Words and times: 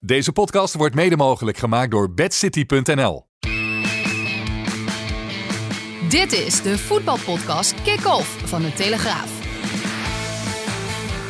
Deze 0.00 0.32
podcast 0.32 0.74
wordt 0.74 0.94
mede 0.94 1.16
mogelijk 1.16 1.56
gemaakt 1.56 1.90
door 1.90 2.14
bedcity.nl. 2.14 3.26
Dit 6.08 6.32
is 6.32 6.62
de 6.62 6.78
voetbalpodcast 6.78 7.82
Kick-Off 7.82 8.48
van 8.48 8.62
de 8.62 8.72
Telegraaf. 8.72 9.30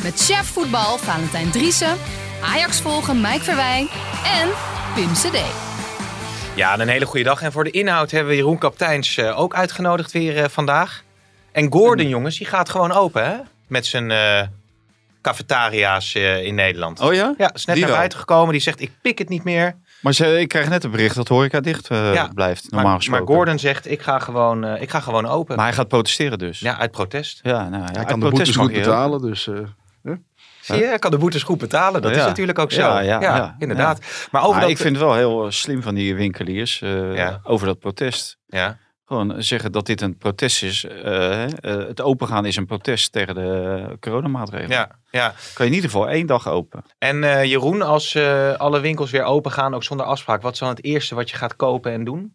Met 0.03 0.21
chef 0.21 0.47
voetbal 0.47 0.99
Valentijn 0.99 1.51
Driessen, 1.51 1.97
Ajax 2.43 2.81
volgen 2.81 3.21
Mike 3.21 3.45
Verwijn 3.45 3.89
en 4.25 4.49
Pim 4.95 5.13
CD. 5.13 5.39
Ja, 6.57 6.73
en 6.73 6.81
een 6.81 6.89
hele 6.89 7.07
goede 7.07 7.25
dag. 7.25 7.43
En 7.43 7.53
voor 7.53 7.65
de 7.65 7.71
inhoud 7.71 8.11
hebben 8.11 8.31
we 8.31 8.39
Jeroen 8.39 8.59
Kapteins 8.59 9.17
eh, 9.17 9.39
ook 9.41 9.55
uitgenodigd 9.55 10.13
weer 10.13 10.37
eh, 10.37 10.49
vandaag. 10.49 11.05
En 11.53 11.73
Gordon, 11.73 12.09
jongens, 12.09 12.39
die 12.39 12.47
gaat 12.47 12.69
gewoon 12.69 12.93
open, 12.93 13.25
hè? 13.25 13.37
Met 13.67 13.87
zijn 13.87 14.11
eh, 14.11 14.47
cafetaria's 15.23 16.15
eh, 16.15 16.45
in 16.45 16.55
Nederland. 16.55 17.01
Oh 17.01 17.15
ja? 17.15 17.35
Ja, 17.39 17.51
is 17.55 17.65
net 17.65 17.75
Die 17.75 17.75
naar 17.75 17.87
wel. 17.87 17.97
buiten 17.97 18.19
gekomen. 18.19 18.53
Die 18.53 18.61
zegt, 18.61 18.81
ik 18.81 18.91
pik 19.03 19.19
het 19.19 19.29
niet 19.29 19.45
meer. 19.45 19.77
Maar 20.01 20.13
ze, 20.13 20.41
ik 20.41 20.49
krijg 20.49 20.69
net 20.69 20.85
een 20.85 20.91
bericht 20.91 21.15
dat 21.17 21.29
horeca 21.29 21.61
dicht 21.61 21.89
eh, 21.89 22.15
Ja, 22.15 22.31
blijft, 22.35 22.71
normaal 22.71 22.89
maar, 22.89 22.97
gesproken. 22.97 23.25
maar 23.27 23.35
Gordon 23.37 23.59
zegt, 23.59 23.91
ik 23.91 24.03
ga 24.03 24.19
gewoon, 24.19 24.65
eh, 24.65 24.83
ik 24.83 24.91
ga 24.91 25.01
gewoon 25.01 25.27
open. 25.27 25.57
Maar 25.57 25.65
hij 25.67 25.75
gaat 25.75 25.89
protesteren 25.89 26.39
dus. 26.39 26.61
ja, 26.61 26.79
uit 26.79 26.91
protest. 26.91 27.41
Ja, 27.43 27.69
nou, 27.69 27.83
ja, 27.83 27.91
Hij 27.93 28.05
kan 28.05 28.21
de 28.21 28.29
boetes 28.31 28.57
goed 28.57 28.73
betalen, 28.73 29.21
dus... 29.21 29.47
eh, 29.47 29.55
Zie 30.61 30.77
je, 30.77 30.85
hij 30.87 30.99
kan 30.99 31.11
de 31.11 31.19
boetes 31.19 31.43
goed 31.43 31.59
betalen. 31.59 32.03
Dat 32.03 32.15
Ja. 32.15 32.19
is 32.21 32.25
natuurlijk 32.27 32.59
ook 32.59 32.73
zo. 32.73 32.81
Ja, 32.81 33.01
ja, 33.01 33.21
ja. 33.21 33.57
inderdaad. 33.59 33.99
Maar 34.31 34.41
over 34.43 34.53
Maar 34.53 34.61
dat... 34.61 34.71
ik 34.71 34.79
vind 34.79 34.97
het 34.97 35.05
wel 35.05 35.15
heel 35.15 35.51
slim 35.53 35.83
van 35.83 35.95
die 35.95 36.15
winkeliers 36.15 36.83
eh, 36.83 37.15
Ja. 37.17 37.41
over 37.43 37.67
dat 37.67 37.79
protest. 37.79 38.39
Ja, 38.47 38.79
Gewoon 39.09 39.43
zeggen 39.43 39.73
dat 39.73 39.87
dit 39.87 40.01
een 40.01 40.17
protest 40.17 40.63
is. 40.63 40.85
eh, 40.85 41.45
eh, 41.45 41.51
het 41.61 42.01
opengaan 42.01 42.45
is 42.45 42.57
een 42.57 42.67
protest 42.67 43.13
tegen 43.13 43.35
de 43.35 43.97
coronamaatregelen. 44.01 44.77
ja, 44.77 44.91
ja. 45.11 45.29
Kan 45.55 45.65
je 45.67 45.71
in 45.71 45.77
ieder 45.77 45.91
geval 45.91 46.09
één 46.09 46.27
dag 46.27 46.49
open. 46.49 46.85
En 46.99 47.25
eh, 47.25 47.45
Jeroen, 47.45 47.83
als 47.83 48.17
alle 48.57 48.81
winkels 48.81 49.11
weer 49.11 49.23
open 49.23 49.53
gaan, 49.53 49.75
ook 49.75 49.85
zonder 49.85 50.07
afspraak, 50.07 50.43
wat 50.43 50.53
is 50.53 50.59
dan 50.59 50.69
het 50.69 50.85
eerste 50.85 51.15
wat 51.15 51.31
je 51.31 51.37
gaat 51.37 51.57
kopen 51.57 51.93
en 51.93 52.05
doen? 52.05 52.35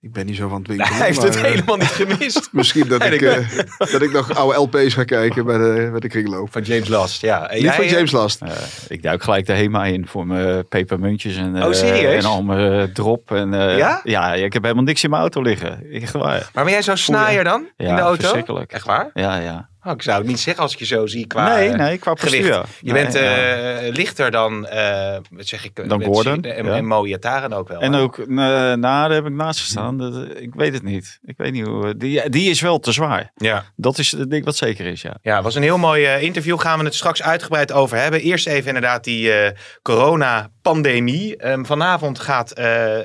Ik 0.00 0.12
ben 0.12 0.26
niet 0.26 0.36
zo 0.36 0.48
van 0.48 0.58
het 0.58 0.66
winkelen. 0.68 0.94
Hij 0.96 1.06
heeft 1.06 1.22
het 1.22 1.34
maar, 1.34 1.44
eh, 1.44 1.50
helemaal 1.50 1.76
niet 1.76 1.86
gemist. 1.86 2.48
Misschien 2.52 2.88
dat 2.88 3.04
ik, 3.06 3.12
ik 3.12 3.22
eh, 3.22 3.58
dat 3.92 4.02
ik 4.02 4.12
nog 4.12 4.34
oude 4.34 4.58
LP's 4.58 4.94
ga 4.94 5.04
kijken 5.04 5.44
bij 5.44 5.58
de, 5.58 5.88
bij 5.90 6.00
de 6.00 6.08
kringloop. 6.08 6.52
Van 6.52 6.62
James 6.62 6.88
Last, 6.88 7.20
ja. 7.20 7.48
En 7.48 7.54
Niet 7.54 7.64
jij, 7.64 7.74
van 7.74 7.84
eh, 7.84 7.90
James 7.90 8.10
Last. 8.10 8.40
Eh, 8.42 8.50
ik 8.88 9.02
duik 9.02 9.22
gelijk 9.22 9.46
de 9.46 9.52
HEMA 9.52 9.84
in 9.84 10.06
voor 10.06 10.26
mijn 10.26 10.68
pepermuntjes 10.68 11.36
en, 11.36 11.56
eh, 11.56 11.66
Oh, 11.66 11.72
serieus? 11.72 12.24
en 12.24 12.30
al 12.30 12.42
mijn 12.42 12.80
eh, 12.88 12.94
drop. 12.94 13.30
En, 13.32 13.54
eh, 13.54 13.76
Ja? 13.78 14.00
Ja, 14.04 14.34
ik 14.34 14.52
heb 14.52 14.62
helemaal 14.62 14.84
niks 14.84 15.04
in 15.04 15.10
mijn 15.10 15.22
auto 15.22 15.42
liggen. 15.42 15.90
Echt 15.92 16.12
waar. 16.12 16.50
Maar 16.54 16.64
ben 16.64 16.72
jij 16.72 16.82
zo'n 16.82 16.96
snaaier 16.96 17.44
dan 17.44 17.68
in 17.76 17.86
Ja, 17.86 17.94
de 17.96 18.00
auto? 18.02 18.20
verschrikkelijk. 18.20 18.72
Echt 18.72 18.86
waar? 18.86 19.10
Ja, 19.14 19.36
ja. 19.36 19.68
Oh, 19.84 19.92
ik 19.92 20.02
zou 20.02 20.18
het 20.18 20.26
niet 20.26 20.40
zeggen 20.40 20.62
als 20.62 20.72
ik 20.72 20.78
je 20.78 20.84
zo 20.84 21.06
zie 21.06 21.26
qua 21.26 21.54
nee, 21.54 21.68
eh, 21.68 21.74
nee, 21.78 21.98
qua 21.98 22.14
gewicht. 22.14 22.48
postuur. 22.48 22.64
Je 22.80 22.92
Nee, 22.92 23.02
bent 23.02 23.14
ja. 23.14 23.20
eh, 23.20 23.92
lichter 23.92 24.30
dan, 24.30 24.66
eh, 24.66 25.16
wat 25.30 25.46
zeg 25.46 25.64
ik, 25.64 25.78
eh, 25.78 25.88
Dan 25.88 26.02
Gordon, 26.04 26.42
En, 26.42 26.64
ja. 26.64 26.76
en 26.76 26.86
Mo 26.86 27.04
Iataren 27.04 27.52
ook 27.52 27.68
wel. 27.68 27.80
En 27.80 27.92
hè? 27.92 28.00
ook, 28.00 28.18
eh, 28.18 28.26
nou, 28.26 28.80
daar 28.80 29.10
heb 29.10 29.26
ik 29.26 29.32
naast 29.32 29.60
gestaan. 29.60 29.98
Dat, 29.98 30.26
ik 30.36 30.54
weet 30.54 30.72
het 30.72 30.82
niet. 30.82 31.18
Ik 31.22 31.36
weet 31.36 31.52
niet 31.52 31.66
hoe. 31.66 31.96
Die, 31.96 32.28
die 32.30 32.50
is 32.50 32.60
wel 32.60 32.78
te 32.78 32.92
zwaar. 32.92 33.30
Ja. 33.34 33.64
Dat 33.76 33.98
is 33.98 34.10
het 34.12 34.30
ding 34.30 34.44
wat 34.44 34.56
zeker 34.56 34.86
is, 34.86 35.02
ja. 35.02 35.16
Ja, 35.22 35.34
het 35.34 35.44
was 35.44 35.54
een 35.54 35.62
heel 35.62 35.78
mooi 35.78 36.04
eh, 36.04 36.22
interview. 36.22 36.60
Gaan 36.60 36.78
we 36.78 36.84
het 36.84 36.94
straks 36.94 37.22
uitgebreid 37.22 37.72
over 37.72 37.98
hebben. 37.98 38.20
Eerst 38.20 38.46
even 38.46 38.66
inderdaad 38.66 39.04
die 39.04 39.32
eh 39.32 39.50
corona-pandemie. 39.82 41.36
Ehm, 41.36 41.64
vanavond 41.64 42.18
gaat 42.18 42.50
eh 42.52 42.98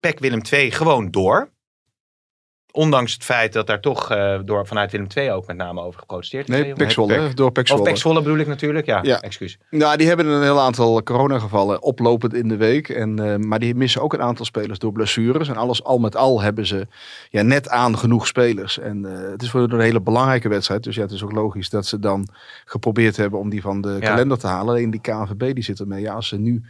PEC 0.00 0.18
Willem 0.18 0.40
II 0.52 0.70
gewoon 0.70 1.10
door. 1.10 1.50
Ondanks 2.72 3.12
het 3.12 3.24
feit 3.24 3.52
dat 3.52 3.66
daar 3.66 3.80
toch 3.80 4.10
eh, 4.10 4.38
door, 4.44 4.66
vanuit 4.66 4.90
Willem 4.90 5.06
II 5.14 5.30
ook 5.30 5.46
met 5.46 5.56
name 5.56 5.80
over 5.80 6.00
geprotesteerd 6.00 6.48
is. 6.48 6.74
Nee? 6.76 6.90
Zwolle, 6.90 7.34
door 7.34 7.52
Pek 7.52 7.70
Of 7.70 7.98
Zwolle 7.98 8.22
bedoel 8.22 8.38
ik 8.38 8.46
natuurlijk. 8.46 8.86
Ja, 8.86 8.98
Ja. 9.02 9.20
excuus. 9.20 9.58
Nou, 9.70 9.96
die 9.96 10.06
hebben 10.06 10.26
een 10.26 10.42
heel 10.42 10.60
aantal 10.60 11.02
coronagevallen 11.02 11.82
oplopend 11.82 12.34
in 12.34 12.48
de 12.48 12.56
week. 12.56 12.88
En, 12.88 13.18
eh, 13.32 13.36
maar 13.36 13.58
die 13.58 13.74
missen 13.74 14.02
ook 14.02 14.12
een 14.12 14.22
aantal 14.22 14.44
spelers 14.44 14.78
door 14.78 14.92
blessures. 14.92 15.48
En 15.48 15.56
alles 15.56 15.84
al 15.84 15.98
met 15.98 16.16
al 16.16 16.40
hebben 16.40 16.66
ze 16.66 16.86
ja, 17.30 17.42
net 17.42 17.68
aan 17.68 17.98
genoeg 17.98 18.26
spelers. 18.26 18.78
En 18.78 19.04
eh, 19.04 19.30
het 19.30 19.42
is 19.42 19.50
voor 19.50 19.60
een 19.72 19.80
hele 19.80 20.00
belangrijke 20.00 20.48
wedstrijd. 20.48 20.82
Dus 20.82 20.94
ja, 20.94 21.02
het 21.02 21.10
is 21.10 21.22
ook 21.24 21.32
logisch 21.32 21.70
dat 21.70 21.86
ze 21.86 21.98
dan 21.98 22.28
geprobeerd 22.64 23.16
hebben 23.16 23.38
om 23.38 23.50
die 23.50 23.60
van 23.62 23.80
de 23.80 23.88
Ja. 23.88 23.98
kalender 23.98 24.38
te 24.38 24.46
halen. 24.46 24.68
Alleen 24.74 24.90
die 24.90 25.00
KNVB 25.00 25.54
die 25.54 25.64
zit 25.64 25.80
ermee. 25.80 26.00
Ja, 26.02 26.14
als 26.14 26.28
ze 26.28 26.38
nu 26.38 26.62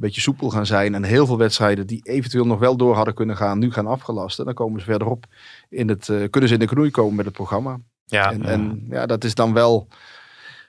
beetje 0.00 0.20
soepel 0.20 0.50
gaan 0.50 0.66
zijn 0.66 0.94
en 0.94 1.02
heel 1.04 1.26
veel 1.26 1.38
wedstrijden 1.38 1.86
die 1.86 2.00
eventueel 2.04 2.46
nog 2.46 2.58
wel 2.58 2.76
door 2.76 2.94
hadden 2.94 3.14
kunnen 3.14 3.36
gaan, 3.36 3.58
nu 3.58 3.72
gaan 3.72 3.86
afgelasten. 3.86 4.44
Dan 4.44 4.54
komen 4.54 4.80
ze 4.80 4.86
verderop 4.86 5.24
in 5.68 5.88
het, 5.88 6.08
eh, 6.08 6.30
kunnen 6.30 6.48
ze 6.48 6.54
in 6.54 6.60
de 6.60 6.66
knoei 6.66 6.90
komen 6.90 7.14
met 7.14 7.24
het 7.24 7.34
programma. 7.34 7.78
Ja, 8.04 8.32
En, 8.32 8.44
en 8.44 8.86
ja, 8.90 9.06
dat 9.06 9.24
is 9.24 9.34
dan 9.34 9.52
wel 9.52 9.88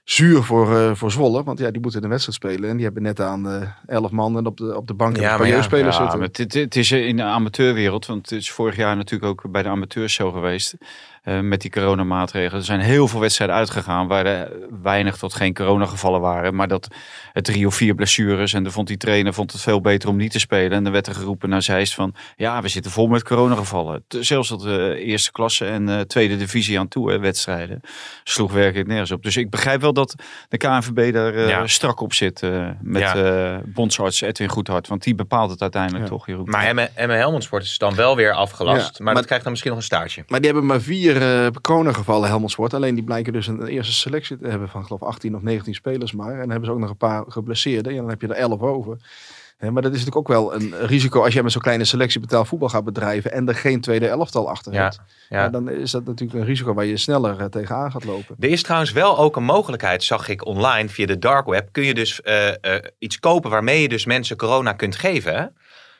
zuur 0.03 0.43
voor, 0.43 0.77
eh, 0.77 0.95
voor 0.95 1.11
Zwolle. 1.11 1.43
Want 1.43 1.59
ja, 1.59 1.71
die 1.71 1.81
moeten 1.81 2.03
een 2.03 2.09
wedstrijd 2.09 2.37
spelen. 2.37 2.69
En 2.69 2.75
die 2.75 2.85
hebben 2.85 3.03
net 3.03 3.19
aan 3.19 3.49
eh 3.49 3.69
11 3.85 4.11
man 4.11 4.37
en 4.37 4.45
op 4.45 4.57
de, 4.57 4.75
op 4.75 4.87
de 4.87 4.93
bank 4.93 5.17
Ja, 5.17 5.39
een 5.39 5.47
ja, 5.47 5.61
spelers 5.61 5.95
Ja, 5.95 6.01
zitten. 6.01 6.19
maar 6.19 6.27
het, 6.31 6.53
het 6.53 6.75
is 6.75 6.91
in 6.91 7.15
de 7.17 7.23
amateurwereld, 7.23 8.05
want 8.05 8.29
het 8.29 8.39
is 8.39 8.51
vorig 8.51 8.75
jaar 8.75 8.95
natuurlijk 8.95 9.31
ook 9.31 9.51
bij 9.51 9.63
de 9.63 9.69
amateurs 9.69 10.13
zo 10.13 10.31
geweest. 10.31 10.75
Eh, 11.27 11.39
met 11.39 11.61
die 11.61 11.71
coronamaatregelen. 11.71 12.59
Er 12.59 12.65
zijn 12.65 12.79
heel 12.79 13.07
veel 13.07 13.19
wedstrijden 13.19 13.55
uitgegaan 13.55 14.07
waar 14.07 14.25
er 14.25 14.51
weinig 14.81 15.17
tot 15.17 15.33
geen 15.33 15.53
coronagevallen 15.53 16.21
waren. 16.21 16.55
Maar 16.55 16.67
dat 16.67 16.87
het 17.33 17.43
drie 17.43 17.67
of 17.67 17.75
vier 17.75 17.95
blessures. 17.95 18.53
En 18.53 18.63
dan 18.63 18.71
vond 18.71 18.87
die 18.87 18.97
trainer 18.97 19.33
vond 19.33 19.51
het 19.51 19.61
veel 19.61 19.81
beter 19.81 20.09
om 20.09 20.15
niet 20.15 20.31
te 20.31 20.39
spelen. 20.39 20.71
En 20.77 20.83
dan 20.83 20.91
werd 20.93 21.07
er 21.07 21.15
geroepen 21.15 21.49
naar 21.49 21.61
Zeist 21.61 21.93
van 21.93 22.13
ja, 22.35 22.61
we 22.61 22.67
zitten 22.67 22.91
vol 22.91 23.07
met 23.07 23.23
coronagevallen. 23.23 24.03
Zelfs 24.07 24.47
tot 24.47 24.61
de 24.61 24.95
eerste 25.03 25.31
klasse 25.31 25.65
en 25.65 25.89
eh, 25.89 25.99
tweede 25.99 26.37
divisie 26.37 26.79
aan 26.79 26.87
toe, 26.87 27.11
hè, 27.11 27.19
wedstrijden. 27.19 27.81
Sloeg 28.23 28.51
werkelijk 28.51 28.87
nergens 28.87 29.11
op. 29.11 29.23
Dus 29.23 29.37
ik 29.37 29.49
begrijp 29.49 29.81
wel 29.81 29.93
dat 29.93 30.15
de 30.49 30.57
KNVB 30.57 31.13
daar 31.13 31.33
eh, 31.33 31.49
Ja. 31.49 31.67
strak 31.67 31.99
op 32.01 32.13
zit. 32.13 32.43
eh, 32.43 32.65
met 32.81 33.01
Ja. 33.01 33.15
eh, 33.15 33.57
bondsarts 33.65 34.21
Edwin 34.21 34.49
Goedhart. 34.49 34.87
Want 34.87 35.03
die 35.03 35.15
bepaalt 35.15 35.49
het 35.51 35.61
uiteindelijk 35.61 36.03
Ja. 36.03 36.09
toch, 36.09 36.27
Jeroen. 36.27 36.49
Maar 36.49 36.65
Emme 36.95 37.13
Helmond 37.13 37.43
Sport 37.43 37.63
is 37.63 37.77
dan 37.77 37.95
wel 37.95 38.15
weer 38.15 38.33
afgelast. 38.33 38.79
Ja, 38.81 38.91
maar, 38.91 39.03
maar- 39.03 39.13
dat 39.13 39.25
krijgt 39.25 39.43
dan 39.43 39.51
misschien 39.51 39.71
nog 39.73 39.81
een 39.81 39.87
staartje. 39.87 40.23
Maar 40.27 40.39
die 40.39 40.49
hebben 40.51 40.67
maar 40.67 40.81
vier 40.81 41.16
eh 41.21 41.47
coronagevallen 41.61 42.29
Helmond 42.29 42.51
Sport. 42.51 42.73
Alleen 42.73 42.95
die 42.95 43.03
blijken 43.03 43.33
dus 43.33 43.47
een 43.47 43.65
eerste 43.67 43.93
selectie 43.93 44.37
te 44.37 44.47
hebben 44.47 44.69
van 44.69 44.85
geloof 44.85 45.01
18 45.03 45.35
of 45.35 45.41
19 45.41 45.73
spelers 45.73 46.11
maar. 46.11 46.31
En 46.31 46.39
dan 46.39 46.49
hebben 46.49 46.65
ze 46.65 46.71
ook 46.71 46.79
nog 46.79 46.89
een 46.89 46.97
paar 46.97 47.23
geblesseerden. 47.27 47.93
Ja, 47.93 47.99
dan 47.99 48.09
heb 48.09 48.21
je 48.21 48.27
er 48.27 48.35
11 48.35 48.61
over. 48.61 48.97
Maar 49.59 49.81
dat 49.81 49.93
is 49.93 50.05
natuurlijk 50.05 50.15
ook 50.15 50.27
wel 50.27 50.55
een 50.55 50.73
risico 50.87 51.23
als 51.23 51.33
jij 51.33 51.43
met 51.43 51.51
zo'n 51.51 51.61
kleine 51.61 51.85
selectie 51.85 52.19
betaald 52.19 52.47
voetbal 52.47 52.69
gaat 52.69 52.83
bedrijven 52.83 53.31
en 53.31 53.47
er 53.47 53.55
geen 53.55 53.81
tweede 53.81 54.07
elftal 54.07 54.49
achter 54.49 54.73
Ja, 54.73 54.81
hebt. 54.83 55.01
ja. 55.29 55.43
Ja, 55.43 55.49
dan 55.49 55.69
is 55.69 55.91
dat 55.91 56.05
natuurlijk 56.05 56.39
een 56.39 56.45
risico 56.45 56.73
waar 56.73 56.85
je 56.85 56.97
sneller 56.97 57.39
eh, 57.39 57.45
tegenaan 57.45 57.91
gaat 57.91 58.03
lopen. 58.03 58.35
Er 58.39 58.49
is 58.49 58.63
trouwens 58.63 58.91
wel 58.91 59.17
ook 59.17 59.35
een 59.35 59.43
mogelijkheid, 59.43 60.03
zag 60.03 60.27
ik 60.27 60.45
online 60.45 60.89
via 60.89 61.05
de 61.05 61.19
dark 61.19 61.45
web. 61.45 61.69
Kun 61.71 61.83
je 61.83 61.93
dus 61.93 62.21
eh, 62.21 62.47
iets 62.99 63.19
kopen 63.19 63.49
waarmee 63.49 63.81
je 63.81 63.89
dus 63.89 64.05
mensen 64.05 64.37
corona 64.37 64.73
kunt 64.73 64.95
geven. 64.95 65.35
Hè? 65.35 65.45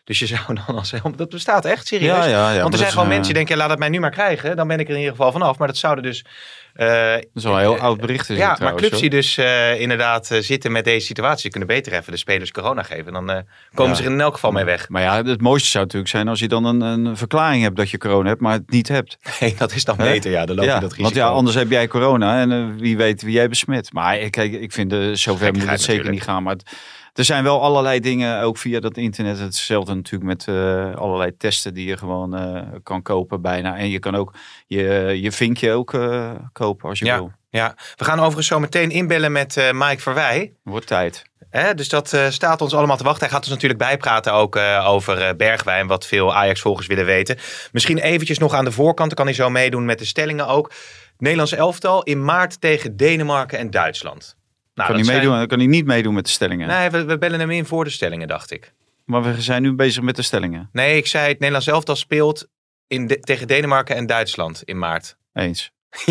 Dus 0.07 0.19
je 0.19 0.25
zou 0.25 0.41
dan 0.66 0.75
als 0.78 0.91
helemaal... 0.91 1.16
Dat 1.16 1.29
bestaat 1.29 1.66
echt, 1.66 1.88
serieus. 1.88 2.16
Ja, 2.16 2.23
ja, 2.25 2.29
ja, 2.29 2.51
maar 2.53 2.62
Want 2.62 2.73
er 2.73 2.79
zijn 2.79 2.91
gewoon 2.91 3.06
eh, 3.06 3.12
mensen 3.13 3.34
die 3.34 3.38
denken, 3.44 3.56
ja, 3.56 3.62
laat 3.62 3.69
het 3.69 3.79
mij 3.79 3.90
nu 3.90 4.00
maar 4.00 4.12
krijgen. 4.12 4.56
Dan 4.56 4.68
ben 4.68 4.79
ik 4.79 4.85
er 4.88 4.94
in 4.94 5.00
ieder 5.00 5.16
geval 5.16 5.31
vanaf. 5.31 5.57
Maar 5.57 5.68
dat 5.68 5.78
zouden 5.78 6.03
dus... 6.03 6.25
eh, 6.73 6.88
Dat 7.13 7.25
is 7.34 7.44
wel 7.44 7.53
een 7.53 7.59
heel 7.59 7.78
oud 7.78 8.00
bericht. 8.00 8.28
Ja, 8.28 8.47
maar 8.47 8.56
trouwens, 8.56 8.81
clubs 8.88 9.01
die 9.01 9.09
dus 9.09 9.38
eh, 9.38 9.79
inderdaad 9.81 10.31
eh, 10.31 10.40
zitten 10.41 10.72
met 10.72 10.84
deze 10.85 11.06
situatie... 11.06 11.50
kunnen 11.50 11.69
beter 11.69 11.94
even 11.94 12.12
de 12.12 12.18
spelers 12.18 12.51
corona 12.51 12.84
geven. 12.84 13.13
Dan 13.13 13.30
eh, 13.31 13.38
komen 13.74 13.95
ze 13.95 14.04
er 14.04 14.12
in 14.12 14.21
elk 14.21 14.33
geval 14.33 14.51
mee 14.51 14.63
weg. 14.63 14.89
Maar 14.89 15.01
ja, 15.01 15.24
het 15.24 15.42
mooiste 15.42 15.69
zou 15.69 15.83
natuurlijk 15.83 16.12
zijn 16.12 16.27
als 16.27 16.39
je 16.39 16.48
dan 16.48 16.65
een, 16.65 16.81
een 16.81 17.18
verklaring 17.18 17.63
hebt 17.63 17.75
dat 17.75 17.89
je 17.89 17.98
corona 17.98 18.27
hebt, 18.30 18.42
maar 18.42 18.54
het 18.54 18.69
niet 18.71 18.88
hebt. 18.88 19.18
Nee, 19.39 19.56
dat 19.57 19.74
is 19.75 19.83
dan 19.83 19.98
beter. 19.98 20.31
Ja, 20.31 20.45
dan 20.45 20.56
loop 20.56 20.65
je 20.65 20.71
Ja, 20.71 20.80
dat 20.80 20.83
risico. 20.89 21.04
want 21.04 21.15
ja, 21.15 21.27
anders 21.27 21.56
heb 21.56 21.69
jij 21.69 21.88
corona 21.88 22.39
en 22.42 22.51
eh, 22.51 22.65
wie 22.77 22.98
weet 22.98 23.21
wie 23.21 23.33
jij 23.33 23.50
besmet. 23.50 23.94
Maar 23.94 24.18
ik- 24.19 24.31
kijk, 24.31 24.54
ik 24.54 24.71
vind, 24.71 24.94
uh, 24.94 25.13
zover 25.15 25.54
moet 25.54 25.69
het 25.69 25.81
zeker 25.81 25.88
natuurlijk. 25.88 26.09
niet 26.09 26.24
gaan. 26.24 26.44
Maar 26.44 26.54
het- 26.54 26.71
er 27.18 27.25
zijn 27.25 27.44
wel 27.44 27.62
allerlei 27.62 28.00
dingen, 28.00 28.42
ook 28.42 28.58
via 28.58 28.80
dat 28.80 28.98
internet. 28.98 29.40
Hetzelfde 29.40 29.94
natuurlijk 29.94 30.24
met 30.24 30.48
eh, 30.48 30.96
allerlei 30.96 31.38
testen 31.38 31.74
die 31.74 31.88
je 31.88 31.98
gewoon 31.98 32.36
eh, 32.36 32.62
kan 32.84 33.02
kopen 33.02 33.42
bijna. 33.42 33.78
En 33.78 33.90
je 33.90 34.00
kan 34.00 34.16
ook 34.16 34.34
je, 34.68 34.84
je 35.22 35.31
vinkje 35.31 35.72
ook 35.72 35.94
eh, 35.94 36.31
kopen 36.52 36.90
als 36.90 37.00
je 37.00 37.06
Ja. 37.06 37.16
wil. 37.16 37.31
Ja, 37.50 37.75
we 37.96 38.04
gaan 38.04 38.19
overigens 38.19 38.48
zo 38.48 38.60
meteen 38.60 38.90
inbellen 38.90 39.31
met 39.31 39.72
Mike 39.74 40.02
Verwij. 40.02 40.54
Wordt 40.64 40.88
tijd. 40.88 41.24
Hè, 41.50 41.74
dus 41.74 41.90
dat 41.90 42.18
staat 42.30 42.62
ons 42.62 42.74
allemaal 42.74 42.98
te 42.98 43.04
wachten. 43.04 43.22
Hij 43.22 43.30
gaat 43.34 43.44
ons 43.44 43.54
natuurlijk 43.54 43.80
bijpraten 43.80 44.34
ook 44.34 44.56
over 44.84 45.36
Bergwijn, 45.36 45.88
wat 45.88 46.06
veel 46.06 46.36
Ajax-volgers 46.36 46.88
willen 46.88 47.06
weten. 47.06 47.38
Misschien 47.72 47.98
eventjes 47.98 48.38
nog 48.38 48.54
aan 48.54 48.66
de 48.66 48.72
voorkant, 48.72 49.08
dan 49.08 49.18
kan 49.18 49.25
hij 49.25 49.36
zo 49.36 49.50
meedoen 49.50 49.86
met 49.86 50.00
de 50.00 50.06
stellingen 50.06 50.48
ook. 50.48 50.72
Nederlands 51.18 51.52
elftal 51.52 52.04
in 52.04 52.24
maart 52.24 52.62
tegen 52.62 52.98
Denemarken 52.98 53.60
en 53.60 53.72
Duitsland. 53.72 54.37
Nou, 54.77 54.89
kan, 54.89 54.97
hij 54.97 55.06
zijn- 55.06 55.18
meedoen, 55.29 55.47
kan 55.47 55.57
hij 55.57 55.68
niet 55.68 55.85
meedoen 55.85 56.13
met 56.13 56.25
de 56.25 56.31
stellingen. 56.31 56.68
Nee, 56.68 56.89
we, 56.89 57.06
we 57.06 57.18
bellen 57.18 57.39
hem 57.39 57.51
in 57.51 57.65
voor 57.65 57.83
de 57.83 57.89
stellingen, 57.89 58.27
dacht 58.27 58.51
ik. 58.51 58.74
Maar 59.06 59.24
we 59.24 59.41
zijn 59.41 59.62
nu 59.62 59.74
bezig 59.74 60.03
met 60.03 60.15
de 60.15 60.21
stellingen. 60.21 60.69
Nee, 60.71 60.97
ik 60.97 61.07
zei 61.07 61.27
het 61.27 61.38
Nederlands 61.38 61.68
elftal 61.68 61.95
speelt 61.95 62.47
in 62.88 63.07
de- 63.07 63.19
tegen 63.19 63.47
Denemarken 63.47 63.95
en 63.95 64.06
Duitsland 64.06 64.63
in 64.63 64.77
maart. 64.77 65.18
Eens. 65.33 65.71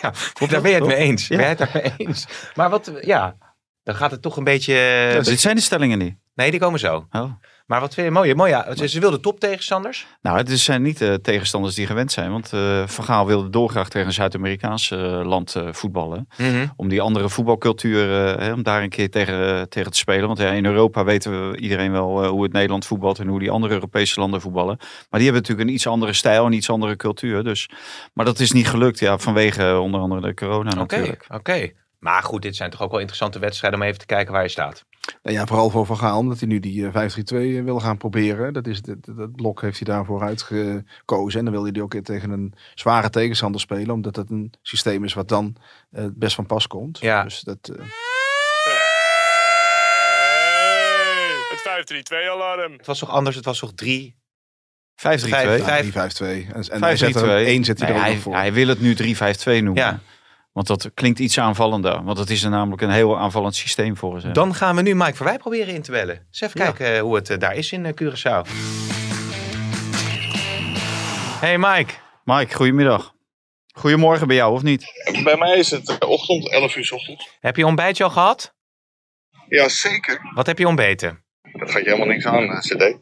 ja, 0.00 0.12
daar 0.48 0.60
ben 0.60 0.70
je 0.70 0.76
het 0.76 0.86
mee 0.86 0.96
eens. 0.96 1.28
Ja. 1.28 1.36
Ben 1.36 1.48
je 1.48 1.54
het 1.54 1.58
daar 1.58 1.70
mee 1.82 1.94
eens? 1.96 2.26
Maar 2.54 2.70
wat, 2.70 2.92
ja, 3.00 3.36
dan 3.82 3.94
gaat 3.94 4.10
het 4.10 4.22
toch 4.22 4.36
een 4.36 4.44
beetje... 4.44 5.20
Dit 5.22 5.40
zijn 5.40 5.56
de 5.56 5.62
stellingen 5.62 5.98
niet. 5.98 6.16
Nee, 6.34 6.50
die 6.50 6.60
komen 6.60 6.78
zo. 6.80 7.06
Oh. 7.10 7.32
Maar 7.66 7.80
wat 7.80 7.94
vind 7.94 8.06
je 8.06 8.12
mooi? 8.12 8.34
mooi 8.34 8.50
ja. 8.50 8.86
Ze, 8.86 9.00
wilden 9.00 9.20
toptegenstanders. 9.20 10.06
Nou, 10.22 10.36
het 10.36 10.58
zijn 10.58 10.82
niet 10.82 10.98
de 10.98 11.18
tegenstanders 11.22 11.74
die 11.74 11.86
gewend 11.86 12.12
zijn. 12.12 12.30
Want 12.30 12.52
eh 12.52 12.86
Van 12.86 13.04
Gaal 13.04 13.26
wilde 13.26 13.50
doorgraag 13.50 13.88
tegen 13.88 14.06
een 14.06 14.12
Zuid-Amerikaans 14.12 14.90
eh, 14.90 15.20
land 15.24 15.54
eh, 15.54 15.72
voetballen. 15.72 16.28
Om 16.76 16.88
die 16.88 17.00
andere 17.00 17.28
voetbalcultuur, 17.28 18.26
eh, 18.26 18.38
hè, 18.38 18.52
om 18.52 18.62
daar 18.62 18.82
een 18.82 18.88
keer 18.88 19.10
tegen, 19.10 19.56
eh, 19.56 19.62
tegen 19.62 19.90
te 19.92 19.98
spelen. 19.98 20.26
Want 20.26 20.38
ja, 20.38 20.50
in 20.50 20.64
Europa 20.66 21.04
weten 21.04 21.50
we 21.50 21.56
iedereen 21.58 21.92
wel 21.92 22.22
eh, 22.22 22.28
hoe 22.28 22.42
het 22.42 22.52
Nederland 22.52 22.86
voetbalt 22.86 23.18
en 23.18 23.26
hoe 23.26 23.38
die 23.38 23.50
andere 23.50 23.74
Europese 23.74 24.20
landen 24.20 24.40
voetballen. 24.40 24.76
Maar 24.78 25.20
die 25.20 25.22
hebben 25.22 25.40
natuurlijk 25.40 25.68
een 25.68 25.74
iets 25.74 25.86
andere 25.86 26.12
stijl 26.12 26.46
en 26.46 26.52
iets 26.52 26.70
andere 26.70 26.96
cultuur. 26.96 27.44
Dus, 27.44 27.68
maar 28.12 28.24
dat 28.24 28.40
is 28.40 28.52
niet 28.52 28.68
gelukt, 28.68 28.98
ja, 28.98 29.18
vanwege 29.18 29.62
eh, 29.62 29.80
onder 29.80 30.00
andere 30.00 30.20
de 30.20 30.34
corona 30.34 30.70
Oké, 30.70 30.78
natuurlijk. 30.78 31.26
oké. 31.28 31.70
Maar 31.98 32.22
goed, 32.22 32.42
dit 32.42 32.56
zijn 32.56 32.70
toch 32.70 32.82
ook 32.82 32.90
wel 32.90 33.00
interessante 33.00 33.38
wedstrijden 33.38 33.80
om 33.80 33.86
even 33.86 33.98
te 33.98 34.06
kijken 34.06 34.32
waar 34.32 34.42
je 34.42 34.48
staat. 34.48 34.84
Nou 35.22 35.36
ja, 35.36 35.46
vooral 35.46 35.70
voor 35.70 35.86
Van 35.86 35.96
Gaal, 35.98 36.18
omdat 36.18 36.38
hij 36.38 36.48
nu 36.48 36.60
die 36.60 36.86
eh, 36.88 37.10
5-3-2 37.60 37.64
wil 37.64 37.80
gaan 37.80 37.96
proberen. 37.96 38.52
Dat, 38.52 38.66
is, 38.66 38.82
dat, 38.82 38.96
dat 39.16 39.36
blok 39.36 39.60
heeft 39.60 39.78
hij 39.86 39.94
daarvoor 39.94 40.22
uitgekozen. 40.22 41.38
En 41.38 41.44
dan 41.44 41.54
wil 41.54 41.64
hij 41.72 41.80
ook 41.82 41.94
tegen 41.94 42.30
een 42.30 42.54
zware 42.74 43.10
tegenstander 43.10 43.60
spelen. 43.60 43.90
Omdat 43.90 44.16
het 44.16 44.30
een 44.30 44.52
systeem 44.62 45.04
is 45.04 45.14
wat 45.14 45.28
dan 45.28 45.56
eh, 45.90 46.02
het 46.02 46.18
best 46.18 46.34
van 46.34 46.46
pas 46.46 46.66
komt. 46.66 46.98
Ja. 46.98 47.22
Dus 47.22 47.40
dat, 47.40 47.58
eh, 47.78 47.84
Het 51.50 52.12
5-3-2-alarm. 52.12 52.72
Het 52.72 52.86
was 52.86 52.98
toch 52.98 53.10
anders? 53.10 53.36
Het 53.36 53.44
was 53.44 53.58
toch 53.58 53.72
drie? 53.74 54.16
5-3-2. 54.96 54.96
Vijf- 54.96 55.28
ja, 55.58 55.64
vijf- 55.64 55.86
3-5-2. 55.86 56.26
En, 56.26 56.54
en 56.54 56.64
5-3-2. 56.64 56.78
hij 56.80 56.96
zet 56.96 57.14
er 57.14 57.28
een 57.28 57.46
1 57.46 57.64
zet 57.64 57.78
hij 57.78 57.88
Nee, 57.88 57.96
er 57.98 58.02
ook 58.04 58.10
hij, 58.10 58.20
voor. 58.20 58.34
hij 58.34 58.52
wil 58.52 58.68
het 58.68 58.80
nu 58.80 58.94
3-5-2 58.94 59.62
noemen. 59.62 59.74
Ja. 59.82 60.00
Want 60.54 60.66
dat 60.66 60.90
klinkt 60.94 61.18
iets 61.18 61.38
aanvallender. 61.38 62.02
Want 62.04 62.18
het 62.18 62.30
is 62.30 62.42
er 62.42 62.50
namelijk 62.50 62.82
een 62.82 62.90
heel 62.90 63.18
aanvallend 63.18 63.54
systeem 63.54 63.96
voor 63.96 64.20
ze. 64.20 64.30
Dan 64.30 64.54
gaan 64.54 64.76
we 64.76 64.82
nu 64.82 64.94
Mike 64.94 65.14
Verwij 65.14 65.38
proberen 65.38 65.74
in 65.74 65.82
te 65.82 65.90
bellen. 65.90 66.26
Eens 66.26 66.40
even 66.40 66.60
Ja. 66.60 66.66
kijken 66.66 66.94
eh, 66.94 67.00
hoe 67.00 67.14
het 67.14 67.30
eh, 67.30 67.38
daar 67.38 67.54
is 67.54 67.72
in 67.72 67.86
eh, 67.86 67.92
Curaçao. 68.02 68.48
Hey 71.40 71.58
Mike. 71.58 71.92
Mike, 72.24 72.54
goedemiddag. 72.54 73.12
Goedemorgen 73.74 74.26
bij 74.26 74.36
jou, 74.36 74.52
of 74.52 74.62
niet? 74.62 74.84
Bij 75.24 75.36
mij 75.36 75.58
is 75.58 75.70
het 75.70 76.04
ochtend, 76.04 76.50
11 76.50 76.76
uur 76.76 76.84
's 76.84 76.90
ochtends. 76.92 77.36
Heb 77.40 77.56
je 77.56 77.66
ontbijtje 77.66 78.04
al 78.04 78.10
gehad? 78.10 78.54
Ja, 79.48 79.68
zeker. 79.68 80.20
Wat 80.34 80.46
heb 80.46 80.58
je 80.58 80.66
ontbeten? 80.68 81.23
Dat 81.64 81.72
gaat 81.74 81.84
je 81.84 81.90
helemaal 81.90 82.14
niks 82.14 82.24
aan, 82.26 82.50
eh, 82.50 82.58
CD. 82.60 82.96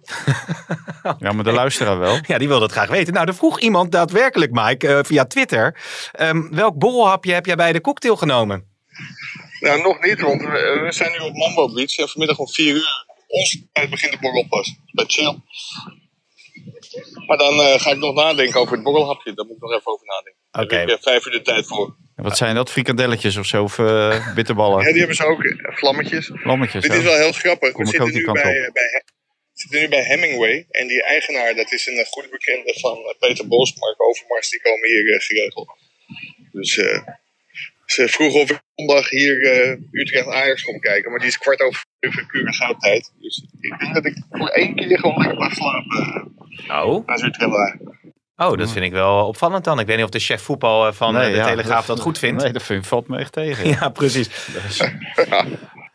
Ja, 1.18 1.32
maar 1.32 1.44
de 1.44 1.52
luisteraar 1.52 1.98
wel. 1.98 2.18
Ja, 2.26 2.38
die 2.38 2.48
wil 2.48 2.60
dat 2.60 2.72
graag 2.72 2.88
weten. 2.88 3.12
Nou, 3.14 3.26
er 3.26 3.34
vroeg 3.34 3.60
iemand 3.60 3.92
daadwerkelijk, 3.92 4.50
Mike, 4.52 4.88
eh, 4.88 4.98
via 5.02 5.24
Twitter. 5.24 5.76
ehm, 6.12 6.48
welk 6.50 6.78
borrelhapje 6.78 7.32
heb 7.32 7.46
jij 7.46 7.56
bij 7.56 7.72
de 7.72 7.80
cocktail 7.80 8.16
genomen? 8.16 8.70
Nou, 9.60 9.82
nog 9.82 10.00
niet, 10.00 10.20
want 10.20 10.40
we, 10.40 10.80
we 10.84 10.92
zijn 10.92 11.10
nu 11.12 11.18
op 11.18 11.34
Mambo 11.34 11.72
Beach. 11.72 11.96
En 11.96 12.08
vanmiddag 12.08 12.38
om 12.38 12.48
4 12.48 12.74
uur, 12.74 13.06
onze 13.26 13.68
tijd 13.72 13.90
begint 13.90 14.12
de 14.12 14.18
borrel 14.18 14.46
pas. 14.48 14.74
Bij 14.92 15.04
chill. 15.08 15.38
Maar 17.26 17.38
dan 17.38 17.60
eh, 17.60 17.80
ga 17.80 17.90
ik 17.90 17.98
nog 17.98 18.14
nadenken 18.14 18.60
over 18.60 18.74
het 18.74 18.82
borrelhapje. 18.82 19.34
Daar 19.34 19.46
moet 19.46 19.56
ik 19.56 19.62
nog 19.62 19.72
even 19.72 19.92
over 19.92 20.06
nadenken. 20.06 20.40
Daar 20.50 20.62
Oké. 20.64 20.74
heb 20.76 20.88
ik 20.88 20.96
eh, 20.96 21.02
vijf 21.02 21.26
uur 21.26 21.32
de 21.32 21.42
tijd 21.42 21.66
voor. 21.66 21.96
Wat 22.16 22.36
zijn 22.36 22.54
dat? 22.54 22.70
Frikandelletjes 22.70 23.36
of 23.36 23.46
zo? 23.46 23.62
Of 23.62 23.78
eh, 23.78 24.34
bitterballen? 24.34 24.84
Ja, 24.84 24.90
die 24.90 24.98
hebben 24.98 25.16
ze 25.16 25.24
ook, 25.24 25.42
vlammetjes. 25.76 26.30
Lammetjes? 26.44 26.82
Dit 26.82 26.92
is 26.92 27.02
wel 27.02 27.16
heel 27.16 27.32
grappig. 27.32 27.72
Kom 27.72 27.84
We 27.84 27.90
zitten 27.90 28.08
die 28.08 28.16
nu 28.16 28.24
kant 28.24 28.42
bij, 28.42 28.66
op. 28.66 28.74
bij, 28.74 29.02
zitten 29.52 29.80
nu 29.80 29.88
bij 29.88 30.02
Hemingway. 30.02 30.66
En 30.70 30.86
die 30.86 31.02
eigenaar, 31.02 31.54
dat 31.54 31.72
is 31.72 31.86
een 31.86 32.06
goede 32.06 32.28
bekende 32.28 32.78
van 32.80 33.14
Peter 33.18 33.48
Bos, 33.48 33.74
Mark 33.74 34.02
Overmars. 34.02 34.50
Die 34.50 34.60
komen 34.60 34.88
hier 34.88 35.14
eh, 35.14 35.20
geregeld. 35.20 35.76
Dus 36.52 36.76
eh, 36.78 37.02
ze 37.86 38.08
vroegen 38.08 38.40
of 38.40 38.50
ik 38.50 38.60
zondag 38.74 39.10
hier 39.10 39.52
eh, 39.52 39.76
Utrecht 39.90 40.26
Ajax 40.26 40.62
kom 40.62 40.80
kijken. 40.80 41.10
Maar 41.10 41.20
die 41.20 41.28
is 41.28 41.38
kwart 41.38 41.60
over 41.60 41.84
vijf 42.00 42.14
Curaçao 42.14 42.78
tijd. 42.78 43.12
Dus 43.20 43.46
ik 43.60 43.78
denk 43.78 43.94
dat 43.94 44.04
ik 44.04 44.16
voor 44.30 44.48
één 44.48 44.74
keer 44.74 44.98
gewoon 44.98 45.18
lekker 45.18 45.36
blijf 45.36 45.54
slapen. 45.54 46.34
Oh. 46.68 47.08
Als 47.08 47.22
Utrecht. 47.22 47.91
Oh, 48.36 48.58
dat 48.58 48.70
vind 48.70 48.84
ik 48.84 48.92
wel 48.92 49.26
opvallend 49.26 49.64
dan. 49.64 49.78
Ik 49.78 49.86
weet 49.86 49.96
niet 49.96 50.04
of 50.04 50.10
de 50.10 50.18
chef 50.18 50.42
voetbal 50.42 50.86
eh, 50.86 50.92
van 50.92 51.16
eh, 51.16 51.24
de 51.24 51.30
ja, 51.30 51.46
Telegraaf 51.46 51.86
dat, 51.86 52.00
goed 52.00 52.18
vindt. 52.18 52.42
Nee, 52.42 52.52
dat 52.52 52.62
vind, 52.62 52.86
valt 52.86 53.08
me 53.08 53.18
echt 53.18 53.32
tegen. 53.32 53.68
Ja, 53.80 53.88
precies. 53.88 54.28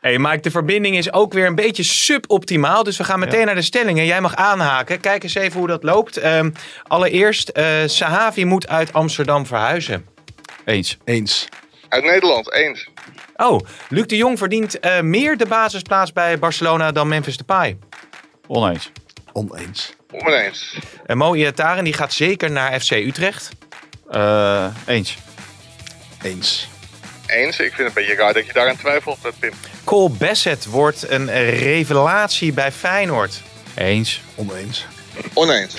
Hey 0.02 0.20
Mike, 0.20 0.40
de 0.40 0.52
verbinding 0.52 0.98
is 0.98 1.14
ook 1.14 1.34
weer 1.34 1.46
een 1.46 1.56
beetje 1.56 1.84
suboptimaal. 1.84 2.84
Dus 2.84 2.98
we 2.98 3.04
gaan 3.04 3.20
meteen 3.20 3.40
Ja. 3.40 3.46
naar 3.46 3.56
de 3.56 3.62
stellingen. 3.62 4.06
Jij 4.06 4.22
mag 4.22 4.36
aanhaken. 4.36 5.00
Kijk 5.00 5.24
eens 5.24 5.36
even 5.36 5.60
hoe 5.60 5.68
dat 5.68 5.84
loopt. 5.84 6.18
Ehm, 6.18 6.52
allereerst, 6.84 7.50
eh 7.50 7.66
Sahavi 7.86 8.46
moet 8.46 8.68
uit 8.68 8.94
Amsterdam 8.94 9.46
verhuizen. 9.46 10.06
Eens. 10.66 10.98
Eens. 11.06 11.48
Uit 11.90 12.04
Nederland, 12.04 12.54
eens. 12.54 12.90
Oh, 13.36 13.60
Luc 13.90 14.06
de 14.06 14.18
Jong 14.18 14.38
verdient 14.38 14.80
eh, 14.80 15.02
meer 15.02 15.38
de 15.38 15.46
basisplaats 15.46 16.14
bij 16.14 16.40
Barcelona 16.40 16.92
dan 16.92 17.08
Memphis 17.08 17.38
Depay. 17.38 17.78
Oneens. 18.48 18.92
Oneens. 19.34 19.96
Oneens. 20.12 20.78
En 21.06 21.18
Mo 21.18 21.34
Iataren 21.34 21.84
die 21.84 21.94
gaat 21.94 22.14
zeker 22.14 22.52
naar 22.52 22.80
FC 22.80 22.92
Utrecht. 22.92 23.50
Eh, 24.10 24.66
eens. 24.86 25.18
Eens. 26.22 26.68
Eens. 27.26 27.60
Ik 27.60 27.74
vind 27.74 27.78
het 27.78 27.88
een 27.88 27.94
beetje 27.94 28.16
raar 28.16 28.34
dat 28.34 28.46
je 28.46 28.54
daaraan 28.54 28.78
twijfelt, 28.78 29.18
eh, 29.24 29.32
Pim. 29.40 29.54
Cole 29.84 30.10
Bassett 30.10 30.66
wordt 30.66 31.10
een 31.10 31.50
revelatie 31.50 32.54
bij 32.54 32.72
Feyenoord. 32.72 33.42
Eens. 33.76 34.22
Oneens. 34.36 34.86
Oneens. 35.34 35.76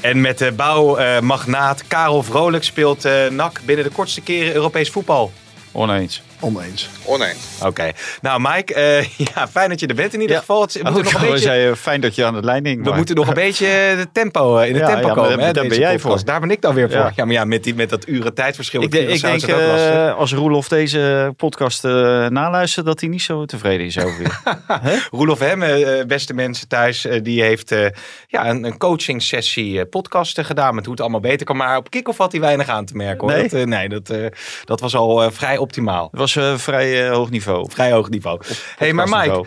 En 0.00 0.20
met 0.20 0.38
de 0.38 0.52
bouwmagnaat 0.52 1.86
Karel 1.88 2.22
Vrolijk 2.22 2.64
speelt 2.64 3.04
eh 3.04 3.26
NAC 3.26 3.60
binnen 3.64 3.84
de 3.84 3.90
kortste 3.90 4.20
keren 4.20 4.54
Europees 4.54 4.90
voetbal. 4.90 5.32
Oneens. 5.72 6.22
Oneens. 6.40 6.88
Oneens. 7.04 7.38
Oké. 7.64 7.90
Nou, 8.22 8.40
Mike, 8.40 8.74
eh, 8.74 9.02
ja, 9.34 9.48
fijn 9.48 9.68
dat 9.68 9.80
je 9.80 9.86
er 9.86 9.94
bent 9.94 10.14
in 10.14 10.20
ieder 10.20 10.34
Ja. 10.34 10.40
geval. 10.40 10.60
Het, 10.62 10.72
we 10.72 10.90
moeten 10.90 11.02
nog 11.12 11.22
een 11.22 11.26
we 11.28 11.32
beetje, 11.32 11.72
fijn 11.76 12.00
dat 12.00 12.14
je 12.14 12.24
aan 12.24 12.34
het 12.34 12.44
lijn 12.44 12.66
hing. 12.66 12.78
we 12.82 12.88
maar- 12.88 12.96
moeten 12.96 13.14
nog 13.14 13.28
een 13.28 13.34
beetje 13.48 13.66
de 13.96 14.06
tempo, 14.12 14.56
eh, 14.58 14.68
in 14.68 14.74
het 14.74 14.82
Ja, 14.82 14.86
tempo 14.88 15.00
ja, 15.08 15.14
maar 15.14 15.22
komen. 15.24 15.36
daar- 15.38 15.46
hè, 15.46 15.52
daar 15.52 15.66
ben 15.66 15.78
jij 15.78 15.92
podcast. 15.96 16.16
voor. 16.16 16.24
Daar 16.24 16.40
ben 16.40 16.50
ik 16.50 16.60
dan 16.60 16.74
weer 16.74 16.90
voor. 16.90 16.98
Ja, 17.00 17.12
Ja. 17.16 17.24
maar 17.24 17.34
ja, 17.34 17.44
met, 17.44 17.64
die, 17.64 17.74
met 17.74 17.90
dat 17.90 18.08
uren 18.08 18.34
tijdverschil. 18.34 18.82
Ik, 18.82 18.94
ik 18.94 19.20
denk 19.20 19.42
eh, 19.42 20.16
als 20.16 20.32
Roelof 20.32 20.68
deze 20.68 21.32
podcast 21.36 21.84
eh, 21.84 21.90
naluistert, 22.26 22.86
dat 22.86 23.00
hij 23.00 23.08
niet 23.08 23.22
zo 23.22 23.44
tevreden 23.44 23.86
is 23.86 23.98
over 23.98 24.22
je. 24.22 25.08
Roelof 25.10 25.38
Hemme, 25.38 25.66
eh, 25.84 26.06
beste 26.06 26.34
mensen 26.34 26.68
thuis, 26.68 27.06
die 27.22 27.42
heeft 27.42 27.72
eh, 27.72 27.86
ja, 28.26 28.48
een, 28.48 28.64
een 28.64 28.78
coaching 28.78 29.22
sessie 29.22 29.78
eh, 29.80 29.88
podcast 29.90 30.40
gedaan 30.40 30.74
met 30.74 30.82
hoe 30.84 30.92
het 30.92 31.02
allemaal 31.02 31.20
beter 31.20 31.46
kan. 31.46 31.56
Maar 31.56 31.76
op 31.76 31.90
kick-off 31.90 32.18
had 32.18 32.32
hij 32.32 32.40
weinig 32.40 32.68
aan 32.68 32.84
te 32.84 32.96
merken. 32.96 33.28
Hoor. 33.28 33.36
Nee? 33.38 33.48
Dat, 33.48 33.66
nee, 33.66 33.88
dat, 33.88 34.10
eh, 34.10 34.26
dat 34.64 34.80
was 34.80 34.94
al 34.94 35.22
eh, 35.22 35.30
vrij 35.30 35.56
optimaal. 35.58 36.08
Was 36.34 36.44
eh, 36.44 36.58
vrij 36.58 37.06
eh, 37.06 37.12
hoog 37.12 37.30
niveau. 37.30 37.70
Vrij 37.70 37.92
hoog 37.92 38.08
niveau. 38.08 38.40
hey, 38.76 38.92
maar 38.92 39.08
Mike, 39.08 39.44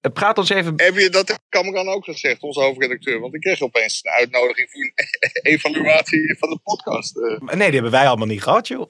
eh, 0.00 0.12
praat 0.12 0.38
ons 0.38 0.50
even... 0.50 0.72
Heb 0.76 0.96
je 0.96 1.10
dat 1.10 1.38
Cameron 1.48 1.88
ook 1.88 2.04
gezegd, 2.04 2.42
onze 2.42 2.60
hoofdredacteur? 2.60 3.20
Want 3.20 3.34
ik 3.34 3.40
kreeg 3.40 3.60
opeens 3.60 4.00
een 4.02 4.10
uitnodiging 4.12 4.70
voor 4.70 4.80
een 4.80 4.92
evaluatie 5.52 6.36
van 6.38 6.48
de 6.50 6.58
podcast. 6.62 7.16
Eh, 7.16 7.38
Nee, 7.38 7.56
die 7.56 7.74
hebben 7.74 7.90
wij 7.90 8.06
allemaal 8.06 8.26
niet 8.26 8.42
gehad, 8.42 8.68
joh. 8.68 8.88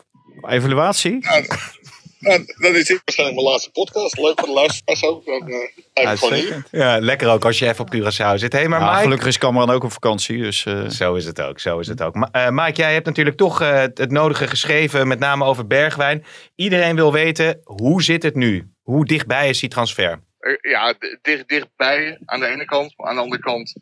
Evaluatie? 0.48 1.18
nou, 1.18 1.44
nou, 2.26 2.44
dan 2.58 2.74
is 2.74 2.84
dit 2.86 3.00
waarschijnlijk 3.04 3.40
mijn 3.40 3.50
laatste 3.50 3.70
podcast. 3.70 4.18
Leuk 4.18 4.38
voor 4.38 4.48
de 4.48 4.54
luisteraars 4.54 5.04
ook. 5.04 5.24
Dan 5.24 5.40
eh 5.40 5.46
blijf 5.92 6.12
ik 6.12 6.18
gewoon 6.18 6.34
hier. 6.34 6.52
Uitstekend. 6.52 6.68
Ja, 6.70 6.98
lekker 7.00 7.28
ook 7.28 7.44
als 7.44 7.58
je 7.58 7.68
even 7.68 7.84
op 7.84 7.94
Curaçao 7.94 8.34
zit. 8.38 8.52
Hey, 8.52 8.68
maar 8.68 8.80
Ja, 8.80 8.90
Mike... 8.90 9.02
gelukkig 9.02 9.26
is 9.26 9.38
Cameron 9.38 9.70
ook 9.70 9.84
op 9.84 9.92
vakantie. 9.92 10.38
Dus, 10.42 10.64
eh, 10.66 10.88
Zo 10.88 11.14
is 11.14 11.24
het 11.24 11.40
ook, 11.40 11.60
zo 11.60 11.78
is 11.78 11.86
het 11.86 12.02
ook. 12.02 12.14
Ma- 12.14 12.28
eh, 12.32 12.48
Mike, 12.50 12.80
jij 12.80 12.92
hebt 12.92 13.06
natuurlijk 13.06 13.36
toch 13.36 13.58
het, 13.58 14.10
nodige 14.10 14.46
geschreven, 14.46 15.08
met 15.08 15.18
name 15.18 15.44
over 15.44 15.66
Bergwijn. 15.66 16.24
Iedereen 16.54 16.96
wil 16.96 17.12
weten, 17.12 17.60
hoe 17.64 18.02
zit 18.02 18.22
het 18.22 18.34
nu? 18.34 18.70
Hoe 18.82 19.04
dichtbij 19.06 19.48
is 19.48 19.60
die 19.60 19.68
transfer? 19.68 20.20
Eh, 20.38 20.70
ja, 20.72 20.94
dicht, 21.22 21.48
dichtbij 21.48 22.18
aan 22.24 22.40
de 22.40 22.46
ene 22.46 22.64
kant. 22.64 22.92
Maar 22.96 23.08
aan 23.08 23.14
de 23.14 23.20
andere 23.22 23.42
kant 23.42 23.74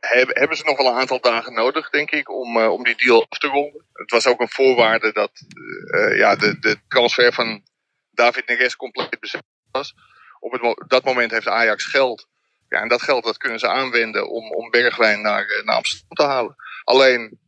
hebben, 0.00 0.56
ze 0.56 0.64
nog 0.64 0.76
wel 0.76 0.86
een 0.86 0.98
aantal 0.98 1.20
dagen 1.20 1.52
nodig, 1.52 1.90
denk 1.90 2.10
ik, 2.10 2.30
om, 2.30 2.56
eh, 2.56 2.72
om 2.72 2.84
die 2.84 2.96
deal 2.96 3.26
af 3.28 3.38
te 3.38 3.46
ronden. 3.46 3.84
Het 3.92 4.10
was 4.10 4.26
ook 4.26 4.40
een 4.40 4.50
voorwaarde 4.50 5.12
dat 5.12 5.30
eh, 5.86 6.16
ja, 6.16 6.36
de, 6.36 6.58
de 6.58 6.76
transfer 6.88 7.32
van 7.32 7.62
David 8.10 8.46
Neres 8.46 8.76
compleet 8.76 9.20
bezet 9.20 9.42
was. 9.70 9.94
Op 10.40 10.52
het 10.52 10.88
dat 10.88 11.04
moment 11.04 11.30
heeft 11.30 11.48
Ajax 11.48 11.84
geld. 11.84 12.28
Ja, 12.68 12.80
en 12.80 12.88
dat 12.88 13.02
geld 13.02 13.24
dat 13.24 13.36
kunnen 13.36 13.58
ze 13.58 13.68
aanwenden 13.68 14.28
om, 14.28 14.52
om 14.52 14.70
Bergwijn 14.70 15.20
naar, 15.20 15.46
eh, 15.46 15.64
naar 15.64 15.76
Amsterdam 15.76 16.16
te 16.16 16.22
halen. 16.22 16.56
Alleen, 16.84 17.38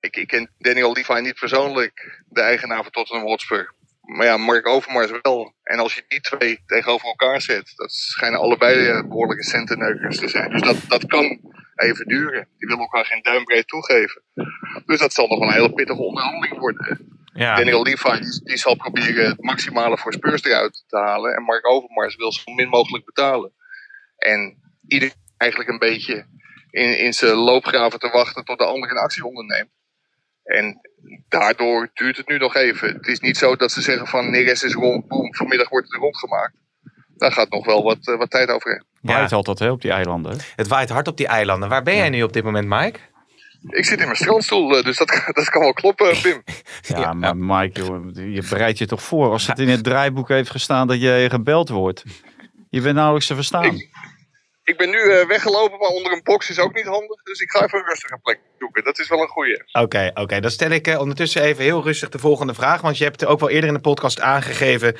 ik, 0.00 0.16
ik 0.16 0.26
ken 0.26 0.50
Daniel 0.58 0.92
Levi 0.92 1.20
niet 1.20 1.38
persoonlijk, 1.38 2.22
de 2.28 2.40
eigenaar 2.40 2.82
van 2.82 2.92
Tottenham 2.92 3.26
Hotspur. 3.26 3.74
Maar 4.04 4.26
ja, 4.26 4.36
Mark 4.36 4.66
Overmars 4.66 5.10
wel. 5.22 5.54
En 5.62 5.78
als 5.78 5.94
je 5.94 6.04
die 6.08 6.20
twee 6.20 6.62
tegenover 6.66 7.08
elkaar 7.08 7.40
zet, 7.40 7.72
dat 7.76 7.92
schijnen 7.92 8.40
allebei 8.40 8.86
eh, 8.86 9.08
behoorlijke 9.08 9.44
centenneukers 9.44 10.18
te 10.18 10.28
zijn. 10.28 10.50
Dus 10.50 10.60
dat, 10.60 10.76
dat 10.88 11.06
kan 11.06 11.40
even 11.74 12.06
duren. 12.06 12.48
Die 12.58 12.68
willen 12.68 12.82
elkaar 12.82 13.04
geen 13.04 13.22
duimbreed 13.22 13.68
toegeven. 13.68 14.22
Dus 14.86 14.98
dat 14.98 15.12
zal 15.12 15.26
nog 15.26 15.38
wel 15.38 15.48
een 15.48 15.54
hele 15.54 15.72
pittige 15.72 16.02
onderhandeling 16.02 16.58
worden. 16.58 17.12
Ja. 17.32 17.54
Daniel 17.54 17.82
Levi 17.82 18.20
die, 18.20 18.44
die 18.44 18.56
zal 18.56 18.76
proberen 18.76 19.26
het 19.26 19.42
maximale 19.42 19.98
voor 19.98 20.12
Spurs 20.12 20.42
eruit 20.42 20.84
te 20.86 20.96
halen. 20.96 21.34
En 21.34 21.42
Mark 21.42 21.66
Overmars 21.68 22.16
wil 22.16 22.32
zo 22.32 22.52
min 22.52 22.68
mogelijk 22.68 23.04
betalen. 23.04 23.52
En 24.16 24.62
iedereen 24.86 25.14
eigenlijk 25.36 25.70
een 25.70 25.78
beetje 25.78 26.26
in, 26.70 26.98
in 26.98 27.12
zijn 27.12 27.34
loopgraven 27.34 27.98
te 27.98 28.10
wachten 28.10 28.44
tot 28.44 28.58
de 28.58 28.64
ander 28.64 28.90
een 28.90 28.96
actie 28.96 29.24
onderneemt. 29.24 29.70
En 30.44 30.80
daardoor 31.28 31.90
duurt 31.94 32.16
het 32.16 32.28
nu 32.28 32.38
nog 32.38 32.54
even. 32.54 32.88
Het 32.88 33.06
is 33.06 33.20
niet 33.20 33.36
zo 33.36 33.56
dat 33.56 33.72
ze 33.72 33.82
zeggen 33.82 34.06
van 34.06 34.30
Neres 34.30 34.62
is 34.62 34.74
rond, 34.74 35.08
boem, 35.08 35.34
vanmiddag 35.34 35.68
wordt 35.68 35.92
het 35.92 36.00
rondgemaakt. 36.00 36.54
Daar 37.16 37.32
gaat 37.32 37.50
nog 37.50 37.64
wel 37.64 37.82
wat, 37.82 38.08
eh, 38.08 38.16
wat 38.16 38.30
tijd 38.30 38.48
overheen. 38.48 38.84
Waait 39.00 39.32
altijd 39.32 39.58
hè, 39.58 39.70
op 39.70 39.80
die 39.80 39.90
eilanden. 39.90 40.38
Het 40.56 40.68
waait 40.68 40.88
hard 40.88 41.08
op 41.08 41.16
die 41.16 41.26
eilanden. 41.26 41.68
Waar 41.68 41.82
ben 41.82 41.96
jij 41.96 42.08
nu 42.08 42.22
op 42.22 42.32
dit 42.32 42.44
moment, 42.44 42.68
Mike? 42.68 42.98
Ik 43.68 43.84
zit 43.84 43.98
in 43.98 44.04
mijn 44.04 44.16
strandstoel, 44.16 44.76
eh, 44.76 44.84
dus 44.84 44.96
dat, 44.96 45.22
dat 45.32 45.50
kan 45.50 45.60
wel 45.60 45.72
kloppen, 45.72 46.16
Pim. 46.22 46.42
Ja, 46.82 46.98
Ja, 46.98 47.12
maar 47.12 47.36
Mike, 47.36 47.82
joh, 47.82 48.14
je 48.14 48.46
bereidt 48.50 48.78
je 48.78 48.86
toch 48.86 49.02
voor 49.02 49.30
als 49.30 49.46
het 49.46 49.58
in 49.58 49.68
het 49.68 49.84
draaiboek 49.84 50.28
heeft 50.28 50.50
gestaan 50.50 50.86
dat 50.86 51.00
je 51.00 51.26
gebeld 51.30 51.68
wordt. 51.68 52.04
Je 52.70 52.80
bent 52.80 52.94
nauwelijks 52.94 53.26
te 53.26 53.34
verstaan. 53.34 53.64
Ik 53.64 53.90
ben 54.76 54.90
nu 54.90 54.98
eh, 55.12 55.26
weggelopen, 55.26 55.78
maar 55.78 55.88
onder 55.88 56.12
een 56.12 56.20
box 56.22 56.50
is 56.50 56.58
ook 56.58 56.74
niet 56.74 56.84
handig. 56.86 57.22
Dus 57.22 57.40
ik 57.40 57.50
ga 57.50 57.64
even 57.64 57.78
een 57.78 57.84
rustige 57.84 58.18
plek 58.22 58.40
zoeken. 58.58 58.84
Dat 58.84 58.98
is 58.98 59.08
wel 59.08 59.20
een 59.20 59.28
goeie. 59.28 59.62
Oké, 59.72 60.10
oké. 60.14 60.40
Dan 60.40 60.50
stel 60.50 60.70
ik 60.70 60.86
eh, 60.86 61.00
ondertussen 61.00 61.42
even 61.42 61.64
heel 61.64 61.82
rustig 61.82 62.08
de 62.08 62.18
volgende 62.18 62.54
vraag. 62.54 62.80
Want 62.80 62.98
je 62.98 63.04
hebt 63.04 63.26
ook 63.26 63.40
wel 63.40 63.50
eerder 63.50 63.68
in 63.68 63.74
de 63.74 63.80
podcast 63.80 64.20
aangegeven 64.20 64.96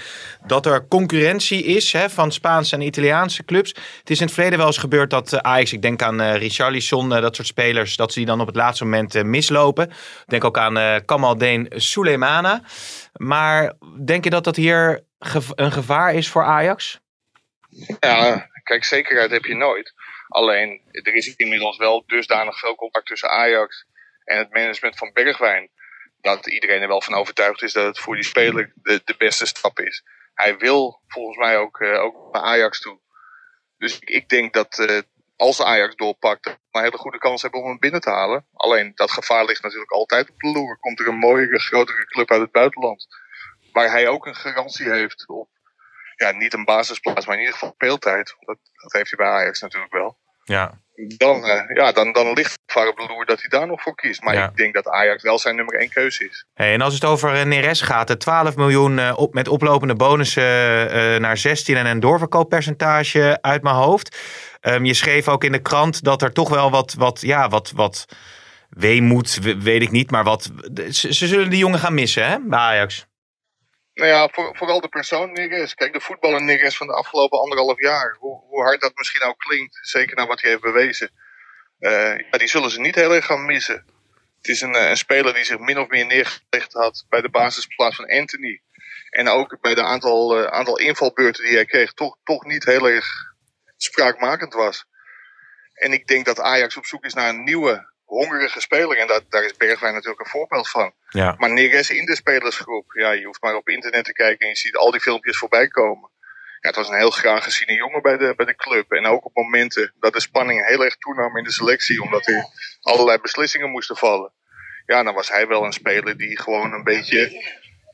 dat 0.46 0.66
er 0.66 0.88
concurrentie 0.88 1.64
is 1.64 1.92
hè, 1.92 2.10
van 2.10 2.32
Spaanse 2.32 2.74
en 2.74 2.80
Italiaanse 2.80 3.44
clubs. 3.44 3.68
Het 3.98 4.10
is 4.10 4.18
in 4.18 4.24
het 4.24 4.34
verleden 4.34 4.58
wel 4.58 4.66
eens 4.66 4.78
gebeurd 4.78 5.10
dat 5.10 5.32
eh, 5.32 5.38
Ajax, 5.40 5.72
ik 5.72 5.82
denk 5.82 6.02
aan 6.02 6.22
Richarlison, 6.22 7.08
dat 7.08 7.36
soort 7.36 7.48
spelers, 7.48 7.96
dat 7.96 8.12
ze 8.12 8.18
die 8.18 8.28
dan 8.28 8.40
op 8.40 8.46
het 8.46 8.56
laatste 8.56 8.84
moment 8.84 9.22
mislopen. 9.22 9.90
Ik 9.90 10.24
denk 10.26 10.44
ook 10.44 10.58
aan 10.58 11.04
Kamaldeen 11.04 11.66
Suleimana. 11.74 12.62
Maar 13.12 13.72
denk 14.04 14.24
je 14.24 14.30
dat 14.30 14.44
dat 14.44 14.56
hier 14.56 15.04
gev- 15.18 15.50
een 15.54 15.72
gevaar 15.72 16.14
is 16.14 16.28
voor 16.28 16.44
Ajax? 16.44 17.00
Ja, 18.00 18.48
kijk, 18.64 18.84
zekerheid 18.84 19.30
heb 19.30 19.44
je 19.44 19.54
nooit. 19.54 19.92
Alleen, 20.28 20.80
er 20.90 21.14
is 21.14 21.36
inmiddels 21.36 21.76
wel 21.76 22.04
dusdanig 22.06 22.58
veel 22.58 22.74
contact 22.74 23.06
tussen 23.06 23.30
Ajax 23.30 23.86
en 24.24 24.38
het 24.38 24.52
management 24.52 24.96
van 24.96 25.12
Bergwijn. 25.12 25.70
Dat 26.20 26.46
iedereen 26.46 26.82
er 26.82 26.88
wel 26.88 27.02
van 27.02 27.14
overtuigd 27.14 27.62
is 27.62 27.72
dat 27.72 27.86
het 27.86 27.98
voor 27.98 28.14
die 28.14 28.24
speler 28.24 28.72
de, 28.82 29.14
beste 29.18 29.46
stap 29.46 29.80
is. 29.80 30.04
Hij 30.34 30.56
wil 30.56 31.00
volgens 31.06 31.36
mij 31.36 31.58
ook, 31.58 31.80
eh, 31.80 32.02
ook 32.02 32.32
naar 32.32 32.42
Ajax 32.42 32.80
toe. 32.80 33.00
Dus 33.78 33.98
ik, 33.98 34.08
ik 34.08 34.28
denk 34.28 34.52
dat 34.52 34.78
eh, 34.78 34.98
als 35.36 35.62
Ajax 35.62 35.94
doorpakt, 35.94 36.44
we 36.44 36.58
een 36.70 36.82
hele 36.82 36.96
goede 36.96 37.18
kans 37.18 37.42
hebben 37.42 37.60
om 37.60 37.68
hem 37.68 37.78
binnen 37.78 38.00
te 38.00 38.10
halen. 38.10 38.46
Alleen 38.52 38.92
dat 38.94 39.10
gevaar 39.10 39.44
ligt 39.44 39.62
natuurlijk 39.62 39.92
altijd 39.92 40.30
op 40.30 40.38
de 40.40 40.48
loer. 40.48 40.78
Komt 40.78 41.00
er 41.00 41.08
een 41.08 41.18
mooiere, 41.18 41.58
grotere 41.58 42.06
club 42.06 42.30
uit 42.30 42.40
het 42.40 42.52
buitenland. 42.52 43.06
Waar 43.72 43.90
hij 43.90 44.08
ook 44.08 44.26
een 44.26 44.34
garantie 44.34 44.90
heeft 44.90 45.28
op 45.28 45.48
ja, 46.16 46.30
niet 46.32 46.54
een 46.54 46.64
basisplaats, 46.64 47.26
maar 47.26 47.34
in 47.34 47.40
ieder 47.40 47.54
geval 47.58 47.72
speeltijd. 47.74 48.34
Dat, 48.40 48.58
dat 48.82 48.92
heeft 48.92 49.14
hij 49.16 49.26
bij 49.26 49.34
Ajax 49.34 49.60
natuurlijk 49.60 49.92
wel. 49.92 50.16
Ja. 50.44 50.82
Dan, 51.16 51.44
eh, 51.44 51.76
ja, 51.76 51.92
dan, 51.92 52.12
dan 52.12 52.32
ligt 52.32 52.58
het 52.66 52.88
op 52.88 52.96
de 52.96 53.06
loer 53.08 53.26
dat 53.26 53.40
hij 53.40 53.48
daar 53.48 53.66
nog 53.66 53.82
voor 53.82 53.94
kiest. 53.94 54.22
Maar 54.22 54.34
Ja. 54.34 54.48
ik 54.48 54.56
denk 54.56 54.74
dat 54.74 54.88
Ajax 54.88 55.22
wel 55.22 55.38
zijn 55.38 55.56
nummer 55.56 55.74
één 55.78 55.88
keuze 55.90 56.24
is. 56.28 56.46
Hey, 56.54 56.72
en 56.74 56.80
als 56.80 56.94
het 56.94 57.04
over 57.04 57.34
eh, 57.34 57.44
Neres 57.44 57.80
gaat, 57.80 58.08
de 58.08 58.16
12 58.16 58.56
miljoen 58.56 58.98
eh, 58.98 59.12
op, 59.16 59.34
met 59.34 59.48
oplopende 59.48 59.94
bonussen 59.94 60.42
naar 61.20 61.36
16 61.36 61.76
en 61.76 61.86
een 61.86 62.00
doorverkooppercentage 62.00 63.38
uit 63.40 63.62
mijn 63.62 63.74
hoofd. 63.74 64.18
Ehm, 64.60 64.84
je 64.84 64.94
schreef 64.94 65.28
ook 65.28 65.44
in 65.44 65.52
de 65.52 65.62
krant 65.62 66.04
dat 66.04 66.22
er 66.22 66.32
toch 66.32 66.48
wel 66.48 66.70
wat, 66.70 66.94
wat, 66.98 67.20
ja, 67.20 67.48
wat, 67.48 67.72
wat 67.74 68.06
weemoed, 68.68 69.38
we- 69.42 69.58
weet 69.62 69.82
ik 69.82 69.90
niet, 69.90 70.10
maar 70.10 70.24
wat. 70.24 70.50
Ze, 70.90 71.14
ze 71.14 71.26
zullen 71.26 71.50
die 71.50 71.58
jongen 71.58 71.78
gaan 71.78 71.94
missen, 71.94 72.26
hè, 72.26 72.36
bij 72.42 72.58
Ajax. 72.58 73.06
Nou 73.94 74.10
ja, 74.10 74.28
voor, 74.32 74.56
vooral 74.56 74.80
de 74.80 74.88
persoon 74.88 75.32
Neres. 75.32 75.74
Kijk, 75.74 75.92
de 75.92 76.00
voetballer 76.00 76.42
Neres 76.42 76.76
van 76.76 76.86
de 76.86 76.92
afgelopen 76.94 77.40
anderhalf 77.40 77.80
jaar. 77.80 78.16
Hoe, 78.18 78.40
hoe 78.40 78.62
hard 78.62 78.80
dat 78.80 78.96
misschien 78.96 79.22
ook 79.22 79.38
klinkt, 79.38 79.78
zeker 79.82 80.16
naar 80.16 80.26
wat 80.26 80.40
hij 80.40 80.50
heeft 80.50 80.62
bewezen. 80.62 81.10
eh, 81.78 82.18
ja, 82.18 82.38
die 82.38 82.48
zullen 82.48 82.70
ze 82.70 82.80
niet 82.80 82.94
heel 82.94 83.14
erg 83.14 83.26
gaan 83.26 83.46
missen. 83.46 83.84
Het 84.36 84.48
is 84.48 84.60
een, 84.60 84.74
eh, 84.74 84.88
een 84.88 84.96
speler 84.96 85.34
die 85.34 85.44
zich 85.44 85.58
min 85.58 85.78
of 85.78 85.88
meer 85.88 86.06
neergelegd 86.06 86.72
had 86.72 87.06
bij 87.08 87.20
de 87.20 87.30
basisplaats 87.30 87.96
van 87.96 88.10
Anthony. 88.10 88.62
En 89.10 89.28
ook 89.28 89.60
bij 89.60 89.74
de 89.74 89.82
aantal, 89.82 90.38
eh, 90.38 90.52
aantal 90.52 90.78
invalbeurten 90.78 91.44
die 91.44 91.54
hij 91.54 91.64
kreeg, 91.64 91.92
toch, 91.92 92.16
toch 92.24 92.44
niet 92.44 92.64
heel 92.64 92.88
erg 92.88 93.06
spraakmakend 93.76 94.54
was. 94.54 94.84
En 95.74 95.92
ik 95.92 96.06
denk 96.06 96.24
dat 96.24 96.40
Ajax 96.40 96.76
op 96.76 96.86
zoek 96.86 97.04
is 97.04 97.14
naar 97.14 97.28
een 97.28 97.44
nieuwe, 97.44 97.93
hongerige 98.04 98.60
speler. 98.60 98.98
En 98.98 99.06
dat, 99.06 99.24
daar 99.28 99.44
is 99.44 99.56
Bergwijn 99.56 99.94
natuurlijk 99.94 100.20
een 100.20 100.30
voorbeeld 100.30 100.70
van. 100.70 100.92
Ja. 101.08 101.34
Maar 101.38 101.52
Neres 101.52 101.90
in 101.90 102.04
de 102.04 102.14
spelersgroep, 102.16 102.92
ja, 102.92 103.10
je 103.10 103.24
hoeft 103.24 103.42
maar 103.42 103.54
op 103.54 103.68
internet 103.68 104.04
te 104.04 104.12
kijken 104.12 104.38
en 104.46 104.48
je 104.48 104.56
ziet 104.56 104.76
al 104.76 104.90
die 104.90 105.00
filmpjes 105.00 105.38
voorbij 105.38 105.68
komen. 105.68 106.10
Ja, 106.60 106.70
het 106.70 106.76
was 106.78 106.88
een 106.88 106.98
heel 106.98 107.10
graag 107.10 107.44
geziene 107.44 107.74
jongen 107.74 108.02
bij 108.02 108.16
de, 108.16 108.34
bij 108.36 108.46
de 108.46 108.54
club. 108.56 108.92
En 108.92 109.06
ook 109.06 109.24
op 109.24 109.34
momenten 109.34 109.94
dat 109.98 110.12
de 110.12 110.20
spanning 110.20 110.66
heel 110.66 110.84
erg 110.84 110.96
toenam 110.96 111.36
in 111.36 111.44
de 111.44 111.50
selectie, 111.52 112.02
omdat 112.02 112.26
er 112.26 112.44
allerlei 112.80 113.18
beslissingen 113.18 113.70
moesten 113.70 113.96
vallen. 113.96 114.32
Ja, 114.86 115.02
dan 115.02 115.14
was 115.14 115.28
hij 115.28 115.46
wel 115.46 115.64
een 115.64 115.72
speler 115.72 116.16
die 116.16 116.40
gewoon 116.40 116.72
een 116.72 116.84
beetje 116.84 117.44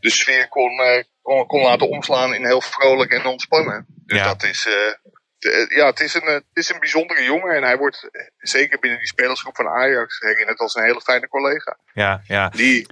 de 0.00 0.11
sfeer 0.11 0.49
kon, 0.49 0.81
eh, 0.81 1.02
kon, 1.23 1.47
kon 1.47 1.62
laten 1.62 1.88
omslaan 1.88 2.35
in 2.35 2.47
heel 2.47 2.61
vrolijk 2.61 3.12
en 3.12 3.25
ontspannen. 3.26 3.87
Dus 4.07 4.19
Ja. 4.19 4.25
dat 4.25 4.43
is, 4.43 4.67
eh, 4.67 4.73
de- 4.73 5.10
ja, 5.68 5.87
het 5.87 6.00
is, 6.00 6.14
een, 6.14 6.23
eh, 6.23 6.35
het 6.35 6.44
is 6.52 6.68
een 6.68 6.78
bijzondere 6.78 7.23
jongen 7.23 7.54
en 7.56 7.62
hij 7.62 7.76
wordt 7.76 8.09
eh, 8.12 8.26
zeker 8.38 8.78
binnen 8.78 8.99
die 8.99 9.09
spelersgroep 9.09 9.56
van 9.56 9.68
Ajax 9.68 10.20
herinnerd 10.20 10.59
als 10.59 10.75
een 10.75 10.82
hele 10.82 11.00
fijne 11.00 11.28
collega 11.28 11.78
Ja, 11.94 12.23
ja. 12.25 12.49
die, 12.49 12.87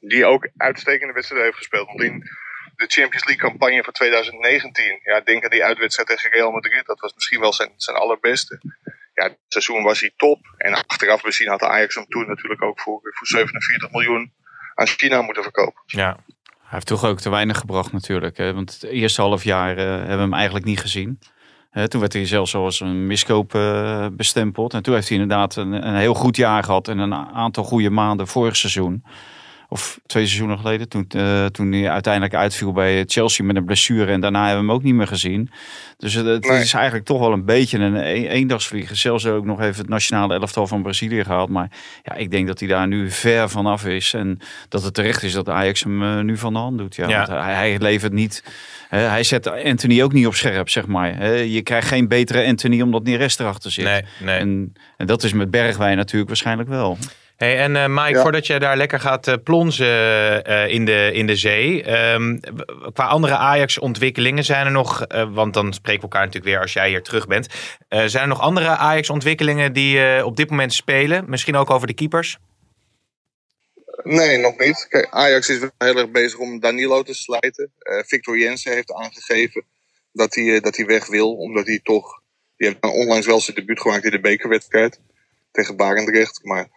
die 0.00 0.26
ook 0.26 0.48
uitstekende 0.56 1.12
wedstrijden 1.12 1.46
heeft 1.46 1.58
gespeeld. 1.58 1.86
Want 1.86 2.02
in 2.02 2.18
de 2.76 2.86
Champions 2.86 3.24
League 3.24 3.48
campagne 3.48 3.84
van 3.84 3.92
2019, 3.92 5.00
ja, 5.02 5.20
denk 5.20 5.44
aan 5.44 5.50
die 5.50 5.64
uitwedstrijd 5.64 6.08
tegen 6.08 6.30
Real 6.30 6.50
Madrid, 6.50 6.86
dat 6.86 7.00
was 7.00 7.14
misschien 7.14 7.40
wel 7.40 7.52
zijn, 7.52 7.72
zijn 7.76 7.96
allerbeste. 7.96 8.60
Ja, 9.14 9.24
het 9.24 9.38
seizoen 9.48 9.82
was 9.82 10.00
hij 10.00 10.12
top. 10.16 10.54
En 10.56 10.74
achteraf 10.74 11.22
bezien 11.22 11.48
had 11.48 11.62
Ajax 11.62 11.94
hem 11.94 12.06
toen 12.06 12.26
natuurlijk 12.26 12.62
ook 12.62 12.80
voor, 12.80 13.00
voor 13.02 13.26
47 13.26 13.90
miljoen 13.90 14.32
aan 14.74 14.86
China 14.86 15.22
moeten 15.22 15.42
verkopen. 15.42 15.82
ja. 15.86 16.24
Hij 16.72 16.80
heeft 16.80 17.00
toch 17.00 17.10
ook 17.10 17.20
te 17.20 17.30
weinig 17.30 17.58
gebracht 17.58 17.92
natuurlijk. 17.92 18.36
Hè? 18.36 18.54
Want 18.54 18.72
het 18.72 18.82
eerste 18.82 19.20
half 19.20 19.44
jaar 19.44 19.76
eh, 19.76 19.84
hebben 19.84 20.16
we 20.16 20.22
hem 20.22 20.32
eigenlijk 20.34 20.64
niet 20.64 20.80
gezien. 20.80 21.18
Toen 21.88 22.00
werd 22.00 22.12
hij 22.12 22.26
zelfs 22.26 22.54
als 22.54 22.80
een 22.80 23.06
miskoop 23.06 23.54
eh, 23.54 24.06
bestempeld. 24.12 24.74
En 24.74 24.82
toen 24.82 24.94
heeft 24.94 25.08
hij 25.08 25.18
inderdaad 25.18 25.56
een, 25.56 25.86
een 25.86 25.96
heel 25.96 26.14
goed 26.14 26.36
jaar 26.36 26.62
gehad. 26.64 26.88
En 26.88 26.98
een 26.98 27.14
aantal 27.14 27.64
goede 27.64 27.90
maanden 27.90 28.26
vorig 28.26 28.56
seizoen. 28.56 29.04
Of 29.72 30.00
twee 30.06 30.26
seizoenen 30.26 30.58
geleden. 30.58 30.88
Toen, 30.88 31.04
eh, 31.08 31.46
toen 31.46 31.72
hij 31.72 31.90
uiteindelijk 31.90 32.34
uitviel 32.34 32.72
bij 32.72 33.04
Chelsea 33.06 33.44
met 33.44 33.56
een 33.56 33.64
blessure. 33.64 34.12
En 34.12 34.20
daarna 34.20 34.46
hebben 34.46 34.64
we 34.64 34.66
hem 34.70 34.76
ook 34.78 34.82
niet 34.84 34.94
meer 34.94 35.06
gezien. 35.06 35.50
Dus 35.98 36.14
het, 36.14 36.26
het 36.26 36.48
Nee. 36.48 36.60
is 36.60 36.72
eigenlijk 36.74 37.04
toch 37.04 37.18
wel 37.18 37.32
een 37.32 37.44
beetje 37.44 37.78
een 37.78 37.94
een- 37.94 38.26
eendagsvliegen. 38.26 38.96
Zelfs 38.96 39.26
ook 39.26 39.44
nog 39.44 39.60
even 39.60 39.80
het 39.80 39.88
nationale 39.88 40.34
elftal 40.34 40.66
van 40.66 40.82
Brazilië 40.82 41.24
gehaald. 41.24 41.48
Maar 41.48 41.70
ja, 42.02 42.14
ik 42.14 42.30
denk 42.30 42.46
dat 42.46 42.58
hij 42.58 42.68
daar 42.68 42.86
nu 42.88 43.10
ver 43.10 43.50
vanaf 43.50 43.84
is. 43.86 44.14
En 44.14 44.38
dat 44.68 44.82
het 44.82 44.94
terecht 44.94 45.22
is 45.22 45.32
dat 45.32 45.48
Ajax 45.48 45.82
hem 45.82 46.02
eh, 46.02 46.20
nu 46.20 46.36
van 46.36 46.52
de 46.52 46.58
hand 46.58 46.78
doet. 46.78 46.96
Ja, 46.96 47.08
Ja. 47.08 47.16
Want 47.16 47.28
hij, 47.28 47.54
hij 47.54 47.78
levert 47.78 48.12
niet. 48.12 48.44
hè, 48.88 48.98
hij 48.98 49.22
zet 49.22 49.46
Anthony 49.64 50.02
ook 50.02 50.12
niet 50.12 50.26
op 50.26 50.34
scherp, 50.34 50.68
zeg 50.68 50.86
maar. 50.86 51.16
Hè, 51.16 51.32
je 51.32 51.62
krijgt 51.62 51.88
geen 51.88 52.08
betere 52.08 52.46
Anthony 52.46 52.80
omdat 52.80 53.02
Neres 53.04 53.38
erachter 53.38 53.70
zit. 53.70 53.84
Nee, 53.84 54.02
nee. 54.20 54.38
En, 54.38 54.72
en 54.96 55.06
dat 55.06 55.22
is 55.22 55.32
met 55.32 55.50
Bergwijn 55.50 55.96
natuurlijk 55.96 56.28
waarschijnlijk 56.28 56.68
wel. 56.68 56.98
Hey, 57.36 57.58
en 57.58 57.76
eh, 57.76 57.86
Mike, 57.88 58.10
Ja. 58.10 58.22
voordat 58.22 58.46
je 58.46 58.58
daar 58.58 58.76
lekker 58.76 59.00
gaat 59.00 59.28
eh, 59.28 59.34
plonzen 59.44 60.44
eh, 60.44 60.68
in, 60.68 60.84
de, 60.84 61.10
in 61.12 61.26
de 61.26 61.36
zee. 61.36 61.82
ehm, 61.82 62.38
qua 62.92 63.04
andere 63.06 63.36
Ajax-ontwikkelingen 63.36 64.44
zijn 64.44 64.66
er 64.66 64.72
nog. 64.72 65.06
want 65.32 65.54
dan 65.54 65.72
spreken 65.72 66.00
we 66.00 66.06
elkaar 66.06 66.26
natuurlijk 66.26 66.52
weer 66.52 66.60
als 66.60 66.72
jij 66.72 66.88
hier 66.88 67.02
terug 67.02 67.26
bent. 67.26 67.46
Zijn 67.88 68.22
er 68.22 68.28
nog 68.28 68.40
andere 68.40 68.66
Ajax-ontwikkelingen 68.66 69.72
die 69.72 70.24
op 70.24 70.36
dit 70.36 70.50
moment 70.50 70.72
spelen? 70.72 71.24
Misschien 71.28 71.56
ook 71.56 71.70
over 71.70 71.86
de 71.86 71.94
keepers? 71.94 72.38
Nee, 74.02 74.36
nog 74.38 74.58
niet. 74.58 74.86
Kijk, 74.88 75.08
Ajax 75.10 75.48
is 75.48 75.58
wel 75.58 75.70
heel 75.78 75.96
erg 75.96 76.10
bezig 76.10 76.38
om 76.38 76.60
Danilo 76.60 77.02
te 77.02 77.14
slijten. 77.14 77.72
Victor 78.06 78.38
Jensen 78.38 78.72
heeft 78.72 78.92
aangegeven 78.92 79.64
dat 80.12 80.34
hij, 80.34 80.60
dat 80.60 80.76
hij 80.76 80.86
weg 80.86 81.06
wil, 81.06 81.34
omdat 81.34 81.66
hij 81.66 81.80
toch... 81.82 82.20
Die 82.56 82.68
heeft 82.68 82.94
onlangs 82.94 83.26
wel 83.26 83.40
zijn 83.40 83.56
debuut 83.56 83.80
gemaakt 83.80 84.04
in 84.04 84.10
de 84.10 84.20
bekerwedstrijd 84.20 85.00
tegen 85.52 85.76
Barendrecht. 85.76 86.44
Maar 86.44 86.68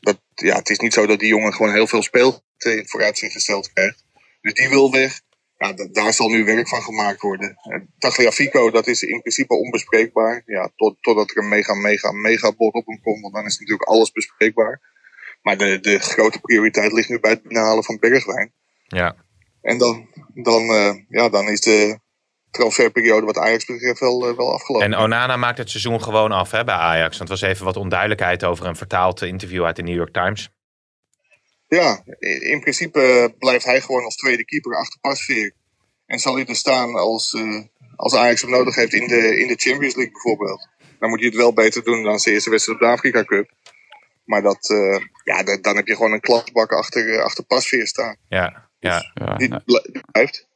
dat, 0.00 0.20
ja, 0.34 0.56
het 0.56 0.70
is 0.70 0.78
niet 0.78 0.92
zo 0.92 1.06
dat 1.06 1.18
die 1.18 1.28
jongen 1.28 1.52
gewoon 1.52 1.72
heel 1.72 1.86
veel 1.86 2.02
speeltijd 2.02 2.42
in 2.74 2.78
het 2.78 2.90
vooruitzicht 2.90 3.32
gesteld 3.32 3.72
krijgt. 3.72 4.04
Dus 4.40 4.52
die 4.52 4.68
wil 4.68 4.92
weg. 4.92 5.20
Ja, 5.56 5.72
daar 5.72 6.12
zal 6.12 6.28
nu 6.28 6.44
werk 6.44 6.68
van 6.68 6.82
gemaakt 6.82 7.20
worden. 7.20 7.56
Eh, 7.62 7.80
Tagliafico, 7.98 8.70
dat 8.70 8.86
is 8.86 9.02
in 9.02 9.20
principe 9.20 9.54
onbespreekbaar. 9.54 10.42
Ja, 10.46 10.70
tot, 10.76 10.96
totdat 11.00 11.30
er 11.30 11.38
een 11.38 11.48
mega, 11.48 11.74
mega, 11.74 12.12
mega 12.12 12.52
bot 12.52 12.74
op 12.74 12.86
hem 12.86 13.00
komt. 13.00 13.20
Want 13.20 13.34
dan 13.34 13.44
is 13.44 13.58
natuurlijk 13.58 13.88
alles 13.88 14.12
bespreekbaar. 14.12 14.80
Maar 15.42 15.56
de, 15.56 15.80
de 15.80 15.98
grote 15.98 16.40
prioriteit 16.40 16.92
ligt 16.92 17.08
nu 17.08 17.20
bij 17.20 17.30
het 17.30 17.42
binnenhalen 17.42 17.84
van 17.84 17.98
Bergwijn. 17.98 18.52
Ja. 18.86 19.16
En 19.62 19.78
dan, 19.78 20.08
dan, 20.34 20.62
eh, 20.62 20.94
ja, 21.08 21.28
dan 21.28 21.48
is 21.48 21.60
de 21.60 22.00
transferperiode 22.50 23.26
wat 23.26 23.38
Ajax 23.38 23.64
betreft 23.64 24.00
wel, 24.00 24.28
eh, 24.28 24.36
wel 24.36 24.52
afgelopen. 24.52 24.86
En 24.92 24.98
Onana 24.98 25.36
maakt 25.36 25.58
het 25.58 25.70
seizoen 25.70 26.02
gewoon 26.02 26.32
af 26.32 26.50
hè, 26.50 26.64
bij 26.64 26.74
Ajax. 26.74 27.18
Want 27.18 27.30
er 27.30 27.36
was 27.38 27.48
even 27.50 27.64
wat 27.64 27.76
onduidelijkheid 27.76 28.44
over 28.44 28.66
een 28.66 28.76
vertaald 28.76 29.22
interview 29.22 29.64
uit 29.64 29.76
de 29.76 29.82
New 29.82 29.96
York 29.96 30.12
Times. 30.12 30.48
Ja, 31.68 32.02
in, 32.18 32.42
in 32.50 32.60
principe 32.60 33.34
blijft 33.38 33.64
hij 33.64 33.80
gewoon 33.80 34.04
als 34.04 34.16
tweede 34.16 34.44
keeper 34.44 34.76
achter 34.76 35.00
Pasveer. 35.00 35.52
En 36.06 36.18
zal 36.18 36.34
hij 36.34 36.46
er 36.46 36.56
staan 36.56 36.94
als, 36.94 37.34
eh, 37.34 37.60
als 37.96 38.14
Ajax 38.14 38.40
hem 38.42 38.50
nodig 38.50 38.74
heeft 38.74 38.92
in 38.92 39.06
de, 39.08 39.38
in 39.40 39.46
de 39.48 39.54
Champions 39.56 39.94
League 39.94 40.12
bijvoorbeeld. 40.12 40.68
Dan 40.98 41.08
moet 41.08 41.18
hij 41.18 41.28
het 41.28 41.36
wel 41.36 41.52
beter 41.52 41.84
doen 41.84 42.02
dan 42.02 42.18
zijn 42.18 42.34
eerste 42.34 42.50
wedstrijd 42.50 42.80
op 42.80 42.86
de 42.86 42.92
Afrika 42.92 43.24
Cup. 43.24 43.50
Maar 44.24 44.42
dat, 44.42 44.70
eh, 44.70 45.04
ja, 45.24 45.42
da- 45.42 45.58
dan 45.60 45.76
heb 45.76 45.86
je 45.86 45.94
gewoon 45.96 46.12
een 46.12 46.20
klasbak 46.20 46.72
achter, 46.72 47.14
eh, 47.14 47.22
achter 47.22 47.44
Pasveer 47.44 47.86
staan. 47.86 48.16
Ja, 48.28 48.68
ja. 48.78 49.10
Ja, 49.14 49.36
Die 49.36 49.48
nou, 49.48 49.62
bl- 49.64 49.92
die 49.92 50.02
blijft. 50.10 50.47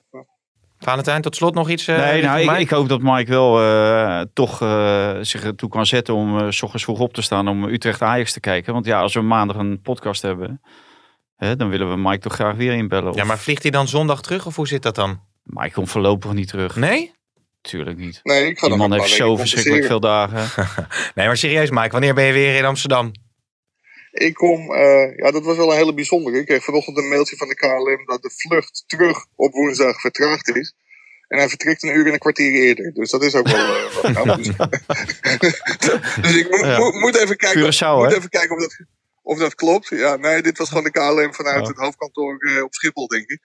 Valentijn, 0.82 1.22
tot 1.22 1.36
slot 1.36 1.54
nog 1.54 1.68
iets? 1.70 1.86
eh, 1.86 1.98
nee, 1.98 2.22
nou, 2.22 2.58
ik, 2.58 2.70
hoop 2.70 2.88
dat 2.88 3.00
Mike 3.02 3.30
wel 3.30 3.60
eh, 3.60 4.20
toch 4.32 4.62
eh, 4.62 5.16
zich 5.20 5.44
ertoe 5.44 5.68
kan 5.68 5.86
zetten 5.86 6.14
om 6.14 6.38
eh, 6.38 6.50
s 6.50 6.62
ochtends 6.62 6.84
vroeg 6.84 6.98
op 6.98 7.14
te 7.14 7.22
staan 7.22 7.48
om 7.48 7.64
Utrecht-Ajax 7.64 8.32
te 8.32 8.40
kijken. 8.40 8.72
Want 8.72 8.86
ja, 8.86 9.00
als 9.00 9.14
we 9.14 9.20
maandag 9.20 9.56
een 9.56 9.80
podcast 9.80 10.22
hebben, 10.22 10.60
hè, 11.36 11.56
dan 11.56 11.68
willen 11.68 11.90
we 11.90 11.96
Mike 11.96 12.18
toch 12.18 12.34
graag 12.34 12.56
weer 12.56 12.72
inbellen. 12.72 13.10
Of, 13.10 13.16
Ja, 13.16 13.24
maar 13.24 13.38
vliegt 13.38 13.62
hij 13.62 13.70
dan 13.70 13.88
zondag 13.88 14.22
terug 14.22 14.46
of 14.46 14.56
hoe 14.56 14.68
zit 14.68 14.82
dat 14.82 14.94
dan? 14.94 15.20
Mike 15.42 15.72
komt 15.72 15.90
voorlopig 15.90 16.32
niet 16.32 16.48
terug. 16.48 16.76
Nee? 16.76 17.12
Tuurlijk 17.60 17.98
niet. 17.98 18.20
Nee, 18.22 18.46
ik 18.46 18.58
ga 18.58 18.66
Die 18.66 18.76
man 18.76 18.92
heeft 18.92 19.08
zo 19.10 19.36
verschrikkelijk 19.36 19.84
veel 19.84 20.00
dagen. 20.00 20.66
Nee, 21.14 21.26
maar 21.26 21.36
serieus 21.36 21.70
Mike, 21.70 21.90
wanneer 21.90 22.14
ben 22.14 22.24
je 22.24 22.32
weer 22.32 22.56
in 22.56 22.64
Amsterdam? 22.64 23.12
Ik 24.12 24.34
kom, 24.34 24.74
eh, 24.74 25.16
ja, 25.16 25.30
dat 25.30 25.44
was 25.44 25.56
wel 25.56 25.70
een 25.70 25.76
hele 25.76 25.94
bijzondere. 25.94 26.38
Ik 26.38 26.46
kreeg 26.46 26.64
vanochtend 26.64 26.98
een 26.98 27.08
mailtje 27.08 27.36
van 27.36 27.48
de 27.48 27.54
KLM 27.54 28.06
dat 28.06 28.22
de 28.22 28.30
vlucht 28.36 28.84
terug 28.86 29.26
op 29.34 29.52
woensdag 29.52 30.00
vertraagd 30.00 30.56
is. 30.56 30.74
En 31.28 31.38
hij 31.38 31.48
vertrekt 31.48 31.82
een 31.82 31.96
uur 31.96 32.06
en 32.06 32.12
een 32.12 32.18
kwartier 32.18 32.52
eerder. 32.52 32.92
Dus 32.92 33.10
dat 33.10 33.22
is 33.22 33.34
ook 33.34 33.48
wel. 33.48 33.88
knap. 34.00 34.36
dus, 34.38 34.48
dus 36.22 36.36
ik 36.36 36.50
moet, 36.50 36.60
Ja. 36.60 36.78
moet, 36.78 36.94
moet 36.94 37.16
even 37.16 37.36
kijken. 37.36 37.60
Curaçao, 37.60 37.96
moet 37.96 38.10
hè? 38.10 38.16
even 38.16 38.28
kijken 38.28 38.56
of 38.56 38.60
dat, 38.60 38.76
of 39.22 39.38
dat 39.38 39.54
klopt. 39.54 39.88
Ja, 39.88 40.16
nee, 40.16 40.42
dit 40.42 40.58
was 40.58 40.68
gewoon 40.68 40.84
de 40.84 40.90
KLM 40.90 41.34
vanuit 41.34 41.66
het 41.66 41.76
hoofdkantoor 41.76 42.36
eh, 42.38 42.62
op 42.62 42.74
Schiphol, 42.74 43.06
denk 43.06 43.30
ik. 43.30 43.40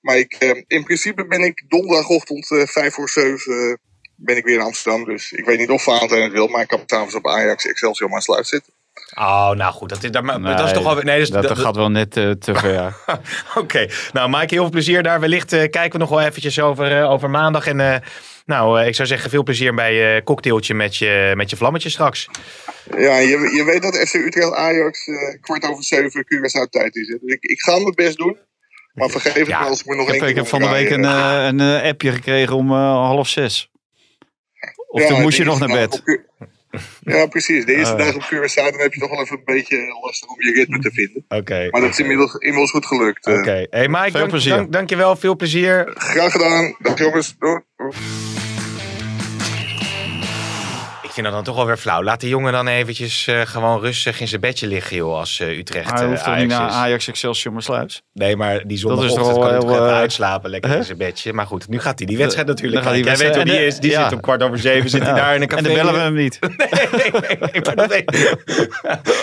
Maar 0.00 0.18
ik, 0.18 0.64
in 0.66 0.84
principe 0.84 1.26
ben 1.26 1.40
ik 1.40 1.64
donderdagochtend 1.68 2.46
vijf 2.46 2.94
voor 2.94 3.08
zeven 3.08 3.80
ben 4.16 4.36
ik 4.36 4.44
weer 4.44 4.54
in 4.54 4.64
Amsterdam. 4.64 5.04
Dus 5.04 5.32
ik 5.32 5.44
weet 5.44 5.58
niet 5.58 5.70
of 5.70 5.82
Valentijn 5.82 6.22
het 6.22 6.32
wil, 6.32 6.48
maar 6.48 6.62
ik 6.62 6.68
kan 6.68 6.82
s'avonds 6.86 7.14
op 7.14 7.26
Ajax 7.26 7.66
Excelsior 7.66 8.10
maar 8.10 8.22
sluit 8.22 8.46
zitten. 8.46 8.72
Oh, 9.18 9.50
nou 9.50 9.72
goed. 9.72 9.88
Dat 9.88 10.02
is, 10.04 10.10
dat, 10.10 10.22
maar 10.22 10.56
dat 10.56 10.66
is 10.66 10.72
toch 10.72 10.84
alweer... 10.86 11.04
Nee, 11.04 11.18
dus, 11.18 11.30
dat, 11.30 11.42
dat- 11.42 11.58
gaat 11.58 11.76
wel 11.76 11.90
net 11.90 12.16
eh, 12.16 12.30
te 12.30 12.54
ver. 12.54 12.96
Oké, 13.62 13.86
nou 14.12 14.30
Mike, 14.30 14.46
heel 14.54 14.62
veel 14.62 14.70
plezier 14.70 15.02
daar. 15.02 15.20
Wellicht 15.20 15.52
eh, 15.52 15.58
kijken 15.70 15.92
we 15.92 15.98
nog 15.98 16.08
wel 16.08 16.20
eventjes 16.20 16.60
over, 16.60 16.98
eh, 16.98 17.10
over 17.10 17.30
maandag. 17.30 17.66
En 17.66 17.80
eh, 17.80 17.96
nou, 18.46 18.80
ik 18.84 18.94
zou 18.94 19.08
zeggen 19.08 19.30
veel 19.30 19.42
plezier 19.42 19.74
bij 19.74 19.94
je 19.94 20.22
cocktailtje 20.24 20.74
met 20.74 20.96
je, 20.96 21.32
met 21.36 21.50
je 21.50 21.56
vlammetje 21.56 21.88
straks. 21.88 22.28
Ja, 22.96 23.18
je, 23.18 23.28
je 23.56 23.64
weet 23.64 23.82
dat 23.82 23.96
FC 24.08 24.14
Utrecht 24.14 24.52
Ajax 24.54 25.06
eh, 25.06 25.40
kwart 25.40 25.64
over 25.64 25.84
zeven 25.84 26.24
Curaçao 26.24 26.68
tijd 26.70 26.96
is. 26.96 27.08
Hè? 27.08 27.16
Dus 27.20 27.32
ik, 27.34 27.42
ik 27.42 27.60
ga 27.60 27.72
mijn 27.78 27.94
best 27.94 28.16
doen. 28.16 28.38
Maar 28.94 29.08
vergeef 29.08 29.32
het 29.34 29.46
Ja, 29.46 29.60
me 29.60 29.66
als 29.68 29.80
ik 29.80 29.86
me 29.86 29.94
nog 29.96 30.04
Ik 30.06 30.10
één 30.12 30.20
keer 30.20 30.28
ik 30.28 30.36
heb 30.36 30.46
van 30.46 30.60
de 30.60 30.68
week 30.68 30.90
een, 30.90 31.04
eh, 31.04 31.44
een 31.46 31.60
appje 31.82 32.12
gekregen 32.12 32.56
om 32.56 32.70
eh, 32.70 32.76
half 32.92 33.28
zes. 33.28 33.70
Of 34.88 35.00
Ja, 35.02 35.08
toen 35.08 35.20
moest 35.20 35.36
je 35.36 35.44
nog 35.44 35.58
naar 35.58 35.68
bed. 35.68 35.92
op 35.94 36.04
Cu- 36.04 36.24
Ja, 37.00 37.26
precies. 37.26 37.64
De 37.66 37.74
eerste 37.74 37.92
Oh, 37.94 37.98
dag 37.98 38.14
op 38.14 38.22
Curaçao 38.22 38.70
dan 38.70 38.80
heb 38.80 38.94
je 38.94 39.00
toch 39.00 39.10
wel 39.10 39.20
even 39.20 39.36
een 39.36 39.42
beetje 39.44 39.76
lastig 40.02 40.28
om 40.28 40.36
je 40.42 40.52
ritme 40.52 40.78
te 40.78 40.90
vinden. 40.90 41.24
Oké. 41.28 41.68
Maar 41.70 41.80
dat 41.80 41.90
is 41.90 41.98
inmiddels, 41.98 42.34
inmiddels 42.34 42.70
goed 42.70 42.86
gelukt. 42.86 43.26
eh. 43.26 43.34
Oké. 43.34 43.66
Hey 43.70 43.88
Mike, 43.88 44.10
dank, 44.10 44.28
plezier. 44.28 44.56
dank, 44.56 44.72
dankjewel. 44.72 45.16
Veel 45.16 45.36
plezier. 45.36 45.92
Graag 45.94 46.32
gedaan. 46.32 46.76
Dag 46.78 46.98
jongens. 46.98 47.36
Doei. 47.38 47.60
Vind 51.20 51.32
dat 51.32 51.44
dan 51.44 51.54
toch 51.54 51.62
wel 51.64 51.72
weer 51.74 51.82
flauw. 51.82 52.02
Laat 52.02 52.20
de 52.20 52.28
jongen 52.28 52.52
dan 52.52 52.66
eventjes 52.68 53.26
eh, 53.26 53.40
gewoon 53.44 53.80
rustig 53.80 54.20
in 54.20 54.28
zijn 54.28 54.40
bedje 54.40 54.66
liggen, 54.66 54.96
joh, 54.96 55.18
als 55.18 55.40
eh, 55.40 55.58
Utrecht 55.58 55.90
Hij 55.90 56.00
eh, 56.02 56.06
hoeft 56.08 56.26
niet 56.26 56.34
Ajax 56.34 56.52
naar. 56.52 56.68
Ajax 56.70 57.08
Excelsior 57.08 57.52
Maassluis? 57.54 58.02
Nee, 58.12 58.36
maar 58.36 58.62
die 58.66 58.72
is 58.72 58.80
zondagochtend 58.80 59.16
toch 59.18 59.26
kan 59.32 59.40
wel 59.40 59.50
hij 59.50 59.60
toch 59.60 59.70
heel, 59.70 59.82
even 59.84 59.94
uitslapen, 59.96 60.50
lekker 60.50 60.76
in 60.76 60.84
zijn 60.84 60.98
bedje. 60.98 61.32
Maar 61.32 61.46
goed, 61.46 61.68
nu 61.68 61.80
gaat 61.80 61.98
hij 61.98 62.06
die 62.06 62.16
wedstrijd 62.16 62.46
natuurlijk 62.46 62.84
die 62.92 63.04
Jij 63.04 63.16
weet 63.16 63.34
hoe 63.34 63.44
die 63.44 63.54
de- 63.54 63.66
is. 63.66 63.78
Die 63.78 63.90
ja. 63.90 64.02
zit 64.02 64.12
om 64.12 64.20
kwart 64.20 64.42
over 64.42 64.58
zeven, 64.58 64.90
zit 64.90 65.00
hij 65.02 65.10
Ja. 65.10 65.16
daar 65.16 65.34
in 65.34 65.42
een 65.42 65.48
café. 65.48 65.62
En 65.62 65.74
dan 65.74 65.74
bellen 65.74 65.94
we 65.94 66.00
hem 66.00 66.14
niet. 66.14 66.38
Nee, 67.52 67.60
maar 67.64 67.74
dat 67.76 67.86
weet- 67.88 68.36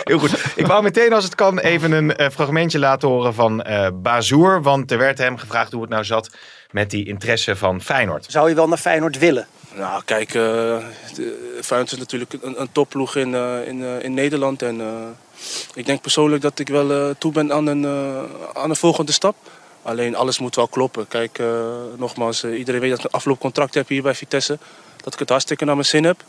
Heel 0.03 0.19
goed. 0.19 0.31
Ik 0.55 0.65
wou 0.67 0.83
meteen, 0.83 1.13
als 1.13 1.23
het 1.23 1.35
kan, 1.35 1.59
even 1.59 1.91
een 1.91 2.31
fragmentje 2.31 2.79
laten 2.79 3.07
horen 3.09 3.33
van 3.33 3.61
eh 3.63 3.87
Bazoer. 3.93 4.61
Want 4.61 4.91
er 4.91 4.97
werd 4.97 5.17
hem 5.17 5.37
gevraagd 5.37 5.71
hoe 5.71 5.81
het 5.81 5.89
nou 5.89 6.03
zat 6.03 6.29
met 6.71 6.89
die 6.89 7.07
interesse 7.07 7.55
van 7.55 7.81
Feyenoord. 7.81 8.25
Zou 8.29 8.49
je 8.49 8.55
wel 8.55 8.67
naar 8.67 8.77
Feyenoord 8.77 9.17
willen? 9.17 9.47
Nou, 9.77 10.01
kijk, 10.05 10.27
eh 10.29 10.77
de- 11.15 11.57
Feyenoord 11.61 11.91
is 11.91 11.97
natuurlijk 11.97 12.33
een, 12.41 12.61
een 12.61 12.71
topploeg 12.71 13.15
in, 13.15 13.35
eh, 13.35 13.67
in, 13.67 13.83
eh, 13.83 14.03
in 14.03 14.13
Nederland. 14.13 14.61
En 14.61 14.81
eh, 14.81 14.87
ik 15.73 15.85
denk 15.85 16.01
persoonlijk 16.01 16.41
dat 16.41 16.59
ik 16.59 16.67
wel 16.67 16.91
eh, 16.91 17.15
toe 17.17 17.31
ben 17.31 17.53
aan 17.53 17.67
een, 17.67 17.85
eh, 17.85 18.23
aan 18.61 18.69
een 18.69 18.75
volgende 18.75 19.11
stap. 19.11 19.35
Alleen 19.81 20.15
alles 20.15 20.39
moet 20.39 20.55
wel 20.55 20.67
kloppen. 20.67 21.07
Kijk, 21.07 21.39
eh, 21.39 21.47
nogmaals, 21.97 22.43
eh, 22.43 22.57
iedereen 22.57 22.81
weet 22.81 22.89
dat 22.89 22.99
ik 22.99 23.05
een 23.05 23.11
afloopcontract 23.11 23.73
heb 23.73 23.87
hier 23.87 24.01
bij 24.01 24.15
Vitesse. 24.15 24.57
Dat 25.03 25.13
ik 25.13 25.19
het 25.19 25.29
hartstikke 25.29 25.65
naar 25.65 25.75
mijn 25.75 25.87
zin 25.87 26.03
heb. 26.03 26.23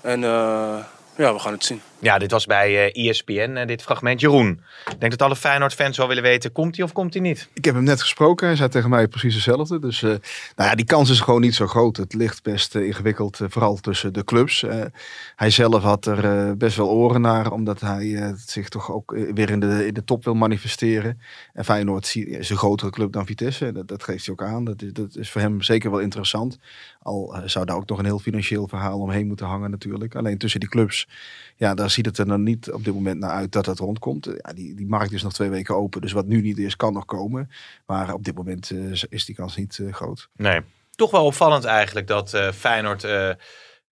En 0.00 0.24
eh, 0.24 0.76
ja, 1.16 1.32
we 1.34 1.38
gaan 1.38 1.52
het 1.52 1.64
zien. 1.64 1.82
Ja, 2.02 2.18
dit 2.18 2.30
was 2.30 2.46
bij 2.46 2.92
eh 2.92 3.08
ESPN, 3.08 3.56
eh, 3.56 3.66
dit 3.66 3.82
fragment. 3.82 4.20
Jeroen, 4.20 4.60
ik 4.90 5.00
denk 5.00 5.10
dat 5.10 5.22
alle 5.22 5.36
Feyenoord-fans 5.36 5.96
wel 5.96 6.08
willen 6.08 6.22
weten, 6.22 6.52
komt 6.52 6.76
hij 6.76 6.84
of 6.84 6.92
komt 6.92 7.14
hij 7.14 7.22
niet? 7.22 7.48
Ik 7.52 7.64
heb 7.64 7.74
hem 7.74 7.84
net 7.84 8.00
gesproken. 8.00 8.46
Hij 8.46 8.56
zei 8.56 8.68
tegen 8.68 8.90
mij 8.90 9.08
precies 9.08 9.34
hetzelfde. 9.34 9.78
Dus 9.78 10.02
eh, 10.02 10.08
nou 10.56 10.68
ja, 10.70 10.74
die 10.74 10.84
kans 10.84 11.10
is 11.10 11.20
gewoon 11.20 11.40
niet 11.40 11.54
zo 11.54 11.66
groot. 11.66 11.96
Het 11.96 12.14
ligt 12.14 12.42
best 12.42 12.74
ingewikkeld, 12.74 13.40
vooral 13.48 13.76
tussen 13.76 14.12
de 14.12 14.24
clubs. 14.24 14.64
Hij 15.36 15.50
zelf 15.50 15.82
had 15.82 16.06
er 16.06 16.56
best 16.56 16.76
wel 16.76 16.88
oren 16.88 17.20
naar, 17.20 17.52
omdat 17.52 17.80
hij 17.80 18.34
zich 18.46 18.68
toch 18.68 18.92
ook 18.92 19.16
weer 19.34 19.50
in 19.50 19.60
de, 19.60 19.86
in 19.86 19.94
de 19.94 20.04
top 20.04 20.24
wil 20.24 20.34
manifesteren. 20.34 21.20
En 21.52 21.64
Feyenoord 21.64 22.16
is 22.16 22.50
een 22.50 22.56
grotere 22.56 22.90
club 22.90 23.12
dan 23.12 23.26
Vitesse. 23.26 23.84
Dat, 23.86 24.02
geeft 24.02 24.26
hij 24.26 24.34
ook 24.34 24.42
aan. 24.42 24.64
Dat 24.64 24.82
is, 24.82 24.92
dat 24.92 25.16
is 25.16 25.30
voor 25.30 25.40
hem 25.40 25.62
zeker 25.62 25.90
wel 25.90 26.00
interessant. 26.00 26.58
Al 27.02 27.36
zou 27.44 27.64
daar 27.64 27.76
ook 27.76 27.88
nog 27.88 27.98
een 27.98 28.04
heel 28.04 28.18
financieel 28.18 28.68
verhaal 28.68 29.00
omheen 29.00 29.26
moeten 29.26 29.46
hangen 29.46 29.70
natuurlijk. 29.70 30.14
Alleen 30.14 30.38
tussen 30.38 30.60
die 30.60 30.68
clubs, 30.68 31.08
ja, 31.56 31.74
daar 31.74 31.90
ziet 31.92 32.06
het 32.06 32.18
er 32.18 32.26
dan 32.26 32.42
niet 32.42 32.72
op 32.72 32.84
dit 32.84 32.94
moment 32.94 33.18
naar 33.20 33.30
uit 33.30 33.52
dat 33.52 33.66
het 33.66 33.78
rondkomt. 33.78 34.24
Ja, 34.24 34.52
die, 34.52 34.74
die 34.74 34.86
markt 34.86 35.12
is 35.12 35.22
nog 35.22 35.32
twee 35.32 35.48
weken 35.48 35.76
open. 35.76 36.00
Dus 36.00 36.12
wat 36.12 36.26
nu 36.26 36.40
niet 36.40 36.58
is, 36.58 36.76
kan 36.76 36.92
nog 36.92 37.04
komen. 37.04 37.50
Maar 37.86 38.12
op 38.14 38.24
dit 38.24 38.34
moment 38.34 38.70
eh, 38.70 39.02
is 39.08 39.24
die 39.24 39.34
kans 39.34 39.56
niet 39.56 39.78
eh, 39.78 39.92
groot. 39.92 40.28
Nee. 40.36 40.60
Toch 40.90 41.10
wel 41.10 41.24
opvallend 41.24 41.64
eigenlijk 41.64 42.06
dat 42.06 42.34
eh, 42.34 42.48
Feyenoord... 42.52 43.04
eh, 43.04 43.30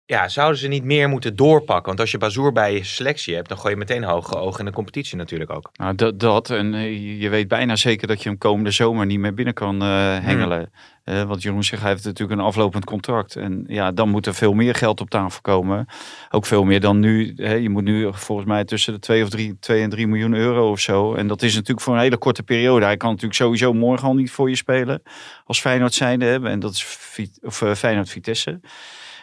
ja, 0.04 0.28
zouden 0.28 0.58
ze 0.60 0.68
niet 0.68 0.84
meer 0.84 1.08
moeten 1.08 1.36
doorpakken? 1.36 1.86
Want 1.86 2.00
als 2.00 2.10
je 2.10 2.18
Bazoer 2.18 2.52
bij 2.52 2.72
je 2.74 2.84
selectie 2.84 3.34
hebt, 3.34 3.48
dan 3.48 3.58
gooi 3.58 3.72
je 3.72 3.78
meteen 3.78 4.04
hoge 4.04 4.36
ogen 4.36 4.58
in 4.58 4.64
de 4.64 4.72
competitie 4.72 5.16
natuurlijk 5.16 5.50
ook. 5.50 5.70
Nou, 5.72 5.94
dat, 5.94 6.20
dat. 6.20 6.50
En 6.50 6.72
je- 6.72 7.18
je 7.18 7.28
weet 7.28 7.48
bijna 7.48 7.76
zeker 7.76 8.06
dat 8.08 8.22
je 8.22 8.28
hem 8.28 8.38
komende 8.38 8.70
zomer 8.70 9.06
niet 9.06 9.18
meer 9.18 9.34
binnen 9.34 9.54
kan 9.54 9.82
eh, 9.82 10.18
hengelen. 10.20 10.70
Eh, 11.08 11.22
want 11.22 11.42
Jeroen 11.42 11.64
zegt, 11.64 11.82
heeft 11.82 12.04
natuurlijk 12.04 12.40
een 12.40 12.46
aflopend 12.46 12.84
contract. 12.84 13.36
En 13.36 13.64
ja, 13.66 13.92
dan 13.92 14.08
moet 14.08 14.26
er 14.26 14.34
veel 14.34 14.52
meer 14.52 14.74
geld 14.74 15.00
op 15.00 15.10
tafel 15.10 15.40
komen. 15.40 15.86
Ook 16.30 16.46
veel 16.46 16.64
meer 16.64 16.80
dan 16.80 16.98
nu. 16.98 17.32
Hè. 17.36 17.54
Je 17.54 17.68
moet 17.68 17.84
nu 17.84 18.08
volgens 18.12 18.48
mij 18.48 18.64
tussen 18.64 18.92
de 18.92 18.98
2 18.98 19.22
of 19.22 19.28
3, 19.28 19.58
2 19.58 19.82
en 19.82 19.90
3 19.90 20.06
miljoen 20.06 20.34
euro 20.34 20.70
of 20.70 20.80
zo. 20.80 21.14
En 21.14 21.26
dat 21.26 21.42
is 21.42 21.54
natuurlijk 21.54 21.80
voor 21.80 21.94
een 21.94 22.00
hele 22.00 22.16
korte 22.16 22.42
periode. 22.42 22.84
Hij 22.84 22.96
kan 22.96 23.08
natuurlijk 23.08 23.36
sowieso 23.38 23.72
morgen 23.72 24.08
al 24.08 24.14
niet 24.14 24.30
voor 24.30 24.48
je 24.48 24.56
spelen. 24.56 25.02
Als 25.44 25.60
Feyenoord 25.60 25.94
zijnde 25.94 26.24
hebben. 26.24 26.50
En 26.50 26.60
dat 26.60 26.72
is 26.72 26.98
of, 27.42 27.62
eh, 27.62 27.74
Feyenoord 27.74 28.10
Vitesse. 28.10 28.60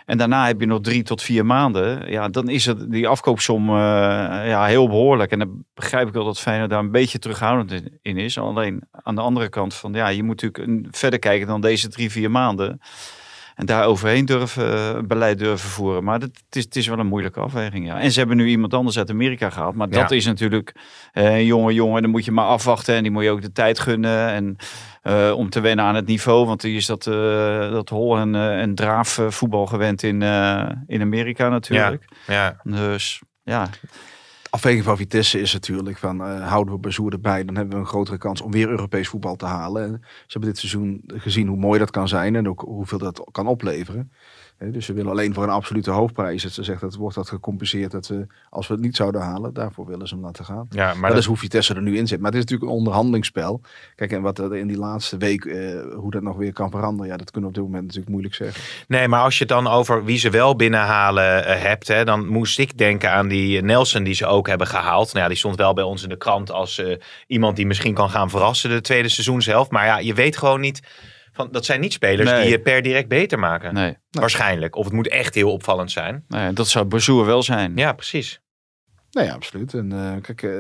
En 0.06 0.18
daarna 0.18 0.46
heb 0.48 0.60
je 0.60 0.66
nog 0.66 0.82
drie 0.82 1.04
tot 1.04 1.22
vier 1.22 1.46
maanden. 1.46 2.12
Ja, 2.12 2.30
dan 2.30 2.50
is 2.50 2.66
het 2.66 2.92
die 2.92 3.08
afkoopsom 3.08 3.70
eh, 3.70 3.76
ja, 4.48 4.66
heel 4.66 4.88
behoorlijk. 4.88 5.32
En 5.32 5.40
dan 5.40 5.64
begrijp 5.74 6.08
ik 6.08 6.14
wel 6.14 6.26
dat 6.26 6.40
Feyenoord 6.40 6.70
daar 6.70 6.80
een 6.80 6.92
beetje 6.92 7.20
terughoudend 7.20 7.84
in- 8.02 8.18
is. 8.18 8.38
Alleen 8.38 8.82
aan 8.92 9.16
de 9.16 9.22
andere 9.22 9.50
kant 9.50 9.74
van 9.74 9.94
ja, 9.94 10.08
je 10.08 10.24
moet 10.24 10.42
natuurlijk 10.42 10.88
verder 10.96 11.20
kijken 11.20 11.48
dan 11.48 11.62
deze 11.62 11.90
drie, 11.90 12.12
vier 12.12 12.32
maanden. 12.32 12.80
En 13.56 13.66
daar 13.66 13.86
overheen 13.86 14.26
durven 14.26 14.74
eh, 14.74 15.02
beleid 15.02 15.40
durven 15.40 15.70
voeren. 15.70 16.04
Maar 16.04 16.20
dat, 16.20 16.30
het, 16.46 16.56
is, 16.56 16.64
het 16.64 16.76
is 16.76 16.88
wel 16.88 17.00
een 17.00 17.08
moeilijke 17.08 17.40
afweging. 17.40 17.86
Ja. 17.86 18.00
En 18.00 18.12
ze 18.12 18.20
hebben 18.20 18.38
nu 18.38 18.48
iemand 18.48 18.74
anders 18.74 18.98
uit 18.98 19.10
Amerika 19.10 19.50
gehaald. 19.50 19.76
Maar 19.76 19.90
dat 19.90 20.10
Ja. 20.10 20.16
is 20.16 20.26
natuurlijk 20.26 20.76
eh, 21.12 21.38
een 21.38 21.46
jonge 21.46 21.74
jongen. 21.74 22.02
Dan 22.02 22.12
moet 22.12 22.26
je 22.26 22.32
maar 22.32 22.46
afwachten. 22.46 22.96
En 22.96 23.04
die 23.04 23.12
moet 23.12 23.24
je 23.24 23.30
ook 23.30 23.42
de 23.42 23.52
tijd 23.52 23.80
gunnen. 23.80 24.30
En 24.30 24.58
eh, 25.02 25.32
om 25.36 25.50
te 25.50 25.60
wennen 25.60 25.86
aan 25.86 25.96
het 25.96 26.08
niveau. 26.08 26.46
Want 26.46 26.62
die 26.62 26.76
is 26.76 26.86
dat, 26.86 27.08
eh, 27.08 27.72
dat 27.72 27.90
hol 27.90 28.18
en, 28.18 28.36
eh, 28.36 28.62
en 28.62 28.76
draaf 28.76 29.20
voetbal 29.28 29.66
gewend 29.66 30.04
in, 30.04 30.22
in 30.88 31.02
Amerika 31.02 31.50
natuurlijk. 31.50 32.06
Ja. 32.28 32.60
Dus 32.64 33.22
ja, 33.44 33.70
Afweging 34.56 34.84
van 34.84 34.98
Vitesse 34.98 35.40
is 35.40 35.54
natuurlijk 35.54 35.98
van 35.98 36.24
eh, 36.24 36.48
houden 36.50 36.74
we 36.74 36.80
Bazoer 36.80 37.12
erbij, 37.12 37.46
dan 37.46 37.56
hebben 37.56 37.74
we 37.74 37.80
een 37.80 37.88
grotere 37.88 38.18
kans 38.18 38.42
om 38.42 38.52
weer 38.52 38.70
Europees 38.70 39.08
voetbal 39.08 39.36
te 39.36 39.46
halen. 39.46 39.84
En 39.84 40.02
ze 40.02 40.26
hebben 40.28 40.50
dit 40.50 40.60
seizoen 40.60 41.04
gezien 41.08 41.48
hoe 41.48 41.58
mooi 41.58 41.80
dat 41.80 41.92
kan 41.92 42.08
zijn 42.08 42.36
en 42.36 42.50
ook 42.50 42.62
hoeveel 42.62 42.98
dat 42.98 43.28
kan 43.32 43.48
opleveren. 43.48 44.12
Hè, 44.58 44.72
dus 44.72 44.86
ze 44.86 44.94
willen 44.94 45.12
alleen 45.12 45.34
voor 45.34 45.44
een 45.44 45.50
absolute 45.50 45.92
hoofdprijs. 45.92 46.44
Dat 46.44 46.52
ze 46.52 46.64
zegt 46.64 46.82
dat 46.82 46.96
wordt 46.96 47.16
dat 47.16 47.30
gecompenseerd 47.30 47.92
dat 47.92 48.08
we 48.08 48.26
als 48.50 48.68
we 48.68 48.74
het 48.74 48.84
niet 48.84 48.96
zouden 48.96 49.22
halen, 49.22 49.54
daarvoor 49.54 49.86
willen 49.86 50.08
ze 50.08 50.14
hem 50.14 50.24
laten 50.24 50.46
gaan. 50.46 50.68
Ja, 50.70 50.86
maar 50.86 50.94
dat, 51.02 51.10
dat- 51.10 51.18
is 51.18 51.26
hoe 51.26 51.38
Vitesse 51.38 51.74
er 51.74 51.82
nu 51.82 51.98
in 51.98 52.08
zit. 52.08 52.20
Maar 52.20 52.32
het 52.32 52.36
is 52.40 52.46
natuurlijk 52.46 52.72
een 52.72 52.78
onderhandelingsspel. 52.78 53.62
Kijk, 53.96 54.12
en 54.12 54.22
wat 54.22 54.40
er 54.40 54.56
in 54.56 54.68
die 54.68 54.78
laatste 54.78 55.18
week, 55.18 55.46
eh, 55.46 55.80
hoe 55.96 56.12
dat 56.12 56.22
nog 56.22 56.38
weer 56.38 56.54
kan 56.54 56.70
veranderen, 56.72 57.12
ja, 57.12 57.18
dat 57.18 57.32
kunnen 57.32 57.52
we 57.52 57.56
op 57.58 57.64
dit 57.64 57.72
moment 57.72 57.84
natuurlijk 57.84 58.12
moeilijk 58.12 58.36
zeggen. 58.36 58.64
Nee, 58.88 59.08
maar 59.08 59.22
als 59.22 59.34
je 59.38 59.40
het 59.44 59.54
dan 59.54 59.68
over 59.68 60.04
wie 60.06 60.18
ze 60.18 60.30
wel 60.30 60.56
binnenhalen 60.56 61.46
eh, 61.46 61.62
hebt, 61.62 61.88
hè, 61.88 62.04
dan 62.06 62.28
moest 62.28 62.60
ik 62.60 62.78
denken 62.78 63.12
aan 63.12 63.28
die 63.28 63.62
Nelson 63.62 64.04
die 64.04 64.14
ze 64.14 64.26
ook 64.26 64.48
hebben 64.48 64.68
gehaald. 64.68 65.08
Nou 65.08 65.20
ja, 65.24 65.28
die 65.28 65.38
stond 65.38 65.56
wel 65.56 65.74
bij 65.74 65.84
ons 65.84 66.04
in 66.04 66.10
de 66.10 66.18
krant 66.18 66.52
als 66.52 66.78
eh, 66.80 66.96
iemand 67.28 67.56
die 67.56 67.66
misschien 67.68 67.94
kan 67.94 68.10
gaan 68.10 68.30
verrassen 68.30 68.70
de 68.70 68.82
tweede 68.82 69.10
seizoenshelft. 69.10 69.72
Maar 69.72 69.86
ja, 69.86 69.98
je 70.00 70.14
weet 70.14 70.38
gewoon 70.38 70.60
niet. 70.62 70.82
Van, 71.36 71.48
dat 71.52 71.66
zijn 71.66 71.80
niet 71.80 71.94
spelers 71.94 72.30
Nee. 72.30 72.42
die 72.42 72.52
je 72.52 72.60
per 72.60 72.82
direct 72.82 73.08
beter 73.08 73.40
maken. 73.40 73.74
Nee, 73.74 73.98
Waarschijnlijk. 74.12 74.76
Of 74.76 74.86
het 74.86 74.94
moet 74.94 75.08
echt 75.08 75.36
heel 75.36 75.52
opvallend 75.52 75.92
zijn. 75.92 76.24
nee 76.28 76.54
dat 76.54 76.68
zou 76.68 76.86
Bazoer 76.86 77.26
wel 77.26 77.44
zijn. 77.44 77.72
Ja, 77.76 77.94
precies. 77.94 78.40
Nee, 79.12 79.32
absoluut. 79.32 79.74
En 79.74 79.92
eh, 79.92 80.22
kijk, 80.22 80.44
eh, 80.44 80.52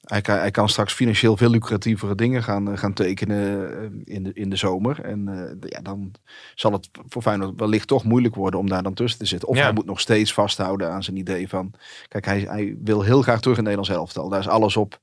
hij, 0.00 0.20
kan, 0.20 0.38
hij 0.38 0.50
kan 0.50 0.68
straks 0.68 0.92
financieel 0.92 1.36
veel 1.36 1.50
lucratievere 1.50 2.14
dingen 2.14 2.42
gaan, 2.42 2.70
eh, 2.70 2.78
gaan 2.78 2.92
tekenen 2.92 4.02
in, 4.04 4.22
de, 4.22 4.30
in 4.32 4.50
de 4.50 4.56
zomer. 4.56 5.00
En 5.00 5.28
eh, 5.28 5.70
ja, 5.70 5.80
dan 5.80 6.12
zal 6.54 6.72
het 6.72 6.88
voor 7.08 7.22
Feyenoord 7.22 7.60
wellicht 7.60 7.86
toch 7.88 8.04
moeilijk 8.04 8.34
worden 8.34 8.60
om 8.60 8.68
daar 8.68 8.82
dan 8.82 8.94
tussen 8.94 9.18
te 9.18 9.26
zitten. 9.26 9.48
Of 9.48 9.56
Ja. 9.56 9.62
hij 9.62 9.72
moet 9.72 9.86
nog 9.86 10.00
steeds 10.00 10.32
vasthouden 10.32 10.90
aan 10.90 11.02
zijn 11.02 11.16
idee 11.16 11.48
van... 11.48 11.72
Kijk, 12.08 12.24
hij, 12.24 12.40
hij 12.40 12.76
wil 12.84 13.02
heel 13.02 13.22
graag 13.22 13.40
terug 13.40 13.58
in 13.58 13.64
het 13.64 13.74
Nederlands 13.76 13.90
elftal. 14.02 14.28
Daar 14.28 14.40
is 14.40 14.48
alles 14.48 14.76
op, 14.76 15.00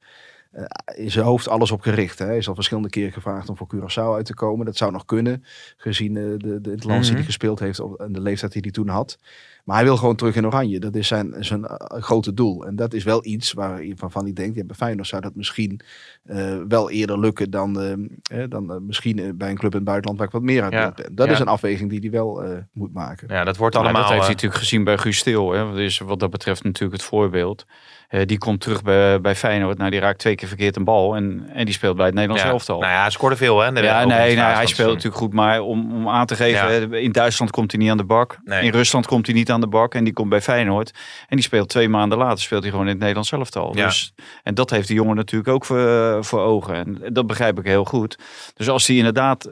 eh, 0.52 0.64
in 0.96 1.12
zijn 1.12 1.26
hoofd 1.26 1.48
alles 1.48 1.72
op 1.72 1.82
gericht. 1.82 2.20
Hè. 2.20 2.26
Hij 2.26 2.38
is 2.38 2.48
al 2.48 2.56
verschillende 2.56 2.90
keren 2.90 3.12
gevraagd 3.14 3.50
om 3.50 3.58
voor 3.58 3.68
Curaçao 3.76 4.16
uit 4.16 4.26
te 4.26 4.34
komen. 4.34 4.66
Dat 4.66 4.78
zou 4.78 4.92
nog 4.92 5.06
kunnen, 5.06 5.44
gezien 5.78 6.18
eh, 6.18 6.24
de, 6.24 6.62
de, 6.62 6.70
het 6.72 6.84
land 6.84 7.02
die 7.02 7.10
Mhm. 7.10 7.14
hij 7.16 7.24
gespeeld 7.24 7.60
heeft 7.60 7.80
op- 7.80 8.00
en 8.00 8.12
de 8.12 8.22
leeftijd 8.22 8.52
die 8.52 8.62
hij 8.62 8.72
toen 8.72 8.88
had. 8.88 9.18
Maar 9.66 9.76
hij 9.76 9.86
wil 9.86 9.98
gewoon 9.98 10.16
terug 10.16 10.36
in 10.36 10.46
Oranje. 10.46 10.80
Dat 10.80 10.96
is 10.96 11.08
zijn, 11.08 11.36
zijn 11.40 11.66
eh, 11.66 12.02
grote 12.02 12.34
doel. 12.34 12.66
En 12.66 12.76
dat 12.76 12.94
is 12.94 13.04
wel 13.04 13.26
iets 13.26 13.54
waar 13.54 13.86
je 13.86 13.94
van, 13.98 14.12
van 14.12 14.26
die 14.26 14.34
denkt. 14.34 14.56
Ja, 14.56 14.64
bij 14.64 14.76
Feyenoord 14.76 15.08
zou 15.08 15.22
dat 15.22 15.36
misschien 15.36 15.80
eh, 16.24 16.58
wel 16.68 16.90
eerder 16.90 17.20
lukken 17.20 17.50
dan, 17.50 17.80
eh, 17.82 18.42
eh, 18.44 18.50
dan 18.50 18.86
misschien 18.86 19.38
bij 19.38 19.50
een 19.50 19.58
club 19.58 19.72
in 19.72 19.78
het 19.78 19.86
buitenland 19.88 20.18
waar 20.18 20.28
ik 20.28 20.34
wat 20.34 20.42
meer 20.44 20.64
uit 20.64 20.74
Ja. 20.74 20.92
ben. 20.96 21.16
Dat 21.16 21.28
Ja. 21.28 21.34
is 21.34 21.40
een 21.40 21.48
afweging 21.48 21.90
die 21.90 22.00
hij 22.00 22.10
wel 22.12 22.44
eh, 22.44 22.58
moet 22.74 22.94
maken. 22.94 23.28
Ja, 23.32 23.44
dat 23.44 23.58
wordt 23.58 23.76
allemaal... 23.76 24.02
dat 24.02 24.10
heeft 24.10 24.22
hij 24.24 24.32
natuurlijk 24.34 24.60
gezien 24.62 24.84
bij 24.84 24.98
Guus 24.98 25.18
Stil. 25.18 25.52
Hè. 25.52 25.66
Dat 25.70 25.78
is 25.78 26.00
wat 26.00 26.20
dat 26.20 26.30
betreft 26.30 26.64
natuurlijk 26.64 27.02
het 27.02 27.10
voorbeeld. 27.10 27.66
Eh, 28.12 28.22
die 28.26 28.38
komt 28.38 28.62
terug 28.62 28.84
bij, 28.84 29.22
bij 29.22 29.36
Feyenoord. 29.36 29.78
Nou, 29.78 29.92
die 29.92 30.00
raakt 30.00 30.20
twee 30.20 30.36
keer 30.36 30.48
verkeerd 30.48 30.76
een 30.76 30.84
bal. 30.84 31.16
En, 31.16 31.50
en 31.54 31.66
die 31.66 31.74
speelt 31.74 31.96
bij 31.96 32.06
het 32.06 32.14
Nederlands 32.14 32.44
ja. 32.44 32.50
elftal. 32.50 32.80
Nou 32.80 32.92
ja, 32.92 33.02
hij 33.02 33.10
scoorde 33.10 33.36
veel 33.36 33.60
hè. 33.60 33.72
de 33.72 33.82
ja, 33.82 34.06
nee, 34.06 34.36
nee, 34.36 34.38
hij 34.38 34.60
het 34.60 34.70
speelt 34.70 34.90
natuurlijk 34.90 35.16
goed. 35.16 35.34
Maar 35.34 35.62
om, 35.62 35.94
om 35.94 36.10
aan 36.10 36.26
te 36.26 36.36
geven, 36.36 36.72
Ja. 36.72 36.88
hè, 36.88 36.98
in 36.98 37.12
Duitsland 37.12 37.52
komt 37.52 37.72
hij 37.72 37.82
niet 37.82 37.90
aan 37.90 37.98
de 37.98 38.04
bak. 38.04 38.38
Nee. 38.44 38.64
In 38.64 38.72
Rusland 38.72 39.08
komt 39.08 39.26
hij 39.26 39.36
niet 39.36 39.52
aan 39.52 39.62
de 39.62 39.68
bak. 39.68 39.96
En 39.96 40.04
die 40.04 40.14
komt 40.14 40.30
bij 40.30 40.42
Feyenoord. 40.42 40.92
En 41.28 41.36
die 41.36 41.46
speelt 41.46 41.70
twee 41.70 41.90
maanden 41.90 42.18
later 42.18 42.40
speelt 42.40 42.62
hij 42.62 42.72
gewoon 42.72 42.86
in 42.86 42.92
het 42.92 43.00
Nederlands 43.00 43.32
elftal. 43.32 43.76
Ja. 43.76 43.86
Dus, 43.86 44.14
en 44.44 44.54
dat 44.54 44.70
heeft 44.70 44.88
die 44.88 44.96
jongen 44.96 45.16
natuurlijk 45.16 45.50
ook 45.50 45.66
voor, 45.66 46.18
voor 46.26 46.42
ogen. 46.42 46.76
En 46.76 47.14
dat 47.14 47.28
begrijp 47.28 47.60
ik 47.60 47.66
heel 47.66 47.86
goed. 47.86 48.18
Dus 48.54 48.70
als 48.70 48.88
hij 48.88 48.96
inderdaad... 48.96 49.50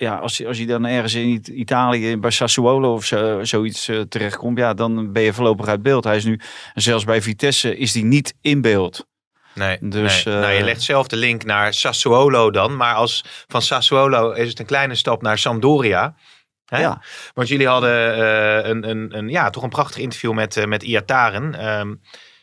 Ja, 0.00 0.16
als 0.16 0.46
als 0.46 0.56
hij 0.56 0.66
dan 0.66 0.86
ergens 0.86 1.14
in 1.14 1.28
It- 1.28 1.48
Italië, 1.48 2.16
bij 2.16 2.30
Sassuolo 2.30 2.92
of 2.94 3.04
zo, 3.04 3.44
zoiets 3.44 3.88
eh, 3.88 4.00
terechtkomt, 4.00 4.58
ja, 4.58 4.74
dan 4.74 5.12
ben 5.12 5.22
je 5.22 5.32
voorlopig 5.32 5.66
uit 5.66 5.82
beeld. 5.82 6.04
Hij 6.04 6.16
is 6.16 6.24
nu, 6.24 6.40
zelfs 6.74 7.04
bij 7.04 7.22
Vitesse, 7.22 7.76
is 7.76 7.94
hij 7.94 8.02
niet 8.02 8.34
in 8.40 8.60
beeld. 8.60 9.06
Nee, 9.54 9.78
Dus, 9.80 10.24
nee. 10.24 10.34
eh, 10.34 10.40
nou, 10.40 10.52
je 10.52 10.64
legt 10.64 10.82
zelf 10.82 11.06
de 11.06 11.16
link 11.16 11.44
naar 11.44 11.74
Sassuolo 11.74 12.50
dan. 12.50 12.76
Maar 12.76 12.94
als 12.94 13.24
van 13.48 13.62
Sassuolo 13.62 14.30
is 14.30 14.48
het 14.48 14.58
een 14.58 14.66
kleine 14.66 14.94
stap 14.94 15.22
naar 15.22 15.38
Sampdoria. 15.38 16.14
Hè? 16.64 16.80
Ja. 16.80 17.02
Want 17.34 17.48
jullie 17.48 17.68
hadden 17.68 18.14
eh, 18.14 18.68
een, 18.70 18.90
een, 18.90 19.16
een, 19.18 19.28
ja, 19.28 19.50
toch 19.50 19.62
een 19.62 19.68
prachtig 19.68 19.98
interview 20.02 20.32
met, 20.32 20.66
met 20.66 20.82
Iataren. 20.82 21.54
Ehm, 21.54 21.94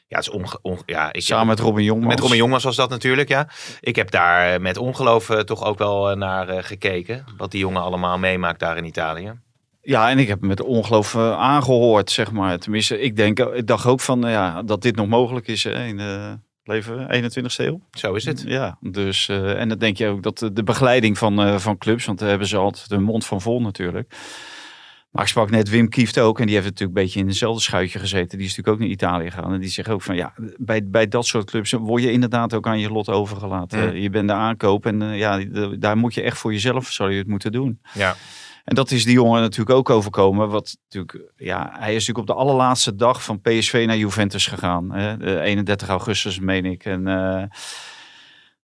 ja, 0.08 0.18
het 0.18 0.28
is 0.28 0.30
onge, 0.30 0.60
onge- 0.62 0.82
ja, 0.86 1.14
ik 1.14 1.22
Samen 1.22 1.48
met 1.48 1.60
Robin 1.60 1.84
Jongmans. 1.84 2.10
met 2.14 2.20
Robin 2.20 2.38
Jongens 2.38 2.64
was 2.64 2.76
dat 2.76 2.90
natuurlijk, 2.90 3.30
ja. 3.30 3.48
Ik 3.80 3.96
heb 3.96 4.12
daar 4.12 4.54
eh, 4.54 4.60
met 4.60 4.78
ongeloof 4.78 5.30
eh, 5.30 5.40
toch 5.40 5.64
ook 5.64 5.78
wel 5.78 6.10
eh, 6.10 6.18
naar 6.18 6.64
gekeken. 6.64 7.26
Wat 7.38 7.52
die 7.52 7.60
jongen 7.60 7.82
allemaal 7.82 8.18
meemaakt 8.18 8.60
daar 8.60 8.78
in 8.78 8.86
Italië. 8.86 9.34
Ja, 9.82 10.10
en 10.10 10.20
ik 10.20 10.28
heb 10.28 10.42
met 10.42 10.62
ongeloof 10.62 11.16
eh, 11.16 11.32
aangehoord, 11.32 12.12
zeg 12.12 12.32
maar. 12.32 12.60
Tenminste, 12.60 13.00
ik, 13.00 13.16
denk, 13.16 13.40
ik 13.40 13.68
dacht 13.68 13.86
ook 13.86 14.00
van, 14.00 14.22
ja, 14.22 14.64
dat 14.64 14.82
dit 14.82 14.96
nog 14.96 15.08
mogelijk 15.08 15.48
is 15.48 15.64
hè, 15.64 15.86
in 15.86 15.98
de 15.98 16.40
leven 16.64 17.24
21ste 17.24 17.66
eeuw. 17.66 17.82
Zo 17.92 18.14
is 18.14 18.26
het. 18.26 18.44
Ja, 18.46 18.78
dus, 18.82 19.30
en 19.30 19.70
dan 19.70 19.78
denk 19.78 19.98
je 19.98 20.08
ook 20.08 20.24
dat 20.24 20.50
de, 20.54 20.64
begeleiding 20.64 21.18
van, 21.18 21.60
van 21.60 21.78
clubs, 21.78 22.06
want 22.06 22.20
daar 22.20 22.30
hebben 22.30 22.48
ze 22.48 22.58
altijd 22.58 22.90
de 22.90 22.98
mond 23.00 23.26
van 23.26 23.42
vol 23.42 23.62
natuurlijk. 23.62 24.14
Maar 25.10 25.24
ik 25.24 25.30
sprak 25.30 25.50
net 25.50 25.70
Wim 25.70 25.90
Kieft 25.90 26.20
ook 26.20 26.40
en 26.40 26.46
die 26.46 26.56
heeft 26.56 26.68
natuurlijk 26.68 26.98
een 26.98 27.04
beetje 27.04 27.20
in 27.20 27.28
hetzelfde 27.28 27.62
schuitje 27.62 28.00
gezeten. 28.00 28.38
Die 28.38 28.48
is 28.48 28.56
natuurlijk 28.56 28.76
ook 28.76 28.80
naar 28.80 28.90
Italië 28.94 29.32
gegaan 29.32 29.54
en 29.54 29.60
die 29.60 29.70
zegt 29.70 29.90
ook 29.90 30.02
van 30.02 30.16
ja, 30.16 30.34
bij, 30.58 30.88
bij 30.88 31.08
dat 31.08 31.26
soort 31.26 31.50
clubs 31.50 31.72
word 31.72 32.04
je 32.04 32.12
inderdaad 32.12 32.54
ook 32.54 32.68
aan 32.68 32.80
je 32.80 32.92
lot 32.92 33.10
overgelaten. 33.10 34.02
Je 34.02 34.10
bent 34.10 34.28
de 34.28 34.34
aankoop 34.34 34.86
en 34.86 35.02
eh, 35.02 35.18
ja, 35.18 35.46
daar 35.80 35.98
moet 35.98 36.14
je 36.14 36.22
echt 36.22 36.38
voor 36.38 36.52
jezelf, 36.52 36.92
zou 36.92 37.12
je 37.12 37.18
het 37.18 37.28
moeten 37.28 37.52
doen. 37.52 37.82
Ja. 37.94 38.16
En 38.68 38.76
dat 38.76 38.92
is 38.92 39.04
die 39.04 39.14
jongen 39.14 39.42
natuurlijk 39.42 39.78
ook 39.78 39.90
overkomen. 39.90 40.50
Wat 40.50 40.78
natuurlijk, 40.84 41.32
ja, 41.36 41.70
hij 41.72 41.96
is 41.96 42.08
natuurlijk 42.08 42.30
op 42.30 42.36
de 42.36 42.42
allerlaatste 42.42 42.96
dag 42.96 43.24
van 43.24 43.42
PSV 43.42 43.84
naar 43.88 43.98
Juventus 43.98 44.48
gegaan. 44.48 44.92
Hè? 44.92 45.18
De 45.18 45.40
31 45.40 45.88
augustus, 45.88 46.40
meen 46.40 46.66
ik. 46.66 46.86
En 46.86 47.08
eh, 47.08 47.44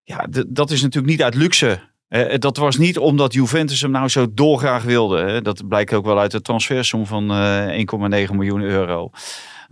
ja, 0.03 0.27
dat 0.47 0.71
is 0.71 0.81
natuurlijk 0.81 1.13
niet 1.13 1.23
uit 1.23 1.35
luxe. 1.35 1.79
Eh, 2.13 2.39
dat 2.39 2.57
was 2.57 2.77
niet 2.77 2.97
omdat 2.97 3.33
Juventus 3.33 3.81
hem 3.81 3.91
nou 3.91 4.07
zo 4.07 4.25
dolgraag 4.33 4.83
wilde. 4.83 5.17
Hè? 5.17 5.41
Dat 5.41 5.67
blijkt 5.67 5.93
ook 5.93 6.05
wel 6.05 6.19
uit 6.19 6.31
de 6.31 6.41
transfersom 6.41 7.05
van 7.05 7.31
eh 7.31 8.25
1,9 8.27 8.35
miljoen 8.35 8.61
euro. 8.61 9.09